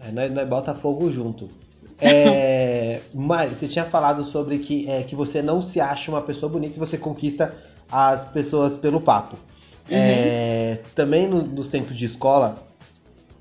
É, 0.00 0.10
nós, 0.10 0.32
nós 0.32 0.48
bota 0.48 0.74
fogo 0.74 1.10
junto. 1.10 1.48
É, 2.00 3.00
mas 3.12 3.58
você 3.58 3.66
tinha 3.66 3.84
falado 3.84 4.22
sobre 4.22 4.60
que, 4.60 4.88
é, 4.88 5.02
que 5.02 5.16
você 5.16 5.42
não 5.42 5.60
se 5.60 5.80
acha 5.80 6.12
uma 6.12 6.22
pessoa 6.22 6.48
bonita 6.48 6.76
e 6.76 6.78
você 6.78 6.96
conquista 6.96 7.52
as 7.90 8.24
pessoas 8.24 8.76
pelo 8.76 9.00
papo. 9.00 9.36
É, 9.90 10.80
também 10.94 11.26
no- 11.28 11.42
nos 11.42 11.68
tempos 11.68 11.96
de 11.96 12.04
escola, 12.06 12.56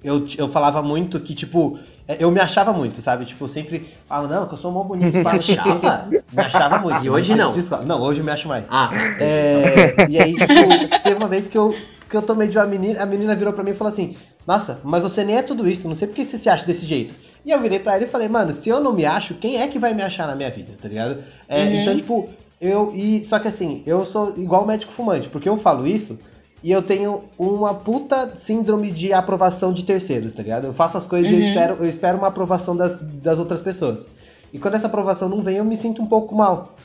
eu, 0.04 0.26
eu 0.38 0.48
falava 0.50 0.82
muito 0.82 1.20
que, 1.20 1.34
tipo, 1.36 1.80
é, 2.08 2.18
eu 2.24 2.32
me 2.32 2.40
achava 2.40 2.72
muito, 2.72 3.02
sabe? 3.02 3.26
Tipo, 3.26 3.46
eu 3.46 3.50
sempre 3.50 3.90
falava, 4.08 4.28
não, 4.34 4.48
que 4.48 4.54
eu 4.54 4.58
sou 4.58 4.72
mó 4.72 4.84
bonito. 4.84 5.12
Você 5.42 5.52
achava? 5.54 6.08
Me 6.32 6.42
achava 6.42 6.78
muito. 6.80 7.04
E 7.04 7.10
hoje 7.10 7.36
não? 7.36 7.54
Não, 7.86 8.02
hoje 8.02 8.20
eu 8.22 8.26
me 8.26 8.32
acho 8.32 8.48
mais. 8.48 8.66
Ah, 8.70 8.92
É, 9.20 10.04
e 10.08 10.18
aí, 10.18 10.36
tipo, 10.38 10.88
teve 11.04 11.18
uma 11.18 11.28
vez 11.28 11.48
que 11.48 11.58
eu, 11.58 11.78
que 12.10 12.16
eu 12.16 12.22
tomei 12.22 12.48
de 12.48 12.58
uma 12.58 12.66
menina, 12.66 13.02
a 13.02 13.06
menina 13.06 13.36
virou 13.36 13.52
pra 13.54 13.64
mim 13.64 13.72
e 13.72 13.76
falou 13.76 13.92
assim: 13.92 14.16
Nossa, 14.46 14.80
mas 14.84 15.04
você 15.04 15.24
nem 15.26 15.38
é 15.38 15.42
tudo 15.42 15.68
isso, 15.68 15.88
não 15.88 15.96
sei 15.96 16.08
por 16.08 16.16
que 16.16 16.24
você 16.24 16.38
se 16.38 16.50
acha 16.50 16.66
desse 16.66 16.86
jeito. 16.86 17.14
E 17.46 17.52
eu 17.52 17.62
virei 17.62 17.80
pra 17.80 17.96
ela 17.96 18.04
e 18.04 18.08
falei, 18.08 18.28
mano, 18.28 18.54
se 18.54 18.68
eu 18.68 18.82
não 18.82 18.92
me 18.92 19.06
acho, 19.06 19.34
quem 19.36 19.56
é 19.62 19.68
que 19.70 19.80
vai 19.80 19.94
me 19.94 20.02
achar 20.02 20.28
na 20.28 20.36
minha 20.36 20.50
vida, 20.52 20.74
tá 20.82 20.88
ligado? 20.90 21.24
É, 21.48 21.64
Uhum. 21.64 21.74
Então, 21.80 21.96
tipo, 21.96 22.30
eu. 22.60 22.92
E, 22.94 23.24
só 23.24 23.40
que 23.40 23.48
assim, 23.48 23.84
eu 23.86 24.06
sou 24.06 24.34
igual 24.38 24.66
médico 24.66 24.92
fumante, 24.92 25.30
porque 25.30 25.48
eu 25.48 25.58
falo 25.58 25.88
isso 25.88 26.20
e 26.64 26.72
eu 26.72 26.82
tenho 26.82 27.26
uma 27.38 27.74
puta 27.74 28.36
síndrome 28.36 28.92
de 28.92 29.14
aprovação 29.14 29.72
de 29.72 29.84
terceiros, 29.84 30.34
tá 30.34 30.42
ligado? 30.42 30.66
Eu 30.66 30.74
faço 30.74 30.98
as 30.98 31.06
coisas 31.06 31.32
e 31.32 31.36
eu 31.36 31.40
Uhum. 31.40 31.48
espero, 31.48 31.76
eu 31.80 31.90
espero 31.90 32.18
uma 32.18 32.28
aprovação 32.28 32.76
das, 32.76 33.00
das 33.00 33.38
outras 33.40 33.62
pessoas. 33.62 34.10
E 34.52 34.58
quando 34.58 34.76
essa 34.76 34.88
aprovação 34.88 35.30
não 35.30 35.44
vem, 35.44 35.58
eu 35.58 35.66
me 35.66 35.78
sinto 35.78 36.02
um 36.02 36.08
pouco 36.08 36.36
mal. 36.36 36.76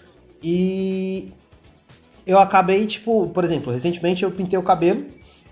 E 0.42 1.32
eu 2.26 2.38
acabei, 2.38 2.86
tipo, 2.86 3.28
por 3.28 3.44
exemplo, 3.44 3.72
recentemente 3.72 4.22
eu 4.22 4.30
pintei 4.30 4.58
o 4.58 4.62
cabelo, 4.62 5.04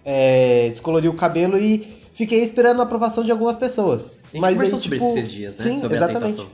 é, 0.04 0.68
descolori 0.70 1.08
o 1.08 1.14
cabelo 1.14 1.56
e 1.58 1.98
fiquei 2.12 2.42
esperando 2.42 2.80
a 2.80 2.84
aprovação 2.84 3.24
de 3.24 3.30
algumas 3.30 3.56
pessoas. 3.56 4.12
gente 4.32 4.40
Mas 4.40 4.60
aí, 4.60 4.70
sobre 4.70 4.98
tipo, 4.98 5.18
esses 5.18 5.30
dias, 5.30 5.58
né? 5.58 5.64
Sim, 5.64 5.78
sobre 5.78 5.96
exatamente. 5.96 6.46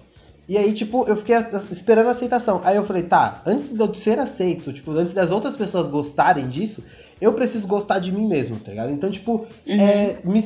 E 0.49 0.57
aí, 0.57 0.73
tipo, 0.73 1.05
eu 1.09 1.17
fiquei 1.17 1.35
esperando 1.73 2.07
a 2.07 2.12
aceitação. 2.12 2.61
Aí 2.62 2.77
eu 2.77 2.85
falei, 2.85 3.03
tá, 3.03 3.43
antes 3.45 3.71
de 3.73 3.81
eu 3.81 3.93
ser 3.93 4.21
aceito, 4.21 4.73
tipo, 4.73 4.93
antes 4.93 5.12
das 5.12 5.31
outras 5.31 5.57
pessoas 5.57 5.89
gostarem 5.89 6.49
disso, 6.49 6.85
eu 7.21 7.33
preciso 7.33 7.67
gostar 7.67 7.99
de 7.99 8.12
mim 8.12 8.27
mesmo, 8.27 8.57
tá 8.59 8.71
ligado? 8.71 8.91
Então, 8.91 9.11
tipo, 9.11 9.47
Uhum. 9.67 9.81
é, 9.81 10.17
me 10.25 10.45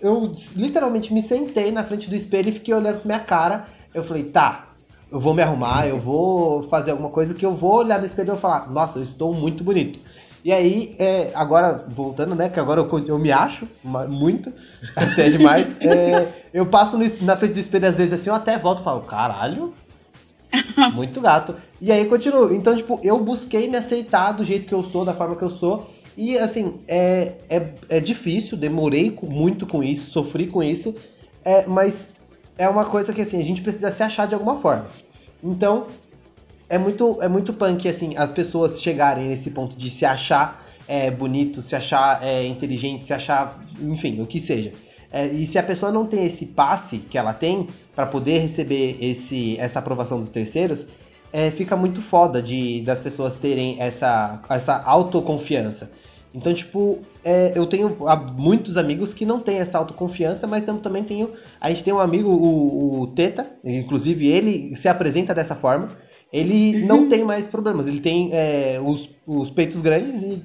eu 0.00 0.32
literalmente 0.54 1.12
me 1.12 1.20
sentei 1.22 1.70
na 1.70 1.84
frente 1.84 2.08
do 2.08 2.16
espelho 2.16 2.48
e 2.48 2.52
fiquei 2.52 2.74
olhando 2.74 2.98
pra 3.00 3.06
minha 3.06 3.20
cara. 3.20 3.66
Eu 3.92 4.04
falei, 4.04 4.24
tá, 4.24 4.68
eu 5.10 5.20
vou 5.20 5.34
me 5.34 5.42
arrumar, 5.42 5.86
eu 5.86 5.98
vou 5.98 6.62
fazer 6.64 6.90
alguma 6.90 7.10
coisa 7.10 7.34
que 7.34 7.44
eu 7.44 7.54
vou 7.54 7.76
olhar 7.76 7.98
no 8.00 8.06
espelho 8.06 8.28
e 8.28 8.30
eu 8.30 8.36
falar, 8.36 8.70
nossa, 8.70 8.98
eu 8.98 9.02
estou 9.02 9.32
muito 9.32 9.62
bonito. 9.62 9.98
E 10.44 10.52
aí, 10.52 10.94
é, 10.98 11.32
agora, 11.34 11.84
voltando, 11.88 12.34
né, 12.34 12.48
que 12.48 12.60
agora 12.60 12.80
eu, 12.80 13.04
eu 13.06 13.18
me 13.18 13.32
acho 13.32 13.66
muito, 14.08 14.52
até 14.94 15.28
demais, 15.28 15.66
é, 15.80 16.28
eu 16.54 16.66
passo 16.66 16.96
no 16.96 17.04
na 17.22 17.36
frente 17.36 17.54
do 17.54 17.58
espelho 17.60 17.88
às 17.88 17.98
vezes 17.98 18.12
assim, 18.12 18.30
eu 18.30 18.34
até 18.34 18.56
volto 18.56 18.80
e 18.80 18.84
falo, 18.84 19.00
caralho, 19.00 19.74
muito 20.94 21.20
gato. 21.20 21.54
E 21.80 21.90
aí 21.90 22.04
continuo. 22.06 22.54
Então, 22.54 22.76
tipo, 22.76 23.00
eu 23.02 23.18
busquei 23.22 23.68
me 23.68 23.76
aceitar 23.76 24.32
do 24.32 24.44
jeito 24.44 24.66
que 24.66 24.74
eu 24.74 24.84
sou, 24.84 25.04
da 25.04 25.12
forma 25.14 25.36
que 25.36 25.42
eu 25.42 25.50
sou. 25.50 25.90
E 26.16 26.38
assim, 26.38 26.80
é, 26.88 27.32
é, 27.48 27.74
é 27.88 28.00
difícil, 28.00 28.56
demorei 28.56 29.14
muito 29.22 29.66
com 29.66 29.82
isso, 29.82 30.10
sofri 30.10 30.46
com 30.46 30.62
isso, 30.62 30.94
é, 31.44 31.66
mas 31.66 32.08
é 32.56 32.68
uma 32.68 32.86
coisa 32.86 33.12
que 33.12 33.20
assim, 33.20 33.38
a 33.38 33.44
gente 33.44 33.60
precisa 33.60 33.90
se 33.90 34.02
achar 34.02 34.26
de 34.26 34.34
alguma 34.34 34.58
forma. 34.60 34.86
Então, 35.44 35.86
é 36.68 36.78
muito, 36.78 37.22
é 37.22 37.28
muito 37.28 37.52
punk, 37.52 37.86
assim, 37.86 38.16
as 38.16 38.32
pessoas 38.32 38.80
chegarem 38.80 39.28
nesse 39.28 39.50
ponto 39.50 39.76
de 39.76 39.90
se 39.90 40.04
achar 40.04 40.66
é, 40.88 41.10
bonito, 41.10 41.60
se 41.60 41.76
achar 41.76 42.22
é, 42.22 42.46
inteligente, 42.46 43.04
se 43.04 43.12
achar, 43.12 43.60
enfim, 43.80 44.20
o 44.20 44.26
que 44.26 44.40
seja. 44.40 44.72
É, 45.12 45.26
e 45.26 45.46
se 45.46 45.58
a 45.58 45.62
pessoa 45.62 45.92
não 45.92 46.06
tem 46.06 46.24
esse 46.24 46.46
passe 46.46 46.98
que 46.98 47.16
ela 47.16 47.32
tem 47.32 47.68
para 47.94 48.06
poder 48.06 48.38
receber 48.38 48.96
esse, 49.00 49.58
essa 49.58 49.78
aprovação 49.78 50.18
dos 50.18 50.30
terceiros, 50.30 50.86
é, 51.38 51.50
fica 51.50 51.76
muito 51.76 52.00
foda 52.00 52.38
de 52.40 52.80
das 52.88 53.00
pessoas 53.00 53.36
terem 53.36 53.76
essa, 53.80 54.40
essa 54.48 54.74
autoconfiança. 54.82 55.90
Então, 56.34 56.52
tipo, 56.52 56.98
é, 57.24 57.52
eu 57.54 57.66
tenho 57.66 57.96
muitos 58.36 58.76
amigos 58.76 59.14
que 59.14 59.24
não 59.24 59.40
têm 59.40 59.58
essa 59.58 59.78
autoconfiança, 59.78 60.46
mas 60.46 60.64
tam- 60.64 60.78
também 60.86 61.02
tenho. 61.02 61.30
A 61.60 61.68
gente 61.70 61.82
tem 61.84 61.94
um 61.94 61.98
amigo, 61.98 62.30
o, 62.30 63.00
o 63.02 63.06
Teta, 63.08 63.46
inclusive 63.64 64.26
ele 64.28 64.76
se 64.76 64.88
apresenta 64.88 65.34
dessa 65.34 65.54
forma. 65.54 65.88
Ele 66.32 66.84
não 66.84 67.08
tem 67.08 67.24
mais 67.24 67.46
problemas, 67.46 67.86
ele 67.86 68.00
tem 68.00 68.30
é, 68.32 68.78
os, 68.84 69.08
os 69.26 69.48
peitos 69.48 69.80
grandes 69.80 70.22
e. 70.22 70.42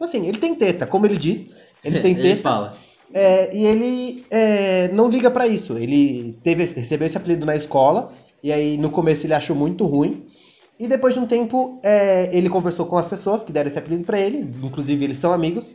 assim, 0.00 0.26
ele 0.26 0.38
tem 0.38 0.54
teta, 0.54 0.86
como 0.86 1.06
ele 1.06 1.16
diz. 1.16 1.46
Ele 1.84 1.98
tem 2.00 2.12
Ele 2.18 2.22
teta. 2.22 2.42
fala. 2.42 2.76
É, 3.12 3.56
e 3.56 3.64
ele 3.64 4.24
é, 4.30 4.88
não 4.88 5.08
liga 5.08 5.30
pra 5.30 5.46
isso. 5.46 5.78
Ele 5.78 6.36
teve, 6.44 6.64
recebeu 6.64 7.06
esse 7.06 7.16
apelido 7.16 7.46
na 7.46 7.56
escola, 7.56 8.12
e 8.44 8.52
aí 8.52 8.76
no 8.76 8.90
começo 8.90 9.26
ele 9.26 9.34
achou 9.34 9.56
muito 9.56 9.84
ruim. 9.86 10.26
E 10.78 10.86
depois 10.86 11.14
de 11.14 11.20
um 11.20 11.26
tempo, 11.26 11.78
é, 11.82 12.28
ele 12.32 12.48
conversou 12.50 12.84
com 12.86 12.96
as 12.98 13.06
pessoas 13.06 13.42
que 13.44 13.50
deram 13.52 13.68
esse 13.68 13.78
apelido 13.78 14.04
pra 14.04 14.18
ele, 14.20 14.38
inclusive 14.62 15.04
eles 15.04 15.18
são 15.18 15.32
amigos. 15.32 15.72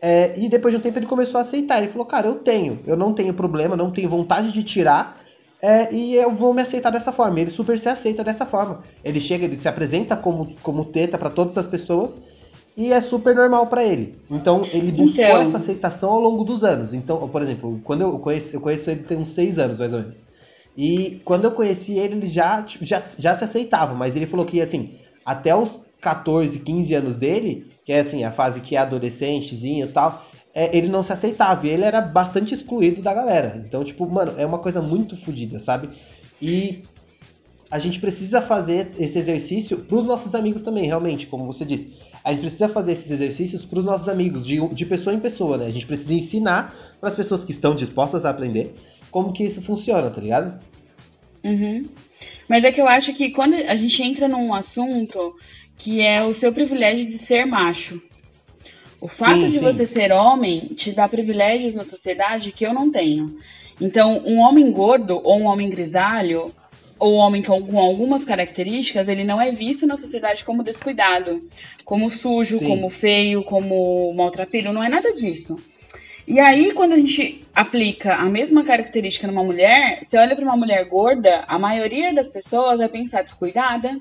é, 0.00 0.32
e 0.36 0.48
depois 0.48 0.72
de 0.72 0.78
um 0.78 0.80
tempo 0.82 0.98
ele 0.98 1.06
começou 1.06 1.38
a 1.38 1.42
aceitar. 1.42 1.78
Ele 1.78 1.88
falou: 1.88 2.06
Cara, 2.06 2.26
eu 2.28 2.36
tenho, 2.36 2.78
eu 2.86 2.96
não 2.96 3.12
tenho 3.12 3.32
problema, 3.34 3.76
não 3.76 3.90
tenho 3.90 4.08
vontade 4.08 4.52
de 4.52 4.62
tirar, 4.62 5.18
é, 5.60 5.92
e 5.92 6.14
eu 6.14 6.30
vou 6.32 6.54
me 6.54 6.62
aceitar 6.62 6.90
dessa 6.90 7.10
forma. 7.12 7.40
Ele 7.40 7.50
super 7.50 7.78
se 7.78 7.88
aceita 7.88 8.22
dessa 8.24 8.46
forma. 8.46 8.82
Ele 9.04 9.20
chega, 9.20 9.44
ele 9.44 9.58
se 9.58 9.68
apresenta 9.68 10.16
como, 10.16 10.54
como 10.62 10.84
teta 10.84 11.18
pra 11.18 11.30
todas 11.30 11.56
as 11.58 11.66
pessoas. 11.66 12.20
E 12.76 12.92
é 12.92 13.00
super 13.00 13.34
normal 13.34 13.66
pra 13.66 13.82
ele. 13.82 14.14
Então, 14.30 14.64
ele 14.72 14.92
buscou 14.92 15.24
Então. 15.24 15.36
essa 15.42 15.56
aceitação 15.58 16.10
ao 16.10 16.20
longo 16.20 16.44
dos 16.44 16.62
anos. 16.62 16.94
Então, 16.94 17.28
por 17.28 17.42
exemplo, 17.42 17.80
quando 17.82 18.02
eu 18.02 18.16
conheço, 18.20 18.54
eu 18.54 18.60
conheço 18.60 18.88
ele 18.88 19.02
tem 19.02 19.18
uns 19.18 19.30
seis 19.30 19.58
anos, 19.58 19.78
mais 19.80 19.92
ou 19.92 19.98
menos. 19.98 20.22
E 20.78 21.20
quando 21.24 21.44
eu 21.44 21.50
conheci 21.50 21.94
ele, 21.94 22.14
ele 22.14 22.28
já, 22.28 22.62
tipo, 22.62 22.84
já, 22.84 23.02
já 23.18 23.34
se 23.34 23.42
aceitava, 23.42 23.94
mas 23.94 24.14
ele 24.14 24.28
falou 24.28 24.46
que, 24.46 24.60
assim, 24.60 24.92
até 25.26 25.52
os 25.52 25.80
14, 26.00 26.56
15 26.60 26.94
anos 26.94 27.16
dele, 27.16 27.66
que 27.84 27.92
é, 27.92 27.98
assim, 27.98 28.22
a 28.22 28.30
fase 28.30 28.60
que 28.60 28.76
é 28.76 28.78
adolescentezinho 28.78 29.86
e 29.86 29.90
tal, 29.90 30.24
é, 30.54 30.76
ele 30.76 30.86
não 30.86 31.02
se 31.02 31.12
aceitava. 31.12 31.66
E 31.66 31.70
ele 31.70 31.82
era 31.82 32.00
bastante 32.00 32.54
excluído 32.54 33.02
da 33.02 33.12
galera. 33.12 33.60
Então, 33.66 33.82
tipo, 33.82 34.08
mano, 34.08 34.34
é 34.38 34.46
uma 34.46 34.60
coisa 34.60 34.80
muito 34.80 35.16
fodida, 35.16 35.58
sabe? 35.58 35.88
E 36.40 36.84
a 37.68 37.80
gente 37.80 37.98
precisa 37.98 38.40
fazer 38.40 38.92
esse 39.00 39.18
exercício 39.18 39.78
pros 39.78 40.04
nossos 40.04 40.32
amigos 40.32 40.62
também, 40.62 40.86
realmente, 40.86 41.26
como 41.26 41.44
você 41.44 41.64
disse. 41.64 41.92
A 42.22 42.30
gente 42.30 42.42
precisa 42.42 42.68
fazer 42.68 42.92
esses 42.92 43.10
exercícios 43.10 43.64
pros 43.64 43.84
nossos 43.84 44.08
amigos, 44.08 44.46
de, 44.46 44.64
de 44.68 44.86
pessoa 44.86 45.12
em 45.12 45.18
pessoa, 45.18 45.56
né? 45.56 45.66
A 45.66 45.70
gente 45.70 45.86
precisa 45.86 46.14
ensinar 46.14 46.72
para 47.00 47.08
as 47.08 47.16
pessoas 47.16 47.44
que 47.44 47.50
estão 47.50 47.74
dispostas 47.74 48.24
a 48.24 48.30
aprender 48.30 48.76
como 49.10 49.32
que 49.32 49.44
isso 49.44 49.62
funciona, 49.62 50.10
tá 50.10 50.20
ligado? 50.20 50.58
Uhum. 51.44 51.88
Mas 52.48 52.64
é 52.64 52.72
que 52.72 52.80
eu 52.80 52.88
acho 52.88 53.12
que 53.14 53.30
quando 53.30 53.54
a 53.54 53.76
gente 53.76 54.02
entra 54.02 54.26
num 54.26 54.54
assunto 54.54 55.34
que 55.78 56.00
é 56.02 56.22
o 56.22 56.34
seu 56.34 56.52
privilégio 56.52 57.06
de 57.06 57.18
ser 57.18 57.46
macho. 57.46 58.02
O 59.00 59.06
fato 59.06 59.34
Sim, 59.34 59.50
de 59.50 59.58
sim. 59.58 59.60
você 59.60 59.86
ser 59.86 60.12
homem 60.12 60.60
te 60.74 60.90
dá 60.90 61.08
privilégios 61.08 61.72
na 61.72 61.84
sociedade 61.84 62.50
que 62.50 62.66
eu 62.66 62.74
não 62.74 62.90
tenho. 62.90 63.38
Então, 63.80 64.20
um 64.26 64.38
homem 64.38 64.72
gordo 64.72 65.20
ou 65.22 65.38
um 65.38 65.44
homem 65.44 65.70
grisalho 65.70 66.52
ou 66.98 67.14
um 67.14 67.18
homem 67.18 67.42
com, 67.42 67.62
com 67.62 67.78
algumas 67.78 68.24
características, 68.24 69.06
ele 69.06 69.22
não 69.22 69.40
é 69.40 69.52
visto 69.52 69.86
na 69.86 69.96
sociedade 69.96 70.42
como 70.42 70.64
descuidado, 70.64 71.48
como 71.84 72.10
sujo, 72.10 72.58
Sim. 72.58 72.66
como 72.66 72.90
feio, 72.90 73.44
como 73.44 74.12
maltrapilho, 74.14 74.72
não 74.72 74.82
é 74.82 74.88
nada 74.88 75.12
disso. 75.12 75.56
E 76.30 76.38
aí, 76.38 76.74
quando 76.74 76.92
a 76.92 76.96
gente 76.98 77.42
aplica 77.54 78.14
a 78.16 78.26
mesma 78.26 78.62
característica 78.62 79.26
numa 79.26 79.42
mulher, 79.42 80.00
você 80.04 80.18
olha 80.18 80.36
pra 80.36 80.44
uma 80.44 80.58
mulher 80.58 80.84
gorda, 80.84 81.42
a 81.48 81.58
maioria 81.58 82.12
das 82.12 82.28
pessoas 82.28 82.76
vai 82.76 82.88
pensar 82.90 83.22
descuidada, 83.22 83.98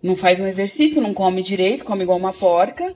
não 0.00 0.14
faz 0.14 0.38
um 0.38 0.46
exercício, 0.46 1.02
não 1.02 1.12
come 1.12 1.42
direito, 1.42 1.84
come 1.84 2.04
igual 2.04 2.16
uma 2.16 2.32
porca. 2.32 2.94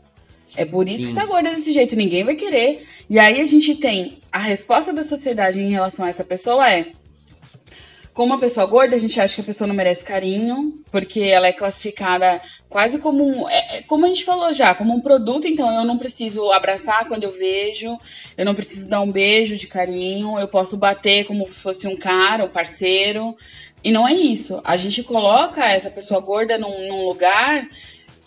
É 0.56 0.64
por 0.64 0.86
isso 0.86 0.98
Sim. 0.98 1.08
que 1.08 1.14
tá 1.14 1.26
gorda 1.26 1.50
desse 1.50 1.72
jeito, 1.72 1.96
ninguém 1.96 2.22
vai 2.22 2.36
querer. 2.36 2.86
E 3.10 3.18
aí 3.18 3.40
a 3.40 3.46
gente 3.46 3.74
tem 3.74 4.18
a 4.30 4.38
resposta 4.38 4.92
da 4.92 5.02
sociedade 5.02 5.58
em 5.58 5.72
relação 5.72 6.04
a 6.04 6.08
essa 6.08 6.22
pessoa 6.22 6.70
é 6.70 6.86
como 8.14 8.32
uma 8.32 8.40
pessoa 8.40 8.64
gorda, 8.64 8.96
a 8.96 8.98
gente 8.98 9.20
acha 9.20 9.34
que 9.34 9.40
a 9.42 9.44
pessoa 9.44 9.68
não 9.68 9.74
merece 9.74 10.02
carinho, 10.02 10.82
porque 10.90 11.20
ela 11.20 11.48
é 11.48 11.52
classificada 11.52 12.40
quase 12.68 12.98
como 12.98 13.22
um. 13.22 13.48
é- 13.48 13.78
é 13.78 13.82
como 13.82 14.06
a 14.06 14.08
gente 14.08 14.24
falou 14.24 14.54
já, 14.54 14.74
como 14.74 14.94
um 14.94 15.00
produto, 15.02 15.46
então 15.46 15.70
eu 15.74 15.84
não 15.84 15.98
preciso 15.98 16.50
abraçar 16.50 17.06
quando 17.08 17.24
eu 17.24 17.32
vejo, 17.32 17.98
eu 18.36 18.44
não 18.44 18.54
preciso 18.54 18.88
dar 18.88 19.00
um 19.00 19.10
beijo 19.10 19.56
de 19.56 19.66
carinho, 19.66 20.38
eu 20.38 20.48
posso 20.48 20.76
bater 20.76 21.26
como 21.26 21.46
se 21.46 21.60
fosse 21.60 21.86
um 21.86 21.96
cara, 21.96 22.44
um 22.44 22.48
parceiro. 22.48 23.36
E 23.82 23.90
não 23.90 24.06
é 24.06 24.12
isso. 24.12 24.60
A 24.64 24.76
gente 24.76 25.02
coloca 25.02 25.64
essa 25.64 25.90
pessoa 25.90 26.20
gorda 26.20 26.58
num, 26.58 26.88
num 26.88 27.06
lugar 27.06 27.68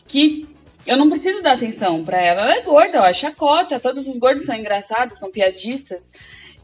que 0.07 0.47
eu 0.88 0.97
não 0.97 1.10
preciso 1.10 1.41
dar 1.41 1.53
atenção 1.53 2.03
pra 2.03 2.22
ela. 2.22 2.41
Ela 2.41 2.55
é 2.55 2.62
gorda, 2.62 3.01
ó, 3.01 3.05
é 3.05 3.14
chacota, 3.14 3.80
todos 3.80 4.07
os 4.07 4.18
gordos 4.18 4.45
são 4.45 4.55
engraçados, 4.55 5.20
são 5.20 5.32
piadistas. 5.32 6.12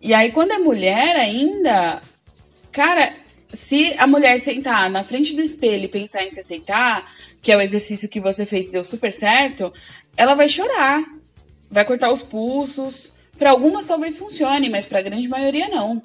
E 0.02 0.14
aí, 0.14 0.32
quando 0.32 0.52
é 0.52 0.58
mulher 0.58 1.16
ainda, 1.16 2.02
Cara, 2.76 3.14
se 3.54 3.96
a 3.98 4.06
mulher 4.06 4.38
sentar 4.42 4.90
na 4.90 5.02
frente 5.02 5.34
do 5.34 5.42
espelho 5.42 5.86
e 5.86 5.88
pensar 5.88 6.26
em 6.26 6.30
se 6.30 6.42
aceitar, 6.42 7.10
que 7.42 7.50
é 7.50 7.56
o 7.56 7.62
exercício 7.62 8.10
que 8.10 8.20
você 8.20 8.46
fez 8.46 8.68
e 8.68 8.72
deu 8.74 8.84
super 8.84 9.14
certo, 9.14 9.72
ela 10.18 10.34
vai 10.34 10.50
chorar, 10.50 11.02
vai 11.72 11.86
cortar 11.86 12.12
os 12.12 12.22
pulsos. 12.22 13.10
Para 13.38 13.52
algumas 13.52 13.86
talvez 13.86 14.18
funcione, 14.18 14.70
mas 14.70 14.86
para 14.86 15.00
a 15.00 15.04
grande 15.04 15.28
maioria 15.28 15.68
não. 15.68 16.02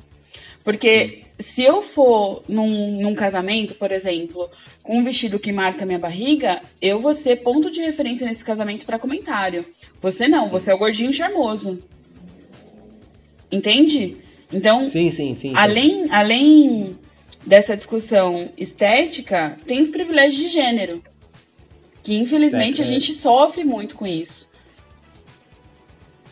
Porque 0.64 1.22
se 1.38 1.62
eu 1.62 1.82
for 1.82 2.42
num, 2.48 3.00
num 3.00 3.14
casamento, 3.14 3.74
por 3.74 3.90
exemplo, 3.92 4.50
com 4.82 4.98
um 4.98 5.04
vestido 5.04 5.38
que 5.38 5.52
marca 5.52 5.86
minha 5.86 5.98
barriga, 5.98 6.60
eu 6.80 7.00
vou 7.00 7.14
ser 7.14 7.36
ponto 7.36 7.70
de 7.70 7.80
referência 7.80 8.26
nesse 8.26 8.44
casamento 8.44 8.84
para 8.84 8.98
comentário. 8.98 9.64
Você 10.02 10.28
não, 10.28 10.48
você 10.48 10.70
é 10.70 10.74
o 10.74 10.78
gordinho 10.78 11.12
charmoso. 11.12 11.82
Entende? 13.50 14.16
Então, 14.52 14.84
Sim, 14.84 15.10
sim, 15.10 15.34
sim. 15.34 15.52
Além, 15.56 16.10
além 16.10 16.98
dessa 17.46 17.76
discussão 17.76 18.50
estética, 18.56 19.56
tem 19.66 19.80
os 19.80 19.88
privilégios 19.88 20.40
de 20.40 20.48
gênero. 20.48 21.02
Que 22.02 22.14
infelizmente 22.14 22.78
Certo, 22.78 22.88
a 22.88 22.90
é. 22.90 22.94
gente 22.94 23.14
sofre 23.14 23.64
muito 23.64 23.94
com 23.94 24.06
isso. 24.06 24.39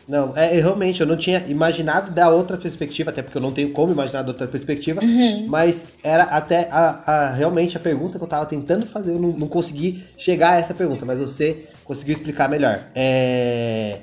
Não, 0.09 0.35
é, 0.35 0.57
eu 0.57 0.63
realmente, 0.63 1.01
eu 1.03 1.07
não 1.07 1.19
tinha 1.19 1.39
imaginado 1.49 2.11
da 2.13 2.31
outra 2.31 2.57
perspectiva, 2.57 3.11
até 3.11 3.21
porque 3.23 3.37
eu 3.37 3.43
não 3.43 3.53
tenho 3.53 3.71
como 3.73 3.93
imaginar 3.93 4.23
da 4.23 4.29
outra 4.31 4.49
perspectiva, 4.49 5.03
Uhum. 5.05 5.45
mas 5.47 5.87
era 6.03 6.23
até 6.25 6.67
a, 6.71 7.03
a- 7.29 7.31
realmente 7.33 7.77
a 7.77 7.81
pergunta 7.81 8.17
que 8.19 8.25
eu 8.25 8.29
tava 8.29 8.47
tentando 8.47 8.87
fazer, 8.87 9.11
eu 9.13 9.19
não, 9.21 9.29
não 9.33 9.47
consegui 9.49 10.03
chegar 10.17 10.53
a 10.55 10.57
essa 10.57 10.73
pergunta, 10.73 11.05
mas 11.05 11.19
você 11.19 11.69
conseguiu 11.85 12.15
explicar 12.15 12.49
melhor. 12.49 12.87
É, 12.95 14.01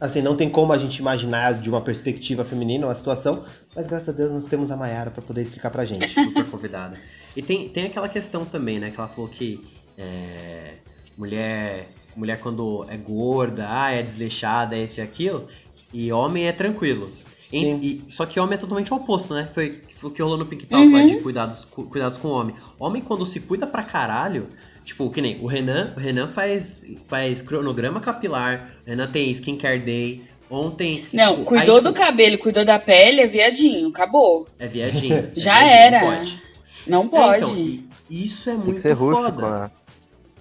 Assim, 0.00 0.22
não 0.22 0.36
tem 0.36 0.48
como 0.48 0.72
a 0.72 0.78
gente 0.78 0.96
imaginar 0.98 1.54
de 1.54 1.68
uma 1.68 1.80
perspectiva 1.80 2.44
feminina 2.44 2.86
uma 2.86 2.94
situação, 2.94 3.42
mas 3.74 3.84
graças 3.88 4.08
a 4.08 4.12
Deus 4.12 4.30
nós 4.30 4.46
temos 4.46 4.70
a 4.70 4.76
Mayara 4.76 5.10
pra 5.10 5.20
poder 5.20 5.42
explicar 5.42 5.70
pra 5.70 5.84
gente. 5.84 6.14
super 6.22 6.46
convidada. 6.46 6.96
E 7.34 7.42
tem, 7.42 7.68
tem 7.68 7.86
aquela 7.86 8.08
questão 8.08 8.44
também, 8.44 8.78
né? 8.78 8.90
Que 8.92 8.98
ela 9.00 9.08
falou 9.08 9.28
que 9.28 9.60
é, 9.96 10.74
mulher, 11.16 11.88
mulher 12.18 12.40
quando 12.40 12.84
é 12.88 12.96
gorda, 12.96 13.66
ah, 13.70 13.90
é 13.90 14.02
desleixada, 14.02 14.76
é 14.76 14.82
esse 14.82 15.00
e 15.00 15.02
aquilo, 15.02 15.46
e 15.92 16.12
homem 16.12 16.46
é 16.46 16.52
tranquilo. 16.52 17.10
Sim. 17.46 17.80
e- 17.82 18.02
só 18.10 18.26
que 18.26 18.38
homem 18.38 18.56
é 18.56 18.58
totalmente 18.58 18.92
o 18.92 18.96
oposto, 18.96 19.32
né? 19.32 19.48
Foi, 19.54 19.80
o 20.02 20.10
que 20.10 20.20
rolou 20.20 20.36
no 20.36 20.44
Pink 20.44 20.66
Talk 20.66 20.84
Uhum. 20.86 20.92
lá 20.92 21.02
de 21.06 21.18
cuidados, 21.22 21.64
cu- 21.64 21.84
cuidados 21.86 22.18
com 22.18 22.28
o 22.28 22.32
homem. 22.32 22.54
Homem, 22.78 23.00
quando 23.00 23.24
se 23.24 23.40
cuida 23.40 23.66
pra 23.66 23.82
caralho, 23.82 24.48
tipo, 24.84 25.08
que 25.08 25.22
nem 25.22 25.40
o 25.42 25.46
Renan, 25.46 25.94
o 25.96 25.98
Renan 25.98 26.28
faz, 26.28 26.84
faz 27.06 27.40
cronograma 27.40 28.00
capilar, 28.00 28.72
o 28.86 28.90
Renan 28.90 29.06
tem 29.06 29.30
skincare 29.32 29.78
day. 29.80 30.22
Ontem. 30.50 31.06
Não, 31.12 31.36
tipo, 31.36 31.44
cuidou 31.46 31.76
aí, 31.76 31.82
do 31.82 31.88
tipo, 31.92 32.04
cabelo, 32.04 32.38
cuidou 32.38 32.64
da 32.66 32.78
pele, 32.78 33.22
é 33.22 33.26
viadinho, 33.26 33.88
acabou. 33.88 34.46
É 34.58 34.66
viadinho. 34.66 35.30
é 35.34 35.40
Já 35.40 35.54
viadinho, 35.58 35.78
era. 35.80 36.00
não 36.00 36.06
Pode. 36.16 36.42
Não 36.86 37.02
É, 37.04 37.08
pode. 37.08 37.38
então, 37.44 37.56
e- 37.56 37.88
isso 38.10 38.50
é 38.50 38.52
muito 38.52 38.64
Tem 38.66 38.74
que 38.74 38.80
ser 38.80 38.92
rústico, 38.92 39.40
foda. 39.40 39.60
né? 39.60 39.70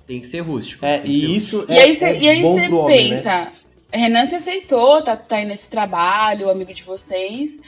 Tem 0.08 0.22
que 0.22 0.28
ser 0.28 0.40
rústico. 0.40 0.86
É, 0.86 1.02
ser 1.02 1.08
e 1.08 1.36
isso 1.36 1.66
E 1.68 1.74
é, 1.74 1.84
aí 1.84 1.96
você 1.96 2.06
é 2.06 2.20
e 2.20 2.30
aí 2.30 2.42
bom 2.42 2.56
pro 2.56 2.78
homem, 2.78 3.10
né? 3.10 3.16
pensa, 3.16 3.54
Renan 3.92 4.26
se 4.26 4.36
aceitou, 4.36 5.04
tá, 5.04 5.18
tá 5.18 5.36
aí 5.36 5.46
nesse 5.46 5.70
trabalho, 5.70 6.50
amigo 6.50 6.74
de 6.74 6.84
vocês. 6.84 7.60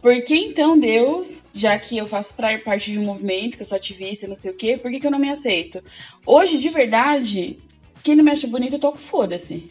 Por 0.00 0.22
que 0.22 0.34
então 0.34 0.78
Deus, 0.78 1.28
já 1.54 1.78
que 1.78 1.96
eu 1.96 2.06
faço 2.06 2.34
parte 2.34 2.90
de 2.90 2.98
um 2.98 3.04
movimento, 3.04 3.56
que 3.56 3.62
eu 3.62 3.66
sou 3.66 3.76
ativista, 3.76 4.26
não 4.26 4.36
sei 4.36 4.50
o 4.50 4.56
quê, 4.56 4.76
por 4.76 4.90
que, 4.90 5.00
que 5.00 5.06
eu 5.06 5.10
não 5.10 5.18
me 5.18 5.30
aceito? 5.30 5.82
Hoje, 6.26 6.58
de 6.58 6.68
verdade, 6.68 7.58
quem 8.02 8.14
não 8.14 8.24
me 8.24 8.30
acha 8.30 8.46
bonito, 8.46 8.74
eu 8.74 8.78
tô 8.78 8.92
com 8.92 8.98
foda-se. 8.98 9.70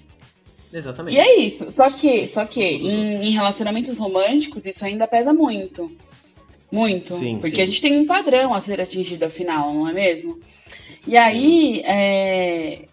Exatamente. 0.74 1.16
E 1.16 1.20
é 1.20 1.39
isso. 1.39 1.72
Só 1.72 1.91
que, 1.91 2.28
só 2.28 2.45
que 2.45 2.64
em, 2.64 3.28
em 3.28 3.32
relacionamentos 3.32 3.95
românticos, 3.95 4.66
isso 4.66 4.84
ainda 4.84 5.07
pesa 5.07 5.32
muito. 5.32 5.91
Muito. 6.72 7.14
Sim, 7.14 7.38
porque 7.39 7.57
sim. 7.57 7.61
a 7.61 7.66
gente 7.68 7.82
tem 7.82 7.99
um 7.99 8.07
padrão 8.07 8.55
a 8.55 8.59
ser 8.59 8.82
atingido 8.82 9.26
afinal, 9.26 9.72
não 9.72 9.88
é 9.88 9.93
mesmo? 9.93 10.39
E 11.05 11.17
aí, 11.17 11.81
é, 11.85 12.85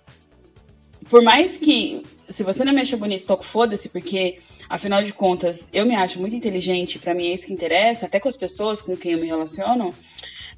por 1.08 1.22
mais 1.22 1.56
que, 1.56 2.02
se 2.28 2.42
você 2.42 2.64
não 2.64 2.72
me 2.72 2.80
acha 2.80 2.96
bonito, 2.96 3.26
toco 3.26 3.44
foda-se, 3.44 3.88
porque, 3.88 4.38
afinal 4.68 5.02
de 5.02 5.12
contas, 5.12 5.66
eu 5.72 5.86
me 5.86 5.94
acho 5.94 6.18
muito 6.18 6.34
inteligente, 6.34 6.98
pra 6.98 7.14
mim 7.14 7.28
é 7.28 7.34
isso 7.34 7.46
que 7.46 7.52
interessa, 7.52 8.06
até 8.06 8.18
com 8.18 8.28
as 8.28 8.36
pessoas 8.36 8.80
com 8.80 8.96
quem 8.96 9.12
eu 9.12 9.20
me 9.20 9.26
relaciono, 9.26 9.94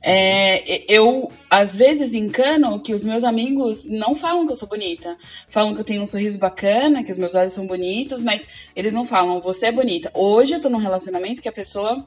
é, 0.05 0.83
eu, 0.93 1.31
às 1.49 1.77
vezes, 1.77 2.13
encano 2.13 2.81
que 2.81 2.93
os 2.93 3.05
meus 3.05 3.23
amigos 3.23 3.85
não 3.85 4.17
falam 4.17 4.47
que 4.47 4.53
eu 4.53 4.57
sou 4.57 4.67
bonita. 4.67 5.17
Falam 5.49 5.75
que 5.75 5.81
eu 5.81 5.85
tenho 5.85 6.03
um 6.03 6.07
sorriso 6.07 6.39
bacana, 6.39 7.05
que 7.05 7.13
os 7.13 7.19
meus 7.19 7.35
olhos 7.35 7.53
são 7.53 7.67
bonitos, 7.67 8.21
mas 8.21 8.45
eles 8.75 8.93
não 8.93 9.05
falam, 9.05 9.41
você 9.41 9.67
é 9.67 9.73
bonita. 9.73 10.11
Hoje 10.13 10.55
eu 10.55 10.61
tô 10.61 10.69
num 10.69 10.79
relacionamento 10.79 11.41
que 11.41 11.49
a 11.49 11.53
pessoa 11.53 12.05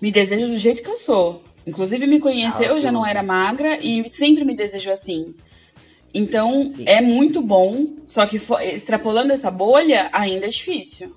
me 0.00 0.12
deseja 0.12 0.46
do 0.46 0.56
jeito 0.56 0.82
que 0.82 0.88
eu 0.88 0.98
sou. 0.98 1.42
Inclusive 1.68 2.06
me 2.06 2.18
conheceu, 2.18 2.76
Ah, 2.76 2.80
já 2.80 2.90
não 2.90 3.04
era 3.04 3.22
magra 3.22 3.78
e 3.78 4.08
sempre 4.08 4.44
me 4.44 4.56
desejou 4.56 4.92
assim. 4.92 5.34
Então 6.12 6.70
Sim. 6.70 6.84
é 6.86 7.00
muito 7.00 7.42
bom, 7.42 7.86
só 8.06 8.26
que 8.26 8.40
extrapolando 8.74 9.32
essa 9.32 9.50
bolha 9.50 10.08
ainda 10.12 10.46
é 10.46 10.48
difícil. 10.48 11.14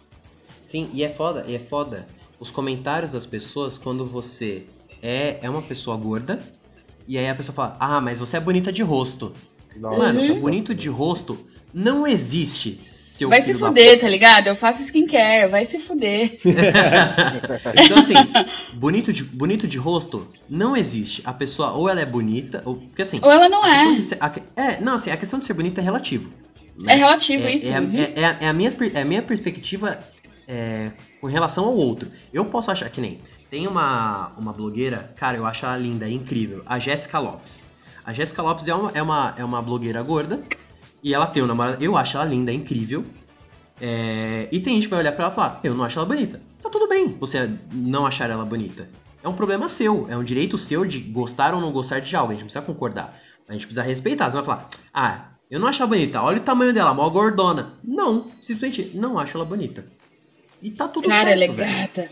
Sim, 0.66 0.90
e 0.94 1.04
é 1.04 1.10
foda, 1.10 1.46
e 1.48 1.56
é 1.56 1.60
foda 1.60 2.06
os 2.40 2.52
comentários 2.52 3.14
das 3.14 3.26
pessoas 3.26 3.78
quando 3.78 4.06
você 4.06 4.64
é, 5.02 5.38
é 5.42 5.50
uma 5.50 5.62
pessoa 5.62 5.96
gorda 5.96 6.40
e 7.08 7.18
aí 7.18 7.28
a 7.30 7.36
pessoa 7.36 7.56
fala, 7.56 7.78
ah, 7.80 8.02
mas 8.02 8.20
você 8.20 8.38
é 8.38 8.40
bonita 8.40 8.72
de 8.72 8.82
rosto. 8.82 9.34
Mano, 9.76 10.20
Uhum. 10.22 10.40
bonito 10.40 10.74
de 10.76 10.90
rosto 10.90 11.38
não 11.74 12.06
existe, 12.06 12.80
seu 12.84 13.30
vai 13.30 13.42
se 13.42 13.54
fuder, 13.54 14.00
tá 14.02 14.10
ligado? 14.10 14.48
Eu 14.48 14.56
faço 14.58 14.84
skincare, 14.84 15.50
vai 15.50 15.66
se 15.66 15.80
fuder. 15.80 16.38
então, 16.44 17.98
assim, 18.00 18.14
bonito 18.74 19.14
de, 19.14 19.24
bonito 19.24 19.68
de 19.68 19.78
rosto 19.78 20.28
não 20.50 20.76
existe. 20.76 21.22
A 21.26 21.34
pessoa, 21.34 21.72
ou 21.72 21.88
ela 21.90 22.02
é 22.02 22.06
bonita, 22.06 22.62
ou. 22.66 22.76
Porque 22.76 23.02
assim. 23.04 23.20
Ou 23.22 23.32
ela 23.32 23.48
não 23.48 23.66
é. 23.66 23.98
ser- 24.02 24.18
a 24.20 24.32
é, 24.56 24.82
não, 24.82 24.96
assim, 24.96 25.10
a 25.12 25.18
questão 25.18 25.40
de 25.40 25.46
ser 25.46 25.54
bonito 25.54 25.80
é 25.80 25.84
relativo. 25.84 26.32
É 26.88 26.96
relativo 26.96 27.44
é, 27.44 27.56
isso. 27.56 27.68
É, 27.68 27.76
a- 27.76 27.82
uhum. 27.82 27.94
é- 27.96 28.14
é 28.16 28.26
a- 28.26 28.38
é 28.42 28.48
a 28.48 28.54
minha, 28.54 28.70
é 28.94 29.02
a 29.02 29.06
minha 29.06 29.22
perspectiva 29.22 30.00
é, 30.48 30.92
com 31.22 31.28
relação 31.28 31.66
ao 31.66 31.76
outro. 31.76 32.10
Eu 32.34 32.44
posso 32.46 32.72
achar 32.72 32.90
que 32.90 33.00
nem. 33.00 33.20
Tem 33.50 33.68
uma, 33.68 34.32
uma 34.38 34.54
blogueira, 34.54 35.14
cara, 35.18 35.38
eu 35.38 35.46
acho 35.46 35.66
ela 35.66 35.78
linda, 35.78 36.06
é 36.06 36.12
incrível. 36.12 36.64
A 36.66 36.80
Jéssica 36.80 37.20
Lopes. 37.20 37.62
A 38.06 38.14
Jéssica 38.14 38.42
Lopes 38.42 38.68
é 38.68 38.74
uma, 38.74 38.92
é, 38.94 39.02
uma, 39.02 39.34
é 39.38 39.44
uma 39.44 39.62
blogueira 39.62 40.02
gorda. 40.02 40.42
E 41.04 41.14
ela 41.14 41.28
tem 41.28 41.42
um 41.42 41.48
namorado. 41.48 41.84
Eu 41.84 41.98
acho 41.98 42.18
ela 42.18 42.26
linda, 42.26 42.52
é 42.52 42.54
incrível. 42.54 43.04
É, 43.80 44.48
e 44.52 44.60
tem 44.60 44.76
gente 44.76 44.84
que 44.84 44.90
vai 44.92 45.00
olhar 45.00 45.12
pra 45.12 45.26
ela 45.26 45.34
e 45.34 45.36
falar, 45.36 45.60
eu 45.64 45.74
não 45.74 45.84
acho 45.84 45.98
ela 45.98 46.08
bonita. 46.08 46.40
Tá 46.62 46.70
tudo 46.70 46.88
bem 46.88 47.16
você 47.20 47.50
não 47.74 48.06
achar 48.06 48.30
ela 48.30 48.46
bonita. 48.46 48.88
É 49.24 49.28
um 49.28 49.34
problema 49.34 49.68
seu, 49.70 50.08
é 50.10 50.18
um 50.18 50.24
direito 50.24 50.58
seu 50.58 50.86
de 50.86 51.00
gostar 51.00 51.54
ou 51.54 51.62
não 51.62 51.72
gostar 51.72 52.00
de 52.00 52.16
algo. 52.16 52.32
A 52.32 52.36
gente 52.36 52.44
precisa 52.44 52.64
concordar. 52.64 53.20
A 53.48 53.54
gente 53.54 53.66
precisa 53.66 53.82
respeitar. 53.84 54.30
Você 54.30 54.38
vai 54.38 54.46
falar, 54.46 54.70
ah, 54.94 55.26
eu 55.50 55.60
não 55.60 55.68
acho 55.68 55.82
ela 55.82 55.90
bonita, 55.90 56.22
olha 56.22 56.38
o 56.38 56.44
tamanho 56.44 56.74
dela, 56.74 56.94
mó 56.94 57.10
gordona. 57.10 57.74
Não, 57.84 58.32
simplesmente 58.42 58.92
não 58.96 59.20
acho 59.20 59.36
ela 59.36 59.46
bonita. 59.46 59.86
E 60.62 60.70
tá 60.72 60.88
tudo 60.88 61.08
Cara, 61.08 61.30
certo. 61.30 61.44
ela 61.44 61.44
é 61.44 61.82
gata. 61.82 62.10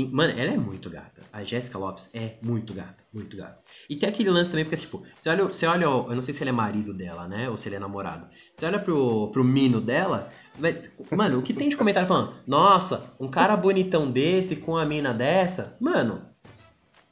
Sim, 0.00 0.10
mano, 0.12 0.32
ela 0.38 0.52
é 0.52 0.56
muito 0.56 0.88
gata. 0.88 1.20
A 1.32 1.42
Jéssica 1.44 1.78
Lopes 1.78 2.08
é 2.14 2.34
muito 2.42 2.72
gata, 2.72 2.96
muito 3.12 3.36
gata. 3.36 3.58
E 3.88 3.96
tem 3.96 4.08
aquele 4.08 4.30
lance 4.30 4.50
também, 4.50 4.64
porque, 4.64 4.76
tipo, 4.80 5.02
você 5.20 5.28
olha, 5.28 5.44
você 5.44 5.66
olha, 5.66 5.84
eu 5.84 6.14
não 6.14 6.22
sei 6.22 6.32
se 6.32 6.42
ele 6.42 6.50
é 6.50 6.52
marido 6.52 6.94
dela, 6.94 7.28
né? 7.28 7.48
Ou 7.50 7.56
se 7.56 7.68
ele 7.68 7.76
é 7.76 7.78
namorado. 7.78 8.26
Você 8.56 8.64
olha 8.66 8.78
pro, 8.78 9.28
pro 9.28 9.44
mino 9.44 9.80
dela, 9.80 10.28
vai- 10.58 10.80
mano, 11.12 11.38
o 11.38 11.42
que 11.42 11.52
tem 11.52 11.68
de 11.68 11.76
comentário 11.76 12.08
falando? 12.08 12.34
Nossa, 12.46 13.12
um 13.20 13.28
cara 13.28 13.56
bonitão 13.56 14.10
desse 14.10 14.56
com 14.56 14.76
a 14.76 14.84
mina 14.84 15.12
dessa, 15.12 15.76
mano, 15.80 16.22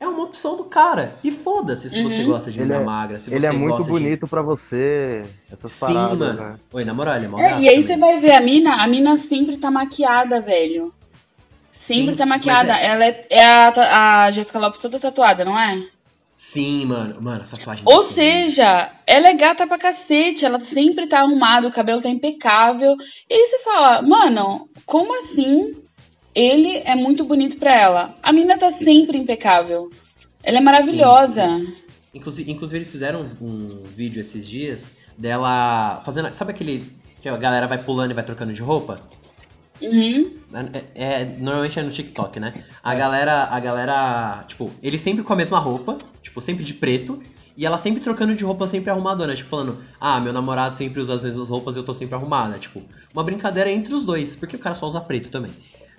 é 0.00 0.06
uma 0.08 0.24
opção 0.24 0.56
do 0.56 0.64
cara. 0.64 1.14
E 1.22 1.30
foda-se 1.30 1.90
se 1.90 2.02
você 2.02 2.22
Uhum. 2.22 2.28
gosta 2.28 2.50
de 2.50 2.58
mina 2.58 2.76
é- 2.76 2.84
magra, 2.84 3.18
se 3.18 3.30
Ele 3.30 3.40
você 3.40 3.46
é 3.46 3.52
muito 3.52 3.76
gosta 3.78 3.84
de- 3.84 3.90
bonito 3.90 4.26
pra 4.26 4.42
você. 4.42 5.24
Essas 5.50 5.72
Sim, 5.72 5.80
paradas, 5.94 6.18
mano. 6.18 6.40
né? 6.42 6.58
Oi, 6.72 6.84
na 6.84 6.94
moral, 6.94 7.16
ele 7.16 7.26
é 7.26 7.28
mó 7.28 7.38
É, 7.38 7.50
gato 7.50 7.60
e 7.62 7.68
aí 7.68 7.82
também. 7.82 7.86
você 7.94 7.96
vai 7.98 8.18
ver 8.18 8.32
a 8.34 8.40
mina, 8.40 8.82
a 8.82 8.86
mina 8.86 9.16
sempre 9.16 9.56
tá 9.58 9.70
maquiada, 9.70 10.40
velho. 10.40 10.92
Sempre 11.88 12.12
Sim, 12.12 12.16
tá 12.16 12.26
maquiada. 12.26 12.74
é- 12.76 12.86
Ela 12.86 13.04
é, 13.06 13.26
é 13.30 13.44
a, 13.44 14.24
a 14.24 14.30
Jessica 14.30 14.58
Lopes 14.58 14.82
toda 14.82 15.00
tatuada, 15.00 15.42
não 15.42 15.58
é? 15.58 15.82
Sim, 16.36 16.84
mano. 16.84 17.20
Mano, 17.20 17.42
essa 17.42 17.56
tatuagem. 17.56 17.82
Ou 17.86 18.02
seja, 18.12 18.92
ela 19.06 19.28
é 19.28 19.34
gata 19.34 19.66
pra 19.66 19.78
cacete, 19.78 20.44
ela 20.44 20.60
sempre 20.60 21.06
tá 21.06 21.20
arrumada, 21.20 21.66
o 21.66 21.72
cabelo 21.72 22.02
tá 22.02 22.10
impecável. 22.10 22.94
E 23.28 23.34
aí 23.34 23.46
você 23.46 23.58
fala, 23.64 24.02
mano, 24.02 24.68
como 24.84 25.18
assim 25.24 25.72
ele 26.34 26.76
é 26.84 26.94
muito 26.94 27.24
bonito 27.24 27.56
pra 27.56 27.74
ela? 27.74 28.14
A 28.22 28.34
mina 28.34 28.58
tá 28.58 28.70
sempre 28.70 29.16
impecável. 29.16 29.88
Ela 30.42 30.58
é 30.58 30.60
maravilhosa. 30.60 31.42
Inclusive, 32.12 32.52
inclusive 32.52 32.78
eles 32.78 32.92
fizeram 32.92 33.30
um 33.40 33.82
vídeo 33.82 34.20
esses 34.20 34.46
dias 34.46 34.94
dela 35.16 36.02
fazendo. 36.04 36.32
Sabe 36.34 36.50
aquele 36.52 36.84
que 37.22 37.28
a 37.30 37.36
galera 37.38 37.66
vai 37.66 37.78
pulando 37.78 38.10
e 38.10 38.14
vai 38.14 38.24
trocando 38.24 38.52
de 38.52 38.62
roupa? 38.62 39.00
Uhum. 39.80 40.32
É, 40.94 41.22
é- 41.22 41.24
normalmente 41.38 41.78
é 41.78 41.82
no 41.82 41.90
TikTok, 41.90 42.40
né? 42.40 42.64
A 42.82 42.94
galera, 42.94 43.44
a 43.44 43.60
galera, 43.60 44.44
tipo, 44.48 44.70
ele 44.82 44.98
sempre 44.98 45.22
com 45.22 45.32
a 45.32 45.36
mesma 45.36 45.58
roupa, 45.58 45.98
tipo, 46.22 46.40
sempre 46.40 46.64
de 46.64 46.74
preto, 46.74 47.22
e 47.56 47.66
ela 47.66 47.76
sempre 47.76 48.02
trocando 48.02 48.34
de 48.34 48.44
roupa, 48.44 48.66
sempre 48.66 48.90
arrumadona, 48.90 49.34
tipo, 49.34 49.48
falando, 49.50 49.78
ah, 50.00 50.20
meu 50.20 50.32
namorado 50.32 50.76
sempre 50.76 51.00
usa 51.00 51.14
as 51.14 51.24
mesmas 51.24 51.48
roupas 51.48 51.74
e 51.74 51.78
eu 51.78 51.84
tô 51.84 51.92
sempre 51.94 52.14
arrumada, 52.14 52.58
tipo, 52.58 52.82
uma 53.12 53.24
brincadeira 53.24 53.70
entre 53.70 53.92
os 53.94 54.04
dois, 54.04 54.36
porque 54.36 54.56
o 54.56 54.58
cara 54.60 54.74
só 54.74 54.86
usa 54.86 55.00
preto 55.00 55.30
também. 55.30 55.50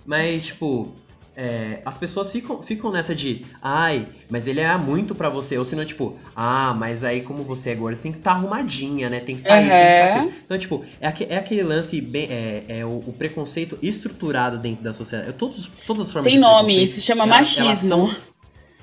Mas, 0.05 0.45
tipo, 0.47 0.93
é, 1.42 1.82
as 1.86 1.98
pessoas 1.98 2.32
ficam, 2.32 2.62
ficam 2.62 2.92
nessa 2.92 3.16
de, 3.16 3.46
ai, 3.62 4.08
mas 4.30 4.46
ele 4.46 4.60
é 4.60 4.76
muito 4.78 5.16
pra 5.16 5.30
você, 5.30 5.58
ou 5.58 5.64
senão, 5.64 5.86
tipo, 5.86 6.18
ah, 6.36 6.74
mas 6.78 7.04
aí 7.04 7.22
como 7.22 7.44
você 7.44 7.70
é 7.70 7.76
gorda, 7.76 7.96
você 7.96 8.04
tem 8.04 8.12
que 8.12 8.18
estar 8.18 8.32
arrumadinha, 8.32 9.10
né? 9.10 9.22
Tem 9.22 9.36
que 9.38 9.42
estar 9.44 9.62
isso, 9.62 9.70
tem 9.70 9.80
que 9.80 9.86
tá 9.86 10.06
Uhum. 10.16 10.18
aquilo. 10.28 10.34
Então, 10.46 10.60
tipo, 10.60 10.86
é, 11.00 11.34
é 11.36 11.38
aquele 11.38 11.64
lance 11.64 12.02
bem. 12.02 12.28
É, 12.30 12.64
é 12.80 12.86
o, 12.86 12.98
o 13.08 13.14
preconceito 13.18 13.78
estruturado 13.82 14.58
dentro 14.58 14.84
da 14.84 14.92
sociedade. 14.92 15.32
Todos, 15.34 15.72
todas 15.88 16.08
as 16.08 16.12
formas 16.12 16.32
Tem 16.32 16.40
de 16.42 16.46
nome, 16.46 16.84
isso 16.84 17.00
chama 17.00 17.24
elas- 17.24 17.38
machismo. 17.40 17.64
elas 17.66 17.80
são- 17.80 18.16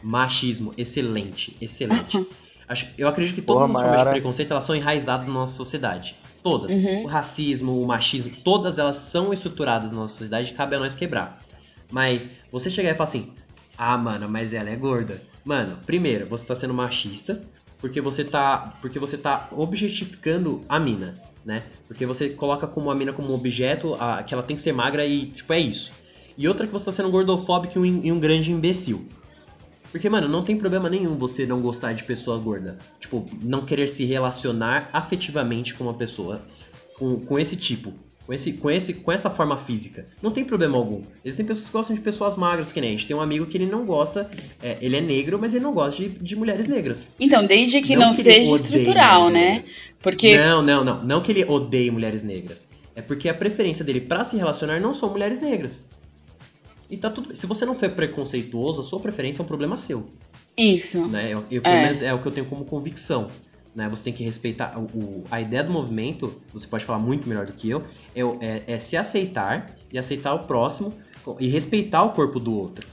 machismo, 0.03 0.73
excelente, 0.77 1.57
excelente. 1.61 2.27
Acho, 2.69 2.87
eu 2.99 3.07
acredito 3.07 3.37
que 3.37 3.43
todas 3.43 3.63
Porra, 3.63 3.67
as 3.67 3.73
formas 3.73 3.91
de 3.91 3.97
Mayara. 3.97 4.11
preconceito 4.11 4.51
elas 4.51 4.65
são 4.65 4.75
enraizadas 4.75 5.27
na 5.27 5.33
nossa 5.33 5.55
sociedade. 5.55 6.17
Todas. 6.43 6.73
Uhum. 6.73 7.05
O 7.05 7.07
racismo, 7.07 7.81
o 7.81 7.87
machismo, 7.87 8.31
todas 8.45 8.79
elas 8.79 8.97
são 8.97 9.33
estruturadas 9.33 9.91
na 9.93 9.99
nossa 9.99 10.15
sociedade 10.15 10.51
e 10.51 10.55
cabe 10.55 10.75
a 10.75 10.79
nós 10.81 10.95
quebrar. 10.97 11.43
Mas 11.91 12.31
você 12.51 12.69
chegar 12.71 12.91
e 12.91 12.95
falar 12.95 13.09
assim, 13.09 13.33
ah, 13.77 13.97
mano, 13.97 14.29
mas 14.29 14.53
ela 14.53 14.71
é 14.71 14.77
gorda. 14.77 15.23
Mano, 15.45 15.79
primeiro, 15.87 16.27
você 16.27 16.47
tá 16.47 16.57
sendo 16.57 16.75
machista 16.75 17.43
porque 17.79 18.01
você 18.01 18.25
tá, 18.25 18.77
porque 18.81 18.99
você 18.99 19.19
tá 19.19 19.49
objetificando 19.53 20.65
a 20.69 20.79
mina, 20.79 21.21
né? 21.45 21.63
Porque 21.87 22.07
você 22.07 22.31
coloca 22.31 22.67
como 22.67 22.91
a 22.91 22.95
mina 22.95 23.13
como 23.13 23.33
objeto, 23.33 23.95
a, 23.95 24.23
que 24.23 24.35
ela 24.35 24.43
tem 24.43 24.57
que 24.57 24.63
ser 24.63 24.73
magra 24.73 25.05
e, 25.05 25.27
tipo, 25.27 25.53
é 25.53 25.61
isso. 25.61 25.93
E 26.37 26.49
outra 26.49 26.67
que 26.67 26.73
você 26.73 26.87
tá 26.87 26.93
sendo 26.93 27.11
gordofóbico 27.11 27.79
e 27.79 27.91
um, 27.91 28.05
e 28.05 28.13
um 28.13 28.19
grande 28.19 28.51
imbecil. 28.51 29.07
Porque, 29.91 30.09
mano, 30.09 30.29
não 30.29 30.45
tem 30.45 30.57
problema 30.57 30.91
nenhum 30.91 31.17
você 31.17 31.47
não 31.47 31.61
gostar 31.61 31.93
de 31.93 32.05
pessoa 32.05 32.39
gorda. 32.39 32.77
Tipo, 33.01 33.27
não 33.43 33.65
querer 33.65 33.89
se 33.89 34.05
relacionar 34.05 34.91
afetivamente 34.93 35.75
com 35.75 35.85
uma 35.85 35.95
pessoa 35.95 36.43
com, 36.99 37.21
com 37.21 37.39
esse 37.39 37.57
tipo. 37.57 37.95
Com, 38.27 38.33
esse, 38.33 38.53
com, 38.55 38.69
esse, 38.69 38.93
com 38.93 39.13
essa 39.13 39.31
forma 39.31 39.57
física. 39.57 40.07
Não 40.21 40.33
tem 40.33 40.45
problema 40.45 40.77
algum. 40.77 41.03
Existem 41.25 41.47
pessoas 41.47 41.67
que 41.69 41.73
gostam 41.73 41.95
de 41.95 42.03
pessoas 42.03 42.37
magras, 42.37 42.73
que 42.73 42.81
nem 42.81 42.91
a 42.91 42.93
gente 42.93 43.07
tem 43.07 43.17
um 43.17 43.21
amigo 43.21 43.47
que 43.47 43.57
ele 43.57 43.67
não 43.67 43.87
gosta. 43.87 44.29
é, 44.61 44.79
ele 44.81 44.97
é 44.97 45.01
negro, 45.01 45.39
mas 45.41 45.55
ele 45.55 45.63
não 45.63 45.73
gosta 45.73 46.03
de, 46.03 46.09
de 46.09 46.35
mulheres 46.35 46.67
negras. 46.67 47.07
Então, 47.21 47.47
desde 47.47 47.81
que 47.83 47.95
Não 47.95 48.09
não, 48.09 48.17
que 48.17 48.25
seja 48.25 48.57
estrutural, 48.57 49.31
né? 49.31 49.63
Porque 50.03 50.37
Não, 50.37 50.61
não, 50.61 50.85
não. 50.85 51.05
Não 51.05 51.21
que 51.23 51.31
ele 51.31 51.45
odeie 51.45 51.91
mulheres 51.91 52.25
negras. 52.25 52.69
É 52.97 53.01
porque 53.03 53.29
a 53.29 53.35
preferência 53.35 53.85
dele 53.85 54.01
pra 54.01 54.25
se 54.25 54.37
relacionar 54.37 54.81
não 54.81 54.93
são 54.93 55.09
mulheres 55.11 55.41
negras. 55.41 55.85
E 56.91 56.97
tá 56.97 57.11
tudo. 57.11 57.35
Se 57.35 57.47
você 57.47 57.65
não 57.65 57.75
for 57.79 57.89
preconceituoso, 57.91 58.81
a 58.81 58.85
sua 58.85 58.99
preferência 59.01 59.41
é 59.41 59.45
um 59.45 59.47
problema 59.47 59.77
seu. 59.77 60.09
Isso. 60.57 61.07
Né? 61.07 61.27
Eu, 61.33 61.45
eu, 61.51 61.61
pelo 61.63 61.75
É. 61.75 61.83
menos 61.85 62.03
é 62.03 62.15
o 62.15 62.19
que 62.21 62.27
eu 62.27 62.33
tenho 62.33 62.47
como 62.47 62.65
convicção. 62.65 63.29
Né? 63.77 63.87
Você 63.91 64.05
tem 64.05 64.13
que 64.13 64.25
respeitar. 64.25 64.73
O, 64.79 64.85
o- 64.99 65.25
a 65.31 65.39
ideia 65.39 65.63
do 65.63 65.71
movimento, 65.71 66.41
você 66.53 66.67
pode 66.67 66.87
falar 66.87 66.99
muito 66.99 67.29
melhor 67.29 67.45
do 67.45 67.53
que 67.53 67.69
eu, 67.69 67.85
é, 68.15 68.23
é- 68.41 68.63
é 68.67 68.79
se 68.79 68.97
aceitar 68.97 69.67
e 69.93 69.99
aceitar 69.99 70.33
o 70.35 70.41
próximo 70.45 70.95
e 71.39 71.47
respeitar 71.47 72.03
o 72.05 72.11
corpo 72.13 72.41
do 72.41 72.57
outro. 72.59 72.87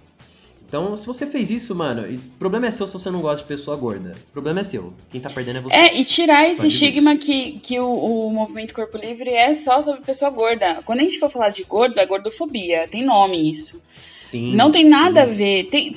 Então, 0.68 0.98
se 0.98 1.06
você 1.06 1.28
fez 1.28 1.52
isso, 1.52 1.74
mano, 1.76 2.02
o 2.02 2.20
problema 2.40 2.66
é 2.66 2.72
seu 2.72 2.88
se 2.88 2.94
você 2.94 3.12
não 3.12 3.22
gosta 3.22 3.44
de 3.44 3.48
pessoa 3.48 3.78
gorda. 3.78 4.14
O 4.30 4.32
problema 4.34 4.62
é 4.62 4.64
seu. 4.64 4.92
Quem 5.12 5.22
tá 5.22 5.30
perdendo 5.30 5.60
é 5.60 5.62
você. 5.62 5.76
É, 5.76 6.00
e 6.02 6.04
tirar 6.04 6.50
esse 6.50 6.66
estigma 6.66 7.16
que, 7.16 7.60
que 7.60 7.80
o, 7.80 7.92
o 7.94 8.32
movimento 8.32 8.74
Corpo 8.74 8.98
Livre 8.98 9.30
é 9.30 9.54
só 9.54 9.84
sobre 9.84 10.02
pessoa 10.02 10.32
gorda. 10.32 10.80
Quando 10.84 11.02
a 11.02 11.04
gente 11.04 11.20
for 11.20 11.30
falar 11.32 11.50
de 11.50 11.64
gordo, 11.64 12.00
é 12.00 12.06
gordofobia. 12.08 12.88
Tem 12.88 13.06
nome 13.06 13.54
isso. 13.54 13.80
Sim. 14.18 14.56
Não 14.56 14.72
tem 14.72 14.84
nada 14.84 15.24
sim. 15.26 15.32
a 15.32 15.34
ver. 15.36 15.64
Tem, 15.66 15.96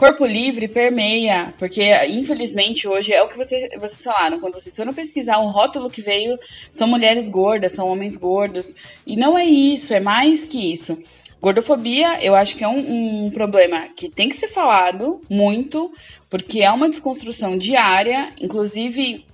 corpo 0.00 0.24
livre 0.24 0.66
permeia, 0.66 1.52
porque 1.58 1.82
infelizmente 2.06 2.88
hoje 2.88 3.12
é 3.12 3.22
o 3.22 3.28
que 3.28 3.36
você, 3.36 3.68
vocês 3.78 4.02
falaram. 4.02 4.40
Quando 4.40 4.54
vocês 4.54 4.74
foram 4.74 4.94
pesquisar, 4.94 5.36
o 5.36 5.50
rótulo 5.50 5.90
que 5.90 6.00
veio 6.00 6.38
são 6.72 6.88
mulheres 6.88 7.28
gordas, 7.28 7.72
são 7.72 7.86
homens 7.86 8.16
gordos. 8.16 8.66
E 9.06 9.14
não 9.14 9.36
é 9.36 9.44
isso, 9.44 9.92
é 9.92 10.00
mais 10.00 10.42
que 10.44 10.72
isso. 10.72 10.96
Gordofobia, 11.38 12.18
eu 12.24 12.34
acho 12.34 12.56
que 12.56 12.64
é 12.64 12.68
um, 12.68 13.26
um 13.26 13.30
problema 13.30 13.88
que 13.94 14.08
tem 14.08 14.30
que 14.30 14.36
ser 14.36 14.48
falado 14.48 15.20
muito, 15.28 15.92
porque 16.30 16.62
é 16.62 16.70
uma 16.70 16.88
desconstrução 16.88 17.58
diária, 17.58 18.30
inclusive 18.40 19.26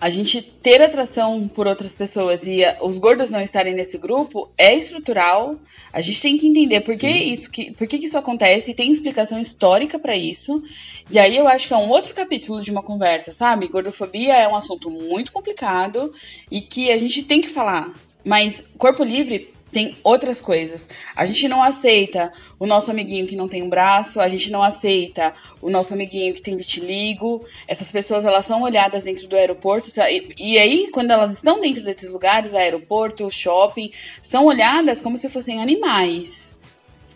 a 0.00 0.08
gente 0.08 0.40
ter 0.40 0.80
atração 0.80 1.46
por 1.46 1.66
outras 1.66 1.92
pessoas 1.92 2.42
e 2.44 2.64
eh, 2.64 2.78
os 2.80 2.96
gordos 2.96 3.28
não 3.28 3.40
estarem 3.40 3.74
nesse 3.74 3.98
grupo 3.98 4.48
é 4.56 4.74
estrutural. 4.74 5.56
A 5.92 6.00
gente 6.00 6.22
tem 6.22 6.38
que 6.38 6.46
entender 6.46 6.80
por 6.80 6.96
que 6.96 7.06
isso 7.06 7.50
que, 7.50 7.72
por 7.72 7.86
que, 7.86 7.98
que 7.98 8.06
isso 8.06 8.16
acontece 8.16 8.70
e 8.70 8.74
tem 8.74 8.90
explicação 8.90 9.38
histórica 9.38 9.98
pra 9.98 10.16
isso. 10.16 10.62
E 11.10 11.18
aí 11.18 11.36
eu 11.36 11.46
acho 11.46 11.68
que 11.68 11.74
é 11.74 11.76
um 11.76 11.90
outro 11.90 12.14
capítulo 12.14 12.62
de 12.62 12.70
uma 12.70 12.82
conversa, 12.82 13.34
sabe? 13.34 13.68
Gordofobia 13.68 14.32
é 14.32 14.48
um 14.48 14.56
assunto 14.56 14.88
muito 14.88 15.32
complicado 15.32 16.12
e 16.50 16.62
que 16.62 16.90
a 16.90 16.96
gente 16.96 17.22
tem 17.22 17.42
que 17.42 17.48
falar. 17.48 17.92
Mas 18.24 18.62
corpo 18.78 19.04
livre 19.04 19.50
tem 19.70 19.96
outras 20.02 20.40
coisas. 20.40 20.86
A 21.14 21.24
gente 21.24 21.46
não 21.48 21.62
aceita 21.62 22.32
o 22.58 22.66
nosso 22.66 22.90
amiguinho 22.90 23.26
que 23.26 23.36
não 23.36 23.48
tem 23.48 23.62
um 23.62 23.68
braço, 23.68 24.20
a 24.20 24.28
gente 24.28 24.50
não 24.50 24.62
aceita 24.62 25.32
o 25.62 25.70
nosso 25.70 25.94
amiguinho 25.94 26.34
que 26.34 26.42
tem 26.42 26.56
vitiligo. 26.56 27.44
Essas 27.66 27.90
pessoas 27.90 28.24
elas 28.24 28.44
são 28.44 28.62
olhadas 28.62 29.04
dentro 29.04 29.26
do 29.26 29.36
aeroporto 29.36 29.90
e, 30.08 30.34
e 30.38 30.58
aí 30.58 30.88
quando 30.92 31.10
elas 31.10 31.32
estão 31.32 31.60
dentro 31.60 31.82
desses 31.82 32.10
lugares, 32.10 32.54
aeroporto, 32.54 33.30
shopping, 33.30 33.92
são 34.22 34.44
olhadas 34.44 35.00
como 35.00 35.16
se 35.18 35.28
fossem 35.28 35.60
animais. 35.62 36.40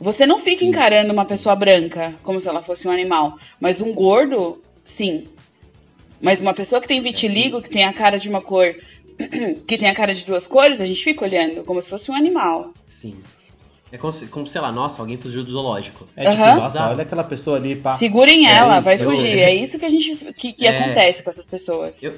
Você 0.01 0.27
não 0.27 0.41
fica 0.41 0.65
encarando 0.65 1.13
uma 1.13 1.25
pessoa 1.25 1.55
branca 1.55 2.15
como 2.23 2.41
se 2.41 2.49
ela 2.49 2.63
fosse 2.63 2.87
um 2.87 2.91
animal, 2.91 3.39
mas 3.61 3.81
um 3.81 3.93
gordo, 3.93 4.63
sim. 4.85 5.29
Mas 6.21 6.41
uma 6.41 6.55
pessoa 6.55 6.81
que 6.81 6.89
tem 6.89 7.03
vitiligo, 7.03 7.63
que 7.63 7.69
tem 7.69 7.85
a 7.85 7.93
cara 7.93 8.19
de 8.19 8.29
uma 8.29 8.41
cor, 8.41 8.75
que 9.67 9.79
tem 9.79 9.89
a 9.89 9.95
cara 9.95 10.15
de 10.15 10.25
duas 10.25 10.47
cores, 10.47 10.81
a 10.81 10.87
gente 10.87 11.03
fica 11.03 11.25
olhando 11.25 11.63
como 11.65 11.81
se 11.81 11.89
fosse 11.89 12.11
um 12.11 12.15
animal. 12.15 12.73
Sim. 12.87 13.17
É 13.93 13.97
como, 13.99 14.13
se- 14.13 14.27
como, 14.27 14.47
sei 14.47 14.61
lá, 14.61 14.73
nossa, 14.73 15.01
alguém 15.01 15.17
fugiu 15.17 15.45
do 15.45 15.53
zoológico. 15.53 16.07
É 16.17 16.29
tipo, 16.31 16.43
Aham. 16.43 16.57
nossa, 16.57 16.91
olha 16.91 17.03
aquela 17.03 17.23
pessoa 17.23 17.57
ali, 17.57 17.77
pá. 17.77 17.97
Segurem 17.99 18.47
É 18.49 18.53
ela, 18.53 18.79
isso, 18.79 18.85
vai 18.85 19.01
eu- 19.01 19.11
fugir. 19.11 19.39
É 19.39 19.55
isso 19.55 19.79
que 19.79 19.85
a 19.85 19.89
gente 19.89 20.17
que, 20.35 20.53
que 20.53 20.67
É. 20.67 20.79
acontece 20.79 21.23
com 21.23 21.31
essas 21.31 21.47
pessoas. 21.47 22.03
Eu, 22.03 22.13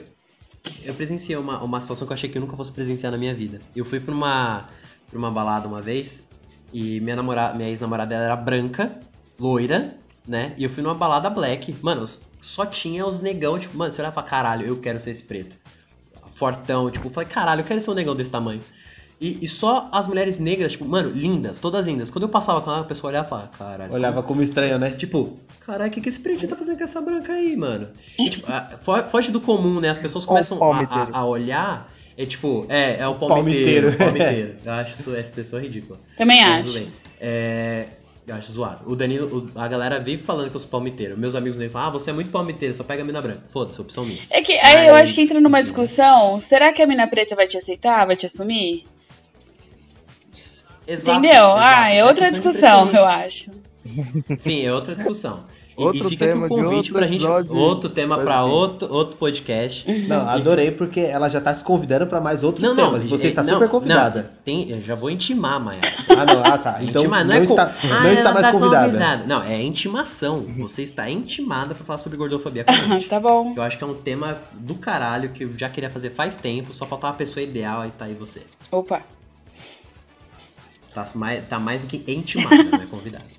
eu 0.82 0.94
presenciei 0.94 1.36
uma, 1.36 1.62
uma 1.62 1.80
situação 1.80 2.06
que 2.06 2.12
eu 2.12 2.14
achei 2.14 2.30
que 2.30 2.38
eu 2.38 2.42
nunca 2.42 2.56
fosse 2.56 2.72
presenciar 2.72 3.12
na 3.12 3.18
minha 3.18 3.34
vida. 3.34 3.60
Eu 3.74 3.84
fui 3.84 4.00
pra 4.00 4.14
uma, 4.14 4.68
pra 5.10 5.18
uma 5.18 5.30
balada 5.30 5.68
uma 5.68 5.82
vez 5.82 6.26
e 6.72 6.98
minha, 7.00 7.16
namorada, 7.16 7.54
minha 7.56 7.68
ex-namorada 7.68 8.14
ela 8.14 8.24
era 8.24 8.36
branca, 8.36 8.98
loira, 9.38 9.96
né? 10.26 10.54
E 10.56 10.64
eu 10.64 10.70
fui 10.70 10.82
numa 10.82 10.94
balada 10.94 11.28
black. 11.28 11.74
Mano, 11.82 12.08
só 12.40 12.64
tinha 12.64 13.06
os 13.06 13.20
negão, 13.20 13.58
tipo, 13.58 13.76
mano, 13.76 13.92
você 13.92 14.00
olhava 14.00 14.14
pra 14.14 14.22
caralho, 14.22 14.66
eu 14.66 14.78
quero 14.80 14.98
ser 14.98 15.10
esse 15.10 15.22
preto. 15.24 15.54
Fortão, 16.36 16.90
tipo, 16.90 17.08
falei, 17.10 17.28
caralho, 17.28 17.60
eu 17.60 17.64
quero 17.64 17.80
ser 17.80 17.90
um 17.90 17.94
negão 17.94 18.14
desse 18.14 18.30
tamanho. 18.30 18.60
E, 19.18 19.38
e 19.42 19.48
só 19.48 19.88
as 19.92 20.06
mulheres 20.06 20.38
negras, 20.38 20.72
tipo, 20.72 20.84
mano, 20.84 21.08
lindas, 21.10 21.58
todas 21.58 21.86
lindas. 21.86 22.10
Quando 22.10 22.24
eu 22.24 22.28
passava 22.28 22.60
com 22.60 22.70
ela, 22.70 22.82
a 22.82 22.84
pessoa 22.84 23.10
olhava 23.10 23.26
e 23.26 23.30
falava, 23.30 23.48
caralho. 23.48 23.92
Olhava 23.94 24.22
como 24.22 24.42
estranho, 24.42 24.78
né? 24.78 24.90
Tipo, 24.90 25.34
caralho, 25.60 25.90
o 25.90 25.94
que, 25.94 26.02
que 26.02 26.10
esse 26.10 26.20
pretinho 26.20 26.50
tá 26.50 26.56
fazendo 26.56 26.76
com 26.76 26.84
essa 26.84 27.00
branca 27.00 27.32
aí, 27.32 27.56
mano? 27.56 27.88
E, 28.18 28.28
tipo, 28.28 28.52
a- 28.52 28.78
fo- 28.82 29.02
foge 29.04 29.30
do 29.32 29.40
comum, 29.40 29.80
né? 29.80 29.88
As 29.88 29.98
pessoas 29.98 30.26
começam 30.26 30.62
a, 30.62 30.80
a- 30.82 31.08
a 31.18 31.24
olhar. 31.24 31.90
É 32.18 32.26
tipo, 32.26 32.66
é, 32.68 32.98
é 32.98 33.08
o 33.08 33.14
Palmiteiro. 33.14 33.92
palmiteiro. 33.96 33.96
palmiteiro. 33.98 34.56
Eu 34.64 34.72
acho 34.72 35.00
isso, 35.00 35.14
essa 35.16 35.32
pessoa 35.32 35.62
ridícula. 35.62 35.98
Também 36.18 36.42
Mas 36.42 36.52
acho. 36.56 36.64
tudo 36.66 36.74
bem. 36.74 36.92
É, 37.18 37.86
eu 38.26 38.34
acho 38.34 38.50
zoado. 38.52 38.90
O 38.90 38.96
Danilo, 38.96 39.50
o- 39.54 39.58
a 39.60 39.68
galera 39.68 40.00
vive 40.00 40.22
falando 40.22 40.50
que 40.50 40.56
eu 40.56 40.60
sou 40.60 40.68
palmiteiro. 40.68 41.16
Meus 41.16 41.34
amigos 41.34 41.58
nem 41.58 41.68
falam, 41.68 41.88
ah, 41.88 41.90
você 41.92 42.10
é 42.10 42.12
muito 42.12 42.30
palmiteiro, 42.30 42.74
só 42.74 42.82
pega 42.82 43.02
a 43.02 43.04
mina 43.06 43.20
branca. 43.20 43.42
Foda-se, 43.50 43.80
opção 43.80 44.04
minha. 44.04 44.20
É 44.30 44.42
que 44.42 44.52
aí 44.52 44.86
eu 44.88 44.94
Mas, 44.94 45.02
acho 45.04 45.14
que 45.14 45.22
entra 45.22 45.40
numa 45.40 45.62
discussão. 45.62 46.40
Será 46.40 46.72
que 46.72 46.82
a 46.82 46.86
mina 46.86 47.06
preta 47.06 47.36
vai 47.36 47.46
te 47.46 47.56
aceitar? 47.56 48.04
Vai 48.06 48.16
te 48.16 48.26
assumir? 48.26 48.84
Exato, 50.88 51.18
Entendeu? 51.18 51.30
exato. 51.32 51.58
Ah, 51.58 51.90
é 51.92 52.04
outra 52.04 52.30
discussão, 52.30 52.90
eu 52.94 53.04
acho. 53.04 53.50
Sim, 54.38 54.64
é 54.64 54.72
outra 54.72 54.94
discussão. 54.94 55.44
E, 55.78 55.82
Outro 55.82 56.06
e 56.06 56.08
fica 56.10 56.24
aqui 56.24 56.32
tema 56.32 56.46
o 56.46 56.48
de 56.48 56.54
convite 56.54 56.76
outro 56.76 56.92
pra 56.94 57.02
gente. 57.06 57.16
episódio. 57.16 57.54
Outro 57.54 57.90
tema 57.90 58.16
vir. 58.16 58.30
outro, 58.50 58.90
outro 58.90 59.16
podcast. 59.16 59.86
Não, 60.08 60.26
adorei 60.26 60.70
porque 60.70 61.00
ela 61.00 61.28
já 61.28 61.38
tá 61.38 61.52
se 61.52 61.62
convidando 61.62 62.06
pra 62.06 62.18
mais 62.18 62.42
outros 62.42 62.62
Não, 62.66 62.74
não, 62.74 62.92
temas. 62.92 63.06
Você 63.08 63.26
é- 63.26 63.28
está 63.28 63.42
não, 63.42 63.54
super 63.54 63.68
convidada. 63.68 64.22
Não, 64.22 64.42
tem, 64.42 64.70
eu 64.70 64.80
já 64.80 64.94
vou 64.94 65.10
intimar, 65.10 65.60
Maia. 65.62 65.80
Ah, 66.08 66.24
não, 66.24 66.42
ah, 66.42 66.56
tá. 66.56 66.78
Então 66.82 67.02
Intimar, 67.02 67.26
não, 67.26 67.34
é 67.34 67.38
co- 67.46 67.52
está, 67.52 67.74
Ah, 67.82 68.00
não 68.04 68.08
está 68.10 68.32
mais 68.32 68.46
tá 68.46 68.52
convidada. 68.52 69.24
Não, 69.26 69.42
é 69.42 69.62
intimação. 69.62 70.46
Você 70.58 70.82
está 70.82 71.10
intimada 71.10 71.74
pra 71.74 71.84
falar 71.84 71.98
sobre 71.98 72.16
gordofobia 72.16 72.64
com 72.64 72.72
a 72.72 72.76
gente. 72.76 73.06
tá 73.08 73.20
bom. 73.20 73.52
Eu 73.54 73.62
acho 73.62 73.76
que 73.76 73.84
é 73.84 73.86
um 73.86 73.94
tema 73.94 74.38
do 74.54 74.76
caralho 74.76 75.28
que 75.28 75.44
eu 75.44 75.52
já 75.58 75.68
queria 75.68 75.90
fazer 75.90 76.08
faz 76.10 76.36
tempo, 76.36 76.72
só 76.72 76.86
faltava 76.86 77.12
uma 77.12 77.18
pessoa 77.18 77.44
ideal 77.44 77.84
e 77.84 77.90
tá 77.90 78.06
aí 78.06 78.14
você. 78.14 78.42
Opa. 78.72 79.02
Tá 80.94 81.06
mais, 81.14 81.46
tá 81.46 81.58
mais 81.58 81.82
do 81.82 81.86
que 81.86 82.10
intimada, 82.10 82.64
né, 82.64 82.86
convidada. 82.90 83.24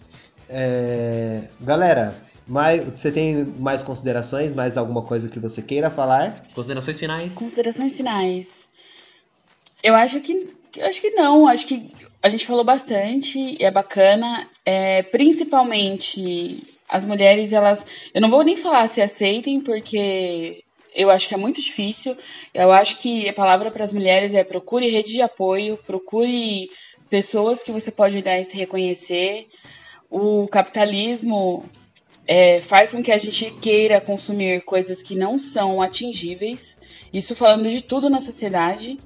É, 0.49 1.41
Galera, 1.59 2.15
mais, 2.47 2.83
você 2.83 3.11
tem 3.11 3.43
mais 3.59 3.81
considerações? 3.81 4.53
Mais 4.53 4.77
alguma 4.77 5.01
coisa 5.01 5.27
que 5.27 5.39
você 5.39 5.61
queira 5.61 5.89
falar? 5.89 6.45
Considerações 6.55 6.97
finais? 6.97 7.33
Considerações 7.33 7.97
finais. 7.97 8.67
Eu 9.83 9.95
acho 9.95 10.19
que. 10.21 10.55
Eu 10.75 10.85
acho 10.85 11.01
que 11.01 11.09
não. 11.11 11.47
Acho 11.47 11.67
que 11.67 11.91
a 12.21 12.29
gente 12.29 12.47
falou 12.47 12.63
bastante 12.63 13.37
e 13.37 13.63
é 13.63 13.69
bacana. 13.69 14.47
É, 14.65 15.03
principalmente 15.03 16.63
as 16.89 17.03
mulheres, 17.05 17.51
elas. 17.51 17.83
Eu 18.13 18.21
não 18.21 18.29
vou 18.29 18.43
nem 18.43 18.55
falar 18.57 18.87
se 18.87 19.01
aceitem, 19.01 19.59
porque 19.59 20.63
eu 20.95 21.09
acho 21.09 21.27
que 21.27 21.33
é 21.33 21.37
muito 21.37 21.61
difícil. 21.61 22.15
Eu 22.53 22.71
acho 22.71 22.97
que 22.99 23.27
a 23.27 23.33
palavra 23.33 23.69
para 23.69 23.83
as 23.83 23.91
mulheres 23.91 24.33
é 24.33 24.43
procure 24.43 24.89
rede 24.89 25.11
de 25.11 25.21
apoio, 25.21 25.77
procure 25.85 26.69
pessoas 27.09 27.61
que 27.61 27.71
você 27.71 27.91
pode 27.91 28.17
olhar 28.17 28.39
e 28.39 28.45
se 28.45 28.55
reconhecer. 28.55 29.47
O 30.09 30.47
capitalismo 30.47 31.65
é, 32.27 32.61
faz 32.61 32.91
com 32.91 33.01
que 33.01 33.11
a 33.11 33.17
gente 33.17 33.49
queira 33.61 34.01
consumir 34.01 34.61
coisas 34.61 35.01
que 35.01 35.15
não 35.15 35.39
são 35.39 35.81
atingíveis. 35.81 36.77
Isso 37.13 37.35
falando 37.35 37.69
de 37.69 37.81
tudo 37.81 38.09
na 38.09 38.19
sociedade. 38.19 38.99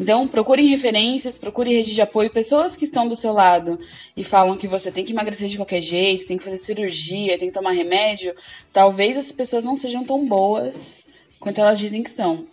Então, 0.00 0.28
procure 0.28 0.64
referências, 0.68 1.36
procure 1.36 1.74
rede 1.74 1.92
de 1.92 2.00
apoio, 2.00 2.30
pessoas 2.30 2.76
que 2.76 2.84
estão 2.84 3.08
do 3.08 3.16
seu 3.16 3.32
lado 3.32 3.80
e 4.16 4.22
falam 4.22 4.56
que 4.56 4.68
você 4.68 4.92
tem 4.92 5.04
que 5.04 5.10
emagrecer 5.10 5.48
de 5.48 5.56
qualquer 5.56 5.80
jeito, 5.80 6.24
tem 6.24 6.38
que 6.38 6.44
fazer 6.44 6.58
cirurgia, 6.58 7.36
tem 7.36 7.48
que 7.48 7.54
tomar 7.54 7.72
remédio. 7.72 8.32
Talvez 8.72 9.16
essas 9.16 9.32
pessoas 9.32 9.64
não 9.64 9.76
sejam 9.76 10.04
tão 10.04 10.24
boas 10.24 10.76
quanto 11.40 11.60
elas 11.60 11.80
dizem 11.80 12.04
que 12.04 12.12
são. 12.12 12.46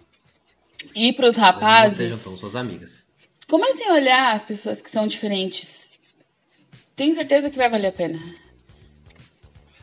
E 0.95 1.13
para 1.13 1.28
os 1.28 1.38
Mas 1.38 1.45
não 1.45 1.53
rapazes, 1.53 1.97
sejam 1.97 2.17
tão 2.17 2.36
suas 2.36 2.55
amigas. 2.55 3.05
comecem 3.47 3.88
a 3.88 3.93
olhar 3.93 4.34
as 4.36 4.43
pessoas 4.43 4.82
que 4.82 4.89
são 4.89 5.05
diferentes. 5.05 5.86
Tenho 6.95 7.13
certeza 7.13 7.51
que 7.51 7.57
vai 7.57 7.69
valer 7.69 7.89
a 7.89 7.91
pena. 7.91 8.19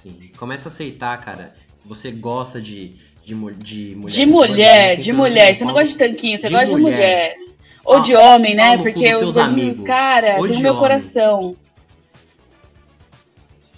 Sim. 0.03 0.31
Começa 0.37 0.69
a 0.69 0.73
aceitar, 0.73 1.19
cara. 1.21 1.55
Você 1.85 2.11
gosta 2.11 2.61
de, 2.61 2.97
de, 3.25 3.35
de 3.35 3.95
mulher. 3.97 4.15
De 4.15 4.27
mulher, 4.27 4.97
de 4.97 5.13
mulher. 5.13 5.45
nenhum. 5.47 5.59
Você 5.59 5.65
não 5.65 5.73
gosta 5.73 5.89
de 5.89 5.97
tanquinho, 5.97 6.39
você 6.39 6.47
De 6.49 6.53
gosta 6.53 6.67
de 6.67 6.73
mulher. 6.81 6.95
mulher. 6.97 7.37
Ou 7.85 8.01
de 8.01 8.13
Pau- 8.13 8.35
homem, 8.37 8.55
né? 8.55 8.79
Porque 8.79 9.15
os 9.15 9.37
amigos. 9.37 9.85
cara, 9.85 10.37
Ou 10.39 10.47
tem 10.47 10.57
de 10.57 10.63
meu 10.63 10.73
homem. 10.73 10.83
coração. 10.83 11.57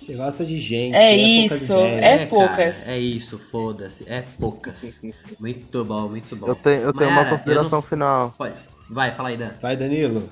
Você 0.00 0.14
gosta 0.14 0.44
de 0.44 0.58
gente. 0.58 0.94
É 0.94 1.08
poucas 1.48 1.62
isso, 1.62 1.72
é 1.72 2.16
cara, 2.18 2.26
poucas. 2.26 2.88
é 2.88 2.98
isso, 2.98 3.38
foda-se. 3.50 4.04
É 4.06 4.22
poucas. 4.38 5.00
muito 5.40 5.82
bom, 5.84 6.08
muito 6.10 6.36
bom. 6.36 6.46
Eu 6.48 6.54
tenho, 6.54 6.82
eu 6.82 6.92
tenho 6.92 7.08
uma 7.08 7.16
Mayara, 7.16 7.30
consideração 7.30 7.78
eu 7.78 7.82
não- 7.82 7.88
final. 7.88 8.34
Pode. 8.36 8.54
Vai, 8.90 9.14
fala 9.14 9.30
aí, 9.30 9.36
Dan. 9.38 9.50
Vai, 9.62 9.76
Danilo. 9.78 10.28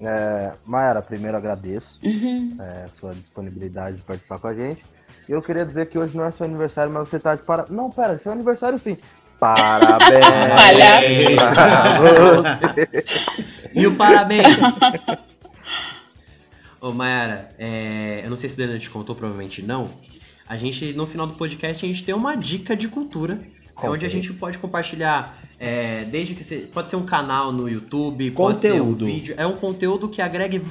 É, 0.00 0.52
Mayara, 0.66 1.00
primeiro 1.00 1.36
agradeço 1.36 2.00
Uhum. 2.02 2.56
é, 2.60 2.88
sua 2.98 3.14
disponibilidade 3.14 3.98
de 3.98 4.02
participar 4.02 4.40
com 4.40 4.48
a 4.48 4.54
gente. 4.54 4.82
E 5.28 5.32
eu 5.32 5.42
queria 5.42 5.64
dizer 5.64 5.88
que 5.88 5.98
hoje 5.98 6.16
não 6.16 6.24
é 6.24 6.30
seu 6.30 6.46
aniversário, 6.46 6.92
mas 6.92 7.08
você 7.08 7.18
tá 7.18 7.34
de 7.34 7.42
para. 7.42 7.66
Não, 7.68 7.90
pera, 7.90 8.18
seu 8.18 8.32
aniversário 8.32 8.78
sim. 8.78 8.96
Parabéns 9.38 11.36
pra 11.36 12.00
você. 12.36 13.04
E 13.74 13.86
o 13.86 13.94
parabéns! 13.96 14.46
Ô, 16.80 16.92
Mayara, 16.92 17.50
é, 17.58 18.20
eu 18.24 18.30
não 18.30 18.36
sei 18.36 18.48
se 18.48 18.54
o 18.54 18.58
Daniel 18.58 18.78
te 18.78 18.88
contou, 18.88 19.16
provavelmente 19.16 19.62
não. 19.62 19.90
A 20.48 20.56
gente, 20.56 20.92
no 20.92 21.06
final 21.06 21.26
do 21.26 21.34
podcast, 21.34 21.84
a 21.84 21.88
gente 21.88 22.04
tem 22.04 22.14
uma 22.14 22.36
dica 22.36 22.76
de 22.76 22.88
cultura. 22.88 23.40
É 23.82 23.90
onde 23.90 24.06
a 24.06 24.08
gente 24.08 24.32
pode 24.32 24.56
compartilhar, 24.58 25.38
é, 25.58 26.04
desde 26.04 26.34
que 26.34 26.42
você, 26.42 26.60
pode 26.72 26.88
ser 26.88 26.96
um 26.96 27.04
canal 27.04 27.52
no 27.52 27.68
YouTube, 27.68 28.30
pode 28.30 28.62
ser 28.62 28.72
um 28.72 28.78
Conteúdo. 28.78 29.06
vídeo. 29.06 29.34
É 29.36 29.46
um 29.46 29.56
conteúdo 29.56 30.08
que 30.08 30.22
agregue 30.22 30.62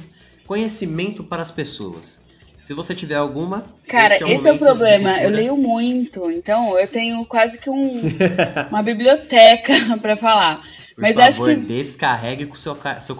conhecimento 0.44 1.22
para 1.22 1.42
as 1.42 1.52
pessoas. 1.52 2.20
Se 2.66 2.74
você 2.74 2.96
tiver 2.96 3.14
alguma. 3.14 3.62
Cara, 3.86 4.16
esse 4.16 4.24
é 4.24 4.26
o 4.26 4.28
momento 4.28 4.52
de 4.54 4.58
problema. 4.58 5.22
Eu 5.22 5.30
leio 5.30 5.56
muito, 5.56 6.28
então 6.32 6.76
eu 6.76 6.88
tenho 6.88 7.24
quase 7.24 7.56
que 7.58 7.70
um, 7.70 8.02
uma 8.68 8.82
biblioteca 8.82 9.72
pra 10.02 10.16
falar. 10.16 10.62
Por 10.92 11.02
Mas 11.02 11.16
acho 11.16 11.38
favor, 11.38 11.54
que 11.54 11.60
descarregue 11.60 12.44
com 12.46 12.56
o 12.56 12.58
seu, 12.58 12.76
seu 13.00 13.16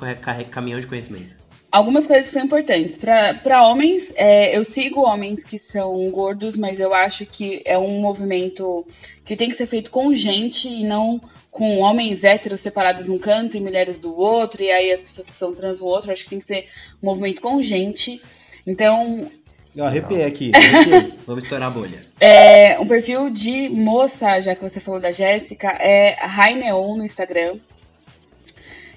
caminhão 0.50 0.80
de 0.80 0.88
conhecimento. 0.88 1.36
algumas 1.70 2.08
coisas 2.08 2.32
são 2.32 2.42
importantes. 2.42 2.98
Pra 2.98 3.34
pra 3.34 3.62
homens, 3.68 4.12
é, 4.16 4.58
eu 4.58 4.64
sigo 4.64 5.02
homens 5.02 5.44
que 5.44 5.60
são 5.60 6.10
gordos, 6.10 6.56
mas 6.56 6.80
eu 6.80 6.92
acho 6.92 7.24
que 7.24 7.62
é 7.64 7.78
um 7.78 8.00
movimento 8.00 8.84
que 9.24 9.36
tem 9.36 9.48
que 9.48 9.56
ser 9.56 9.68
feito 9.68 9.92
com 9.92 10.12
gente 10.12 10.66
e 10.66 10.82
não 10.82 11.20
com 11.52 11.78
homens 11.78 12.24
héteros 12.24 12.60
separados 12.60 13.06
num 13.06 13.18
canto 13.18 13.56
e 13.56 13.60
mulheres 13.60 13.96
do 13.96 14.12
outro, 14.18 14.60
e 14.60 14.72
aí 14.72 14.90
as 14.90 15.04
pessoas 15.04 15.28
que 15.28 15.32
são 15.34 15.54
trans 15.54 15.78
no 15.78 15.86
outro. 15.86 16.10
Acho 16.10 16.24
que 16.24 16.30
tem 16.30 16.40
que 16.40 16.46
ser 16.46 16.66
um 17.00 17.06
movimento 17.06 17.40
com 17.40 17.62
gente. 17.62 18.20
Então, 18.66 19.30
Eu 19.74 19.84
arrepiei 19.84 20.24
aqui. 20.24 20.50
arrepiei. 20.56 21.14
Vamos 21.26 21.44
estourar 21.44 21.68
a 21.68 21.70
bolha. 21.70 22.00
É, 22.20 22.78
um 22.80 22.86
perfil 22.86 23.30
de 23.30 23.68
moça, 23.68 24.40
já 24.40 24.54
que 24.54 24.62
você 24.62 24.80
falou 24.80 25.00
da 25.00 25.10
Jéssica, 25.10 25.68
é 25.68 26.14
Raineon 26.14 26.96
no 26.96 27.04
Instagram. 27.04 27.56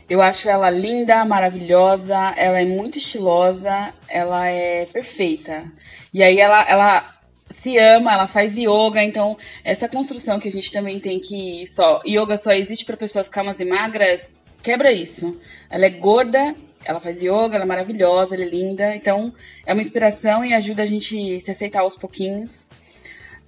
Eu 0.10 0.24
acho 0.24 0.50
ela 0.50 0.72
linda, 0.72 1.24
maravilhosa, 1.24 2.18
ela 2.36 2.60
é 2.60 2.66
muito 2.66 2.98
estilosa, 2.98 3.94
ela 4.08 4.48
é 4.48 4.86
perfeita. 4.86 5.72
E 6.12 6.24
aí 6.24 6.40
ela, 6.40 6.68
ela 6.68 7.20
se 7.52 7.78
ama, 7.78 8.14
ela 8.14 8.28
faz 8.28 8.58
yoga, 8.58 9.04
então 9.04 9.38
essa 9.64 9.88
construção 9.88 10.40
que 10.40 10.48
a 10.48 10.52
gente 10.52 10.72
também 10.72 11.00
tem 11.00 11.20
que 11.20 11.68
só 11.68 12.02
yoga 12.08 12.38
só 12.38 12.52
existe 12.52 12.86
para 12.86 12.98
pessoas 12.98 13.30
calmas 13.30 13.60
e 13.60 13.66
magras, 13.66 14.34
quebra 14.64 14.92
isso. 14.92 15.40
Ela 15.70 15.86
é 15.86 15.90
gorda, 15.92 16.56
ela 16.86 17.00
faz 17.00 17.18
yoga, 17.18 17.56
ela 17.56 17.64
é 17.64 17.66
maravilhosa, 17.66 18.36
ela 18.36 18.44
é 18.44 18.48
linda, 18.48 18.96
então 18.96 19.34
é 19.66 19.74
uma 19.74 19.82
inspiração 19.82 20.44
e 20.44 20.54
ajuda 20.54 20.84
a 20.84 20.86
gente 20.86 21.40
se 21.42 21.52
aceitar 21.52 21.82
aos 21.82 21.96
pouquinhos. 21.96 22.52
Isso 22.52 22.70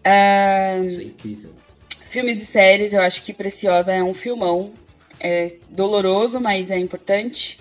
é 0.04 1.04
incrível. 1.04 1.52
Filmes 2.10 2.42
e 2.42 2.46
séries, 2.46 2.92
eu 2.94 3.02
acho 3.02 3.24
que 3.24 3.34
Preciosa 3.34 3.92
é 3.94 4.04
um 4.04 4.14
filmão. 4.14 4.74
É 5.20 5.56
doloroso, 5.70 6.40
mas 6.40 6.72
é 6.72 6.78
importante. 6.78 7.60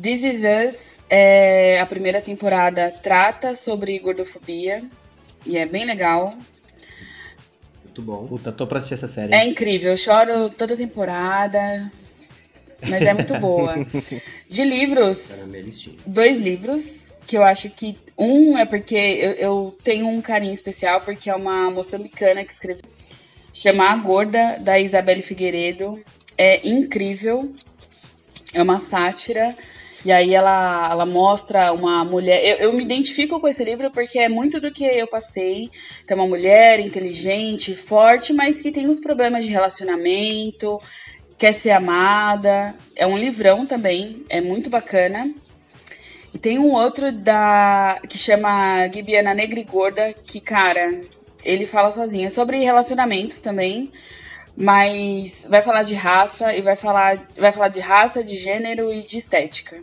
This 0.00 0.24
Is 0.24 0.42
Us, 0.42 0.98
é, 1.08 1.78
a 1.78 1.86
primeira 1.86 2.20
temporada 2.20 2.90
trata 3.02 3.54
sobre 3.54 3.98
gordofobia. 3.98 4.82
E 5.46 5.58
é 5.58 5.66
bem 5.66 5.84
legal. 5.84 6.34
Muito 7.84 8.02
bom. 8.02 8.26
Puta, 8.26 8.50
tô 8.50 8.66
pra 8.66 8.78
assistir 8.78 8.94
essa 8.94 9.06
série. 9.06 9.34
É 9.34 9.46
incrível, 9.46 9.92
eu 9.92 9.96
choro 9.96 10.50
toda 10.50 10.76
temporada. 10.76 11.92
Mas 12.88 13.02
é 13.02 13.14
muito 13.14 13.34
boa. 13.38 13.74
De 14.48 14.64
livros, 14.64 15.18
Tá 15.28 15.36
dois 16.06 16.38
livros 16.38 17.04
que 17.26 17.36
eu 17.36 17.42
acho 17.42 17.70
que 17.70 17.96
um 18.18 18.58
é 18.58 18.66
porque 18.66 18.94
eu, 18.94 19.32
eu 19.32 19.78
tenho 19.82 20.06
um 20.06 20.20
carinho 20.20 20.52
especial 20.52 21.00
porque 21.00 21.30
é 21.30 21.34
uma 21.34 21.70
moçambicana 21.70 22.44
que 22.44 22.52
escreveu 22.52 22.82
chama 23.52 23.90
A 23.90 23.96
Gorda 23.96 24.58
da 24.60 24.78
Isabelle 24.78 25.22
Figueiredo. 25.22 26.02
É 26.36 26.68
incrível 26.68 27.52
é 28.54 28.62
uma 28.62 28.78
sátira. 28.78 29.56
E 30.04 30.12
aí 30.12 30.34
ela, 30.34 30.90
ela 30.90 31.06
mostra 31.06 31.72
uma 31.72 32.04
mulher 32.04 32.44
eu, 32.44 32.68
eu 32.68 32.72
me 32.74 32.84
identifico 32.84 33.40
com 33.40 33.48
esse 33.48 33.64
livro 33.64 33.90
porque 33.90 34.18
é 34.18 34.28
muito 34.28 34.60
do 34.60 34.70
que 34.70 34.84
eu 34.84 35.06
passei 35.06 35.70
tem 36.06 36.14
uma 36.14 36.26
mulher 36.26 36.78
inteligente 36.78 37.74
forte 37.74 38.30
mas 38.30 38.60
que 38.60 38.70
tem 38.70 38.86
uns 38.86 39.00
problemas 39.00 39.46
de 39.46 39.50
relacionamento 39.50 40.78
quer 41.44 41.52
ser 41.60 41.72
amada 41.72 42.74
é 42.96 43.06
um 43.06 43.18
livrão 43.18 43.66
também 43.66 44.24
é 44.30 44.40
muito 44.40 44.70
bacana 44.70 45.30
e 46.32 46.38
tem 46.38 46.58
um 46.58 46.72
outro 46.72 47.12
da 47.12 48.00
que 48.08 48.16
chama 48.16 48.88
Gibiana 48.88 49.34
Negra 49.34 49.60
e 49.60 49.64
Gorda, 49.64 50.14
que, 50.26 50.40
cara, 50.40 51.02
ele 51.44 51.64
fala 51.64 51.92
sozinho. 51.92 52.26
É 52.26 52.30
sobre 52.30 52.58
relacionamentos 52.58 53.40
também, 53.40 53.92
mas 54.56 55.46
vai 55.48 55.62
falar 55.62 55.84
de 55.84 55.94
raça 55.94 56.52
e 56.52 56.60
vai 56.60 56.74
falar, 56.74 57.28
vai 57.38 57.52
falar 57.52 57.68
de 57.68 57.78
raça, 57.78 58.24
de 58.24 58.34
gênero 58.34 58.92
e 58.92 59.04
de 59.04 59.18
estética. 59.18 59.76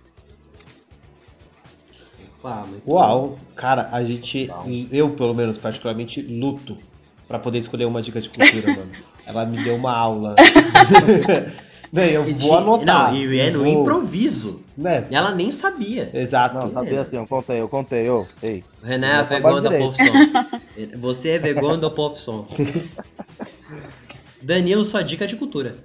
Muito 2.68 2.89
Uau, 2.89 3.38
cara, 3.55 3.88
a 3.93 4.03
gente, 4.03 4.49
eu 4.91 5.12
pelo 5.12 5.34
menos 5.34 5.57
particularmente, 5.57 6.22
luto 6.22 6.78
pra 7.30 7.39
poder 7.39 7.59
escolher 7.59 7.86
uma 7.86 8.01
dica 8.01 8.20
de 8.20 8.30
cultura, 8.30 8.76
mano. 8.76 8.91
Ela 9.32 9.46
me 9.46 9.64
deu 9.64 9.76
uma 9.76 9.96
aula. 9.96 10.36
Bem, 11.92 12.12
eu 12.12 12.24
vou 12.38 12.58
anotar. 12.58 13.12
Não, 13.12 13.18
e 13.18 13.40
é 13.40 13.50
no 13.52 13.60
Vou- 13.64 13.82
improviso. 13.82 14.62
Né? 14.78 15.06
Ela 15.12 15.36
nem 15.36 15.52
sabia. 15.52 16.10
Exato. 16.14 16.56
Não, 16.56 16.72
sabia 16.72 17.02
assim, 17.02 17.18
eu 17.18 17.28
contei, 17.28 17.60
eu 17.60 17.68
contei, 17.68 18.10
ô, 18.10 18.26
ei. 18.42 18.64
O 18.82 18.86
Renan 18.86 19.08
é 19.08 19.20
Eu 19.20 19.26
vegano 19.26 19.62
da 19.62 19.70
profissão. 19.72 20.14
Você 21.00 21.30
é 21.32 21.40
vegano 21.40 21.78
da 21.78 21.90
profissão. 21.90 22.48
Danilo, 24.42 24.86
sua 24.86 25.04
dica 25.04 25.28
de 25.28 25.36
cultura. 25.36 25.76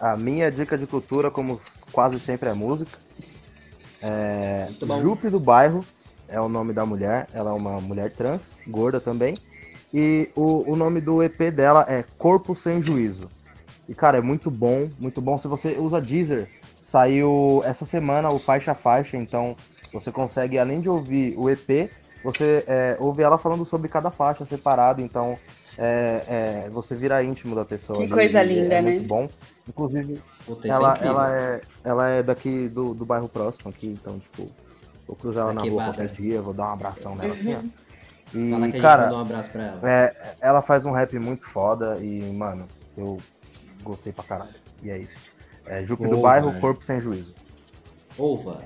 A 0.00 0.16
minha 0.16 0.50
dica 0.50 0.78
de 0.78 0.86
cultura, 0.86 1.30
como 1.30 1.58
quase 1.90 2.20
sempre, 2.20 2.48
é 2.48 2.54
música. 2.54 2.98
É. 4.00 4.68
Jupe 5.02 5.28
do 5.28 5.40
Bairro 5.40 5.84
é 6.28 6.40
o 6.40 6.48
nome 6.48 6.72
da 6.72 6.86
mulher. 6.86 7.26
Ela 7.34 7.50
é 7.50 7.52
uma 7.52 7.80
mulher 7.80 8.12
trans, 8.12 8.52
gorda 8.66 9.00
também. 9.00 9.36
E 9.92 10.30
o, 10.36 10.70
o 10.70 10.76
nome 10.76 11.00
do 11.00 11.22
EP 11.22 11.50
dela 11.50 11.84
é 11.88 12.04
Corpo 12.18 12.54
Sem 12.54 12.82
Juízo. 12.82 13.28
E, 13.88 13.94
cara, 13.94 14.18
é 14.18 14.20
muito 14.20 14.50
bom, 14.50 14.88
muito 14.98 15.20
bom. 15.20 15.38
Se 15.38 15.48
você 15.48 15.76
usa 15.78 16.00
Deezer, 16.00 16.48
saiu 16.82 17.62
essa 17.64 17.86
semana 17.86 18.30
o 18.30 18.38
Faixa 18.38 18.72
a 18.72 18.74
Faixa, 18.74 19.16
então 19.16 19.56
você 19.92 20.12
consegue, 20.12 20.58
além 20.58 20.80
de 20.80 20.88
ouvir 20.88 21.34
o 21.38 21.48
EP, 21.48 21.90
você 22.22 22.64
é, 22.66 22.96
ouve 23.00 23.22
ela 23.22 23.38
falando 23.38 23.64
sobre 23.64 23.88
cada 23.88 24.10
faixa 24.10 24.44
separado, 24.44 25.00
então 25.00 25.38
é, 25.78 26.64
é, 26.66 26.70
você 26.70 26.94
vira 26.94 27.22
íntimo 27.22 27.54
da 27.54 27.64
pessoa. 27.64 27.96
Que 27.96 28.04
ali, 28.04 28.12
coisa 28.12 28.42
e 28.42 28.46
linda, 28.46 28.74
é 28.74 28.82
né? 28.82 28.90
muito 28.90 29.06
bom. 29.06 29.28
Inclusive, 29.66 30.20
é 30.64 30.68
ela, 30.68 30.98
ela, 31.00 31.36
é, 31.36 31.60
ela 31.84 32.08
é 32.08 32.22
daqui 32.22 32.68
do, 32.68 32.92
do 32.94 33.06
bairro 33.06 33.28
próximo 33.28 33.70
aqui, 33.70 33.86
então, 33.86 34.18
tipo, 34.18 34.50
vou 35.06 35.16
cruzar 35.16 35.44
ela 35.44 35.54
na 35.54 35.62
rua 35.62 35.84
qualquer 35.84 36.08
dia, 36.08 36.42
vou 36.42 36.52
dar 36.52 36.64
um 36.68 36.72
abração 36.72 37.14
nela 37.14 37.34
assim, 37.34 37.54
ó. 37.54 37.60
E, 38.34 38.50
Fala 38.50 38.68
que 38.68 38.76
a 38.76 38.80
gente 38.80 38.80
cara, 38.80 39.14
um 39.14 39.20
abraço 39.20 39.50
pra 39.50 39.62
ela. 39.62 39.80
é, 39.90 40.14
ela 40.40 40.62
faz 40.62 40.84
um 40.84 40.90
rap 40.92 41.18
muito 41.18 41.46
foda 41.46 41.96
e, 42.00 42.20
mano, 42.32 42.66
eu 42.96 43.18
gostei 43.82 44.12
pra 44.12 44.24
caralho. 44.24 44.50
E 44.82 44.90
é 44.90 44.98
isso. 44.98 45.18
É 45.66 45.84
Jupe 45.84 46.06
do 46.06 46.18
Bairro. 46.18 46.52
Corpo 46.60 46.82
Sem 46.82 47.00
Juízo. 47.00 47.34
Ova. 48.18 48.60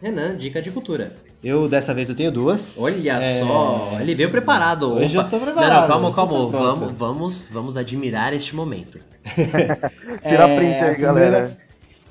Renan, 0.00 0.36
dica 0.36 0.62
de 0.62 0.70
cultura. 0.70 1.16
Eu 1.42 1.68
dessa 1.68 1.94
vez 1.94 2.08
eu 2.08 2.16
tenho 2.16 2.32
duas. 2.32 2.76
Olha 2.78 3.12
É, 3.22 3.38
só, 3.40 3.98
ele 4.00 4.14
veio 4.14 4.30
preparado. 4.30 4.94
Hoje 4.94 5.16
Opa. 5.16 5.26
eu 5.26 5.30
tô 5.30 5.36
Não, 5.38 5.44
preparado, 5.44 5.80
não, 5.82 5.88
calma, 5.88 6.08
você 6.10 6.16
calma. 6.16 6.32
tá 6.32 6.36
pronto. 6.36 6.50
vamos, 6.58 6.92
vamos, 6.92 7.48
vamos 7.50 7.76
admirar 7.76 8.32
este 8.32 8.54
momento. 8.56 8.98
Tira 10.26 10.44
a 10.44 10.48
É, 10.48 10.56
print 10.56 10.74
aí, 10.74 10.96
galera. 10.96 11.56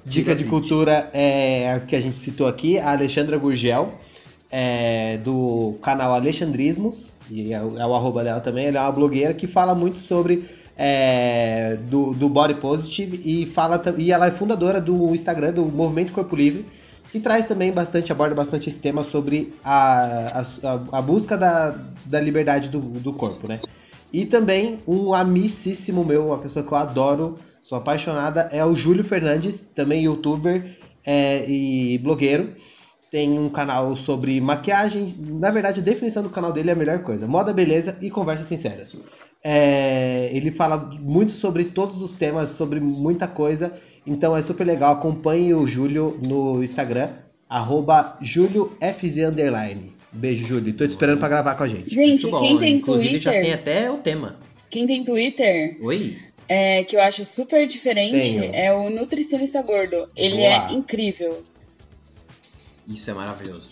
Dica 0.05 0.33
de 0.33 0.45
cultura 0.45 1.09
é 1.13 1.73
a 1.73 1.79
que 1.81 1.95
a 1.95 1.99
gente 1.99 2.15
citou 2.17 2.47
aqui, 2.47 2.79
a 2.79 2.91
Alexandra 2.91 3.37
Gurgel, 3.37 3.93
é, 4.51 5.17
do 5.17 5.77
canal 5.81 6.13
Alexandrismos, 6.13 7.11
e 7.29 7.53
é, 7.53 7.61
o 7.61 7.77
é 7.77 7.85
o 7.85 7.93
arroba 7.93 8.23
dela 8.23 8.39
também, 8.39 8.67
ela 8.67 8.79
é 8.79 8.81
uma 8.81 8.91
blogueira 8.91 9.33
que 9.33 9.47
fala 9.47 9.75
muito 9.75 9.99
sobre 9.99 10.45
é, 10.77 11.77
do, 11.89 12.13
do 12.13 12.29
body 12.29 12.55
positive 12.55 13.21
e 13.25 13.47
fala 13.47 13.81
e 13.97 14.11
ela 14.11 14.27
é 14.27 14.31
fundadora 14.31 14.79
do 14.79 15.13
Instagram 15.13 15.53
do 15.53 15.65
Movimento 15.65 16.13
Corpo 16.13 16.35
Livre, 16.35 16.65
que 17.11 17.19
traz 17.19 17.47
também 17.47 17.71
bastante, 17.71 18.11
aborda 18.11 18.35
bastante 18.35 18.69
esse 18.69 18.79
tema 18.79 19.03
sobre 19.03 19.53
a, 19.63 20.45
a, 20.63 20.97
a 20.97 21.01
busca 21.01 21.37
da, 21.37 21.75
da 22.05 22.19
liberdade 22.19 22.69
do, 22.69 22.79
do 22.79 23.13
corpo, 23.13 23.47
né? 23.47 23.59
E 24.11 24.25
também 24.25 24.79
um 24.87 25.13
amicíssimo 25.13 26.03
meu, 26.03 26.27
uma 26.27 26.37
pessoa 26.37 26.65
que 26.65 26.71
eu 26.71 26.77
adoro, 26.77 27.35
sou 27.63 27.77
apaixonada, 27.77 28.49
é 28.51 28.63
o 28.63 28.73
Júlio 28.73 29.03
Fernandes, 29.03 29.65
também 29.75 30.03
youtuber 30.03 30.77
é, 31.05 31.49
e 31.49 31.97
blogueiro. 31.97 32.53
Tem 33.09 33.39
um 33.39 33.49
canal 33.49 33.95
sobre 33.95 34.39
maquiagem. 34.41 35.15
Na 35.17 35.49
verdade, 35.49 35.79
a 35.79 35.83
definição 35.83 36.21
do 36.21 36.29
canal 36.29 36.51
dele 36.51 36.69
é 36.69 36.73
a 36.73 36.75
melhor 36.75 36.99
coisa: 37.03 37.25
moda, 37.27 37.53
beleza 37.53 37.97
e 38.01 38.09
conversas 38.09 38.47
sinceras. 38.47 38.97
É, 39.43 40.29
ele 40.33 40.51
fala 40.51 40.77
muito 40.99 41.31
sobre 41.31 41.65
todos 41.65 42.01
os 42.01 42.11
temas, 42.11 42.49
sobre 42.49 42.79
muita 42.79 43.27
coisa. 43.27 43.73
Então 44.05 44.35
é 44.35 44.41
super 44.41 44.65
legal. 44.65 44.93
Acompanhe 44.93 45.53
o 45.53 45.65
Júlio 45.65 46.17
no 46.21 46.61
Instagram, 46.63 47.09
arroba 47.49 48.17
JúlioFZ 48.21 49.17
underline. 49.29 49.93
Beijo, 50.11 50.45
Júlio. 50.45 50.73
Tô 50.73 50.85
te 50.85 50.91
esperando 50.91 51.19
pra 51.19 51.29
gravar 51.29 51.55
com 51.55 51.63
a 51.63 51.67
gente. 51.67 51.89
Gente, 51.93 52.23
Muito 52.23 52.31
bom. 52.31 52.39
quem 52.39 52.59
tem 52.59 52.75
Inclusive 52.77 53.09
Twitter, 53.19 53.33
já 53.33 53.41
tem 53.41 53.53
até 53.53 53.91
o 53.91 53.97
tema. 53.97 54.35
quem 54.69 54.87
tem 54.87 55.03
Twitter, 55.05 55.77
Oi? 55.81 56.17
é, 56.47 56.83
que 56.85 56.95
eu 56.95 57.01
acho 57.01 57.23
super 57.25 57.67
diferente 57.67 58.11
Tenho. 58.17 58.43
é 58.53 58.73
o 58.73 58.89
nutricionista 58.89 59.61
gordo. 59.61 60.09
Ele 60.15 60.37
Boa. 60.37 60.69
é 60.69 60.73
incrível. 60.73 61.43
Isso 62.87 63.09
é 63.09 63.13
maravilhoso. 63.13 63.69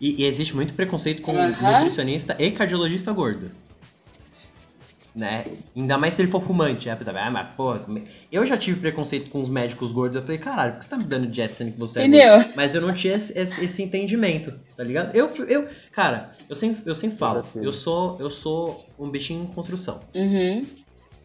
E, 0.00 0.22
e 0.22 0.26
existe 0.26 0.54
muito 0.56 0.74
preconceito 0.74 1.22
com 1.22 1.36
Aham. 1.36 1.72
nutricionista 1.74 2.34
e 2.38 2.50
cardiologista 2.50 3.12
gordo. 3.12 3.50
Né? 5.14 5.44
Ainda 5.76 5.98
mais 5.98 6.14
se 6.14 6.22
ele 6.22 6.30
for 6.30 6.40
fumante. 6.40 6.88
Aí 6.88 6.94
a 6.94 6.96
pessoa 6.96 7.14
vai, 7.14 7.24
ah, 7.24 7.30
mas 7.30 7.54
porra. 7.56 7.84
é-" 7.96 8.02
Eu 8.30 8.46
já 8.46 8.56
tive 8.56 8.78
preconceito 8.80 9.28
com 9.28 9.42
os 9.42 9.48
médicos 9.48 9.90
gordos. 9.92 10.16
Eu 10.16 10.22
falei, 10.22 10.38
caralho, 10.38 10.72
por 10.72 10.78
que 10.78 10.84
você 10.84 10.90
tá 10.90 10.96
me 10.96 11.04
dando 11.04 11.26
dieta 11.26 11.56
sendo 11.56 11.72
que 11.72 11.78
você 11.78 12.00
é 12.00 12.06
Entendeu? 12.06 12.36
gordo? 12.38 12.52
Mas 12.54 12.74
eu 12.74 12.80
não 12.80 12.94
tinha 12.94 13.14
esse, 13.16 13.36
esse- 13.36 13.64
esse 13.64 13.82
entendimento, 13.82 14.52
tá 14.76 14.84
ligado? 14.84 15.14
Eu, 15.14 15.28
eu, 15.46 15.68
cara, 15.92 16.36
eu 16.48 16.54
sempre, 16.54 16.82
eu 16.86 16.94
sempre 16.94 17.18
falo, 17.18 17.42
eu 17.56 17.72
sou, 17.72 18.16
eu 18.20 18.30
sou 18.30 18.86
um 18.98 19.10
bichinho 19.10 19.42
em 19.42 19.46
construção. 19.48 20.00
Uhum. 20.14 20.64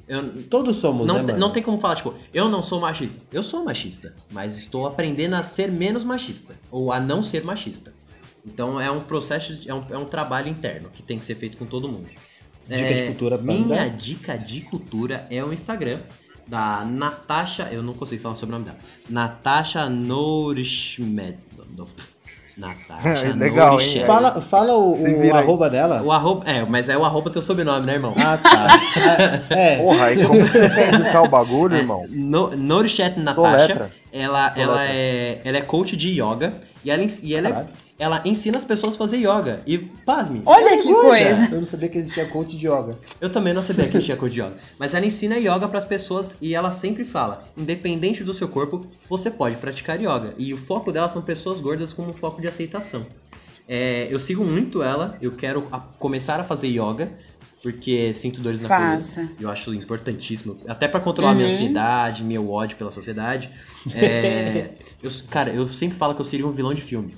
Eu, 0.07 0.43
Todos 0.43 0.77
somos, 0.77 1.07
não, 1.07 1.15
né, 1.15 1.21
mano? 1.23 1.39
não 1.39 1.51
tem 1.51 1.63
como 1.63 1.79
falar, 1.79 1.95
tipo, 1.95 2.13
eu 2.33 2.47
não 2.47 2.61
sou 2.61 2.79
machista. 2.79 3.21
Eu 3.31 3.41
sou 3.41 3.63
machista, 3.63 4.15
mas 4.31 4.55
estou 4.55 4.85
aprendendo 4.85 5.35
a 5.35 5.43
ser 5.43 5.71
menos 5.71 6.03
machista. 6.03 6.55
Ou 6.69 6.91
a 6.91 6.99
não 6.99 7.23
ser 7.23 7.43
machista. 7.43 7.93
Então 8.45 8.79
é 8.79 8.91
um 8.91 9.01
processo, 9.01 9.59
é 9.67 9.73
um, 9.73 9.83
é 9.89 9.97
um 9.97 10.05
trabalho 10.05 10.47
interno 10.47 10.89
que 10.91 11.01
tem 11.01 11.17
que 11.17 11.25
ser 11.25 11.35
feito 11.35 11.57
com 11.57 11.65
todo 11.65 11.89
mundo. 11.89 12.07
Dica 12.67 12.81
É, 12.81 12.93
de 12.93 13.07
cultura. 13.07 13.37
Minha 13.37 13.87
dica 13.87 14.37
de 14.37 14.61
cultura 14.61 15.27
é 15.29 15.43
o 15.43 15.51
Instagram 15.51 16.01
da 16.47 16.85
Natasha. 16.85 17.69
Eu 17.71 17.81
não 17.81 17.93
consigo 17.93 18.21
falar 18.21 18.35
sobre 18.35 18.55
o 18.55 18.59
nome 18.59 18.69
dela. 18.71 18.79
Natasha 19.09 19.89
Nourishmed. 19.89 21.39
Natasha 22.57 23.33
Legal, 23.35 23.79
hein? 23.81 24.03
Fala, 24.05 24.41
fala 24.41 24.73
o, 24.73 24.93
o 24.93 25.35
arroba 25.35 25.69
dela. 25.69 26.01
O 26.01 26.11
arroba, 26.11 26.49
é, 26.49 26.65
mas 26.65 26.87
é 26.87 26.97
o 26.97 27.03
arroba 27.03 27.29
teu 27.29 27.41
sobrenome, 27.41 27.85
né, 27.85 27.93
irmão? 27.93 28.13
Ah, 28.17 28.37
tá. 28.37 29.45
É, 29.55 29.77
Porra, 29.77 30.05
aí 30.05 30.25
como 30.25 30.45
que 30.45 30.51
você 30.51 30.69
quer 30.69 30.93
indicar 30.93 31.23
o 31.23 31.27
bagulho, 31.29 31.75
irmão? 31.75 32.05
No, 32.09 32.55
Nourishet 32.55 33.19
Natasha, 33.19 33.67
Soletra. 33.67 33.91
ela, 34.11 34.49
Soletra. 34.53 34.61
ela, 34.63 34.85
é, 34.85 35.41
ela 35.43 35.57
é 35.57 35.61
coach 35.61 35.95
de 35.97 36.09
yoga 36.21 36.53
e 36.83 36.89
ela, 36.89 37.05
e 37.23 37.35
ela, 37.35 37.49
é-. 37.49 37.65
Ela 37.97 38.21
ensina 38.25 38.57
as 38.57 38.65
pessoas 38.65 38.95
a 38.95 38.97
fazer 38.97 39.17
yoga. 39.17 39.61
E, 39.65 39.77
pasme, 39.77 40.41
Olha 40.45 40.81
que 40.81 40.93
coisa. 40.93 41.45
eu 41.51 41.59
não 41.59 41.65
sabia 41.65 41.87
que 41.89 41.97
existia 41.97 42.25
coach 42.25 42.57
de 42.57 42.67
yoga. 42.67 42.97
eu 43.21 43.31
também 43.31 43.53
não 43.53 43.63
sabia 43.63 43.87
que 43.87 43.99
tinha 43.99 44.17
coach 44.17 44.33
de 44.33 44.41
yoga. 44.41 44.57
Mas 44.77 44.93
ela 44.93 45.05
ensina 45.05 45.37
yoga 45.37 45.67
para 45.67 45.77
as 45.79 45.85
pessoas 45.85 46.35
e 46.41 46.53
ela 46.53 46.73
sempre 46.73 47.05
fala, 47.05 47.47
independente 47.57 48.23
do 48.23 48.33
seu 48.33 48.47
corpo, 48.49 48.85
você 49.09 49.31
pode 49.31 49.55
praticar 49.57 49.97
yoga. 49.99 50.33
E 50.37 50.53
o 50.53 50.57
foco 50.57 50.91
dela 50.91 51.07
são 51.07 51.21
pessoas 51.21 51.61
gordas 51.61 51.93
como 51.93 52.09
um 52.09 52.13
foco 52.13 52.41
de 52.41 52.47
aceitação. 52.47 53.05
É, 53.67 54.07
eu 54.11 54.19
sigo 54.19 54.43
muito 54.43 54.83
ela, 54.83 55.17
eu 55.21 55.31
quero 55.31 55.67
a- 55.71 55.79
começar 55.79 56.39
a 56.39 56.43
fazer 56.43 56.67
yoga, 56.67 57.11
porque 57.63 58.13
sinto 58.13 58.39
dores 58.41 58.61
na 58.61 58.67
coluna. 58.67 59.31
Eu 59.39 59.49
acho 59.49 59.73
importantíssimo. 59.73 60.57
Até 60.67 60.87
pra 60.87 60.99
controlar 60.99 61.33
minha 61.33 61.47
Uhum. 61.47 61.53
ansiedade, 61.53 62.23
meu 62.23 62.51
ódio 62.51 62.77
pela 62.77 62.91
sociedade. 62.91 63.49
É, 63.95 64.69
eu- 65.01 65.09
cara, 65.31 65.49
eu 65.51 65.67
sempre 65.67 65.97
falo 65.97 66.13
que 66.13 66.21
eu 66.21 66.25
seria 66.25 66.45
um 66.45 66.51
vilão 66.51 66.73
de 66.75 66.81
filme. 66.83 67.15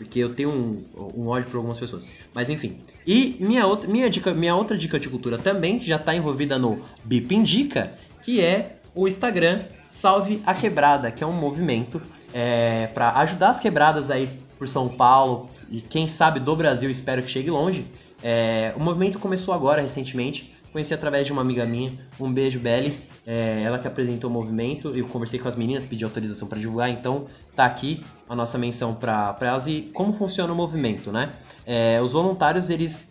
Porque 0.00 0.18
eu 0.18 0.34
tenho 0.34 0.50
um, 0.50 0.82
um 1.14 1.28
ódio 1.28 1.50
por 1.50 1.58
algumas 1.58 1.78
pessoas. 1.78 2.08
Mas 2.32 2.48
enfim. 2.48 2.78
E 3.06 3.36
minha 3.38 3.66
outra, 3.66 3.86
minha 3.86 4.08
dica, 4.08 4.32
minha 4.32 4.56
outra 4.56 4.74
dica 4.74 4.98
de 4.98 5.10
cultura 5.10 5.36
também, 5.36 5.78
que 5.78 5.86
já 5.86 5.98
tá 5.98 6.14
envolvida 6.14 6.58
no 6.58 6.80
Bip 7.04 7.34
Indica, 7.34 7.92
que 8.22 8.40
é 8.40 8.78
o 8.94 9.06
Instagram 9.06 9.64
Salve 9.90 10.40
a 10.46 10.54
Quebrada, 10.54 11.10
que 11.10 11.22
é 11.22 11.26
um 11.26 11.32
movimento 11.32 12.00
é, 12.32 12.86
para 12.86 13.10
ajudar 13.18 13.50
as 13.50 13.60
quebradas 13.60 14.10
aí 14.10 14.26
por 14.58 14.66
São 14.68 14.88
Paulo 14.88 15.50
e 15.70 15.82
quem 15.82 16.08
sabe 16.08 16.40
do 16.40 16.56
Brasil, 16.56 16.90
espero 16.90 17.22
que 17.22 17.30
chegue 17.30 17.50
longe. 17.50 17.86
É, 18.22 18.72
o 18.74 18.80
movimento 18.80 19.18
começou 19.18 19.52
agora, 19.52 19.82
recentemente. 19.82 20.49
Conheci 20.72 20.94
através 20.94 21.26
de 21.26 21.32
uma 21.32 21.42
amiga 21.42 21.66
minha. 21.66 21.92
Um 22.18 22.32
beijo, 22.32 22.60
Belly. 22.60 23.00
É, 23.26 23.62
ela 23.62 23.78
que 23.78 23.88
apresentou 23.88 24.30
o 24.30 24.32
movimento. 24.32 24.94
Eu 24.96 25.06
conversei 25.06 25.38
com 25.38 25.48
as 25.48 25.56
meninas, 25.56 25.84
pedi 25.84 26.04
autorização 26.04 26.46
para 26.46 26.58
divulgar. 26.58 26.88
Então, 26.88 27.26
tá 27.56 27.64
aqui 27.64 28.00
a 28.28 28.36
nossa 28.36 28.56
menção 28.56 28.94
para 28.94 29.36
elas 29.40 29.66
e 29.66 29.90
como 29.92 30.12
funciona 30.12 30.52
o 30.52 30.56
movimento, 30.56 31.10
né? 31.10 31.34
É, 31.66 32.00
os 32.00 32.12
voluntários, 32.12 32.70
eles 32.70 33.10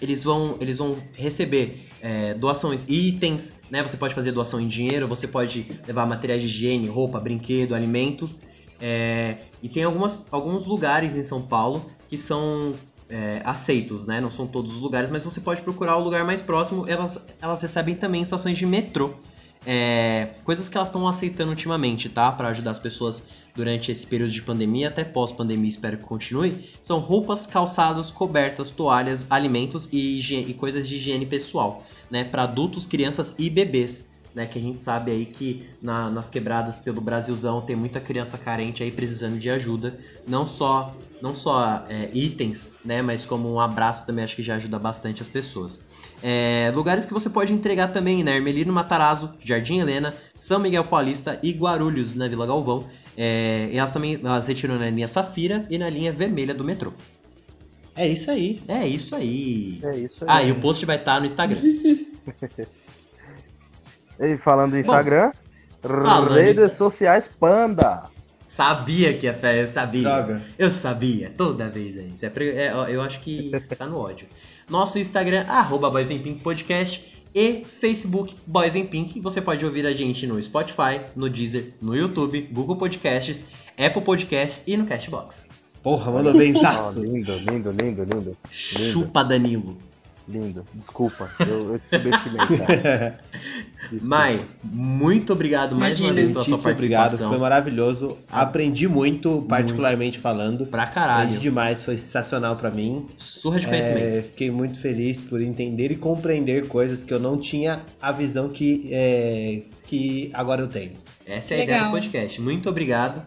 eles 0.00 0.24
vão, 0.24 0.56
eles 0.60 0.78
vão 0.78 0.96
receber 1.12 1.88
é, 2.00 2.34
doações, 2.34 2.84
itens, 2.88 3.52
né? 3.70 3.82
Você 3.82 3.96
pode 3.96 4.14
fazer 4.14 4.32
doação 4.32 4.60
em 4.60 4.66
dinheiro, 4.66 5.06
você 5.06 5.28
pode 5.28 5.80
levar 5.86 6.04
materiais 6.06 6.42
de 6.42 6.48
higiene, 6.48 6.88
roupa, 6.88 7.20
brinquedo, 7.20 7.74
alimentos. 7.74 8.34
É, 8.80 9.36
e 9.62 9.68
tem 9.68 9.84
algumas, 9.84 10.18
alguns 10.30 10.66
lugares 10.66 11.16
em 11.16 11.22
São 11.22 11.40
Paulo 11.40 11.86
que 12.08 12.18
são 12.18 12.72
é, 13.12 13.42
aceitos, 13.44 14.06
né? 14.06 14.20
Não 14.20 14.30
são 14.30 14.46
todos 14.46 14.72
os 14.72 14.80
lugares, 14.80 15.10
mas 15.10 15.22
você 15.22 15.38
pode 15.38 15.60
procurar 15.60 15.98
o 15.98 16.02
lugar 16.02 16.24
mais 16.24 16.40
próximo. 16.40 16.88
Elas, 16.88 17.18
elas 17.42 17.60
recebem 17.60 17.94
também 17.94 18.22
estações 18.22 18.56
de 18.56 18.64
metrô. 18.64 19.10
É, 19.66 20.30
coisas 20.42 20.68
que 20.68 20.76
elas 20.76 20.88
estão 20.88 21.06
aceitando 21.06 21.50
ultimamente, 21.50 22.08
tá? 22.08 22.32
Para 22.32 22.48
ajudar 22.48 22.70
as 22.70 22.78
pessoas 22.78 23.22
durante 23.54 23.92
esse 23.92 24.06
período 24.06 24.32
de 24.32 24.40
pandemia, 24.40 24.88
até 24.88 25.04
pós-pandemia, 25.04 25.68
espero 25.68 25.98
que 25.98 26.04
continue. 26.04 26.70
São 26.82 26.98
roupas, 27.00 27.46
calçados, 27.46 28.10
cobertas, 28.10 28.70
toalhas, 28.70 29.26
alimentos 29.28 29.88
e, 29.92 30.18
e 30.18 30.54
coisas 30.54 30.88
de 30.88 30.96
higiene 30.96 31.26
pessoal, 31.26 31.84
né? 32.10 32.24
Para 32.24 32.44
adultos, 32.44 32.86
crianças 32.86 33.34
e 33.38 33.50
bebês. 33.50 34.10
Né, 34.34 34.46
que 34.46 34.58
a 34.58 34.62
gente 34.62 34.80
sabe 34.80 35.10
aí 35.10 35.26
que 35.26 35.62
na- 35.82 36.08
nas 36.10 36.30
quebradas 36.30 36.78
pelo 36.78 37.02
Brasilzão 37.02 37.60
tem 37.60 37.76
muita 37.76 38.00
criança 38.00 38.38
carente 38.38 38.82
aí 38.82 38.90
precisando 38.90 39.38
de 39.38 39.50
ajuda. 39.50 39.98
Não 40.26 40.46
só, 40.46 40.96
não 41.20 41.34
só 41.34 41.84
é, 41.86 42.08
itens, 42.14 42.66
né, 42.82 43.02
mas 43.02 43.26
como 43.26 43.52
um 43.52 43.60
abraço 43.60 44.06
também 44.06 44.24
acho 44.24 44.34
que 44.34 44.42
já 44.42 44.54
ajuda 44.54 44.78
bastante 44.78 45.20
as 45.20 45.28
pessoas. 45.28 45.84
É, 46.22 46.72
lugares 46.74 47.04
que 47.04 47.12
você 47.12 47.28
pode 47.28 47.52
entregar 47.52 47.88
também, 47.88 48.24
né? 48.24 48.34
Ermelino 48.36 48.72
Matarazzo, 48.72 49.34
Jardim 49.44 49.80
Helena, 49.80 50.14
São 50.34 50.58
Miguel 50.58 50.84
Paulista 50.84 51.38
e 51.42 51.52
Guarulhos, 51.52 52.14
na 52.16 52.26
Vila 52.26 52.46
Galvão. 52.46 52.86
É, 53.14 53.68
e 53.70 53.76
elas 53.76 53.90
também 53.90 54.18
elas 54.22 54.46
retiram 54.46 54.78
na 54.78 54.88
linha 54.88 55.08
Safira 55.08 55.66
e 55.68 55.76
na 55.76 55.90
linha 55.90 56.10
vermelha 56.10 56.54
do 56.54 56.64
metrô. 56.64 56.92
É 57.94 58.08
isso 58.08 58.30
aí. 58.30 58.62
É 58.66 58.86
isso 58.88 59.14
aí. 59.14 59.78
É 59.82 59.96
isso 59.98 60.24
aí. 60.24 60.30
Ah, 60.30 60.42
e 60.42 60.50
o 60.52 60.54
post 60.60 60.86
vai 60.86 60.96
estar 60.96 61.20
no 61.20 61.26
Instagram. 61.26 61.60
E 64.20 64.36
falando 64.36 64.72
do 64.72 64.78
Instagram, 64.78 65.32
falando 65.80 66.34
redes 66.34 66.72
sociais 66.74 67.28
Panda. 67.28 68.04
Sabia 68.46 69.16
que 69.16 69.26
ia 69.26 69.38
eu 69.54 69.66
sabia. 69.66 70.02
Droga. 70.02 70.42
Eu 70.58 70.70
sabia, 70.70 71.32
toda 71.34 71.70
vez 71.70 71.96
é 71.96 72.02
isso. 72.02 72.26
É, 72.26 72.28
é, 72.28 72.72
eu 72.88 73.00
acho 73.00 73.20
que 73.20 73.50
você 73.50 73.74
tá 73.74 73.86
no 73.86 73.96
ódio. 73.96 74.26
Nosso 74.68 74.98
Instagram, 74.98 75.46
arroba 75.48 75.88
Boys 75.90 76.10
in 76.10 76.18
Pink 76.18 76.42
Podcast 76.42 77.02
e 77.34 77.64
Facebook 77.80 78.36
Boys 78.46 78.74
in 78.74 78.84
Pink. 78.84 79.20
Você 79.20 79.40
pode 79.40 79.64
ouvir 79.64 79.86
a 79.86 79.92
gente 79.92 80.26
no 80.26 80.40
Spotify, 80.42 81.00
no 81.16 81.30
Deezer, 81.30 81.72
no 81.80 81.96
YouTube, 81.96 82.42
Google 82.52 82.76
Podcasts, 82.76 83.46
Apple 83.78 84.02
Podcasts 84.02 84.62
e 84.66 84.76
no 84.76 84.84
Cashbox. 84.84 85.46
Porra, 85.82 86.12
mandou 86.12 86.32
bem, 86.36 86.52
lindo, 86.52 87.34
lindo, 87.38 87.72
lindo. 87.72 88.04
Lindo, 88.04 88.36
Chupa 88.50 89.24
Danilo. 89.24 89.78
Lindo. 90.32 90.64
Desculpa, 90.74 91.30
eu, 91.40 91.74
eu 91.74 91.78
te 91.78 91.88
subestimei. 91.88 92.40
Mai, 94.02 94.40
muito 94.64 95.32
obrigado 95.32 95.76
mais 95.76 96.00
uma 96.00 96.08
Imagina. 96.08 96.14
vez 96.14 96.28
pela 96.28 96.44
sua 96.44 96.50
Muitíssimo 96.50 96.72
obrigado, 96.72 97.00
participação. 97.02 97.30
foi 97.30 97.38
maravilhoso. 97.38 98.18
Aprendi 98.30 98.88
muito, 98.88 99.42
particularmente 99.48 100.18
falando. 100.18 100.66
Pra 100.66 100.82
Aprendi 100.84 100.94
caralho. 100.94 101.38
demais, 101.38 101.82
foi 101.84 101.96
sensacional 101.96 102.56
pra 102.56 102.70
mim. 102.70 103.06
Surra 103.18 103.60
de 103.60 103.66
conhecimento. 103.66 104.04
É, 104.04 104.22
fiquei 104.22 104.50
muito 104.50 104.78
feliz 104.80 105.20
por 105.20 105.40
entender 105.40 105.92
e 105.92 105.96
compreender 105.96 106.66
coisas 106.68 107.04
que 107.04 107.12
eu 107.12 107.20
não 107.20 107.36
tinha 107.38 107.80
a 108.00 108.10
visão 108.12 108.48
que, 108.48 108.88
é, 108.90 109.62
que 109.86 110.30
agora 110.32 110.62
eu 110.62 110.68
tenho. 110.68 110.92
Essa 111.26 111.54
é 111.54 111.60
a 111.60 111.64
ideia 111.64 111.78
do 111.78 111.84
Legal. 111.84 112.00
podcast. 112.00 112.40
Muito 112.40 112.68
obrigado. 112.68 113.22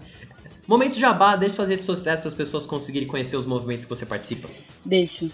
Momento 0.67 0.97
Jabá, 0.97 1.35
deixe 1.35 1.55
suas 1.55 1.69
redes 1.69 1.85
sociais 1.85 2.21
para 2.21 2.27
as 2.29 2.33
pessoas 2.33 2.65
conseguirem 2.65 3.07
conhecer 3.07 3.37
os 3.37 3.45
movimentos 3.45 3.85
que 3.85 3.89
você 3.89 4.05
participa. 4.05 4.49
Deixa. 4.83 5.29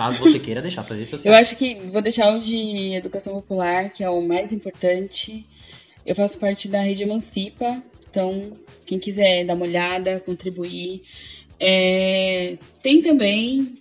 Caso 0.00 0.18
você 0.18 0.38
queira 0.38 0.62
deixar 0.62 0.82
suas 0.82 0.98
redes 0.98 1.12
Eu 1.12 1.18
sociais. 1.18 1.38
acho 1.46 1.56
que 1.56 1.74
vou 1.74 2.00
deixar 2.00 2.34
o 2.34 2.40
de 2.40 2.94
educação 2.94 3.34
popular, 3.34 3.90
que 3.90 4.02
é 4.02 4.08
o 4.08 4.22
mais 4.22 4.50
importante. 4.50 5.44
Eu 6.06 6.14
faço 6.14 6.38
parte 6.38 6.68
da 6.68 6.80
rede 6.80 7.02
Emancipa, 7.02 7.82
então 8.08 8.50
quem 8.86 8.98
quiser 8.98 9.44
dar 9.44 9.52
uma 9.52 9.66
olhada, 9.66 10.18
contribuir. 10.20 11.02
É, 11.58 12.56
tem 12.82 13.02
também 13.02 13.76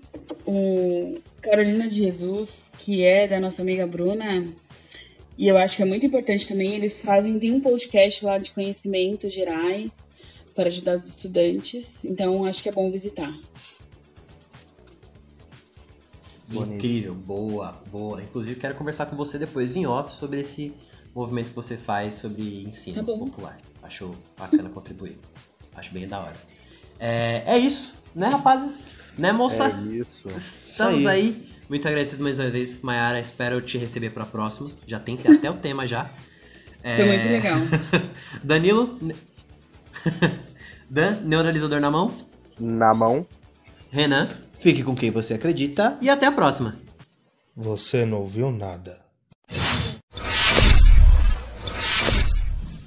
o 0.45 1.19
Carolina 1.41 1.87
de 1.87 1.95
Jesus, 1.95 2.69
que 2.79 3.01
é 3.01 3.25
da 3.25 3.39
nossa 3.39 3.61
amiga 3.61 3.87
Bruna, 3.87 4.43
e 5.37 5.47
eu 5.47 5.57
acho 5.57 5.77
que 5.77 5.83
é 5.83 5.85
muito 5.85 6.05
importante 6.05 6.45
também. 6.45 6.75
Eles 6.75 7.01
fazem, 7.01 7.39
tem 7.39 7.53
um 7.53 7.61
podcast 7.61 8.25
lá 8.25 8.37
de 8.37 8.51
conhecimentos 8.51 9.33
gerais 9.33 9.89
para 10.53 10.67
ajudar 10.67 10.97
os 10.97 11.07
estudantes, 11.07 12.03
então 12.03 12.43
acho 12.43 12.61
que 12.61 12.67
é 12.67 12.73
bom 12.73 12.91
visitar. 12.91 13.33
Bonito. 16.51 16.75
Incrível, 16.75 17.13
boa, 17.13 17.81
boa. 17.91 18.21
Inclusive, 18.21 18.59
quero 18.59 18.75
conversar 18.75 19.05
com 19.05 19.15
você 19.15 19.37
depois 19.37 19.75
em 19.75 19.85
off 19.85 20.13
sobre 20.13 20.39
esse 20.39 20.73
movimento 21.13 21.49
que 21.49 21.55
você 21.55 21.77
faz 21.77 22.15
sobre 22.15 22.61
ensino 22.61 22.97
Tá 22.97 23.03
popular. 23.03 23.57
Acho 23.83 24.11
bacana 24.37 24.69
contribuir. 24.69 25.17
Acho 25.75 25.93
bem 25.93 26.07
da 26.07 26.19
hora. 26.19 26.33
É, 26.99 27.43
é 27.45 27.57
isso, 27.57 27.95
né, 28.15 28.27
rapazes? 28.27 28.89
Né, 29.17 29.31
moça? 29.31 29.67
É 29.67 29.95
isso. 29.95 30.29
Estamos 30.29 31.05
aí. 31.05 31.27
aí 31.27 31.49
Muito 31.69 31.87
agradecido 31.87 32.23
mais 32.23 32.39
uma 32.39 32.49
vez, 32.49 32.81
Mayara. 32.81 33.19
Espero 33.19 33.61
te 33.61 33.77
receber 33.77 34.11
pra 34.11 34.25
próxima. 34.25 34.71
Já 34.87 34.99
tem 34.99 35.17
até 35.23 35.49
o 35.49 35.57
tema 35.57 35.85
já. 35.85 36.09
É... 36.83 36.95
Foi 36.95 37.05
muito 37.05 37.25
legal. 37.25 37.59
Danilo. 38.43 38.97
Dan, 40.89 41.21
neuralizador 41.21 41.79
na 41.79 41.91
mão. 41.91 42.11
Na 42.59 42.93
mão. 42.93 43.25
Renan. 43.91 44.29
Fique 44.59 44.83
com 44.83 44.95
quem 44.95 45.11
você 45.11 45.33
acredita. 45.33 45.97
E 46.01 46.09
até 46.09 46.25
a 46.25 46.31
próxima. 46.31 46.79
Você 47.55 48.05
não 48.05 48.19
ouviu 48.19 48.51
nada. 48.51 49.08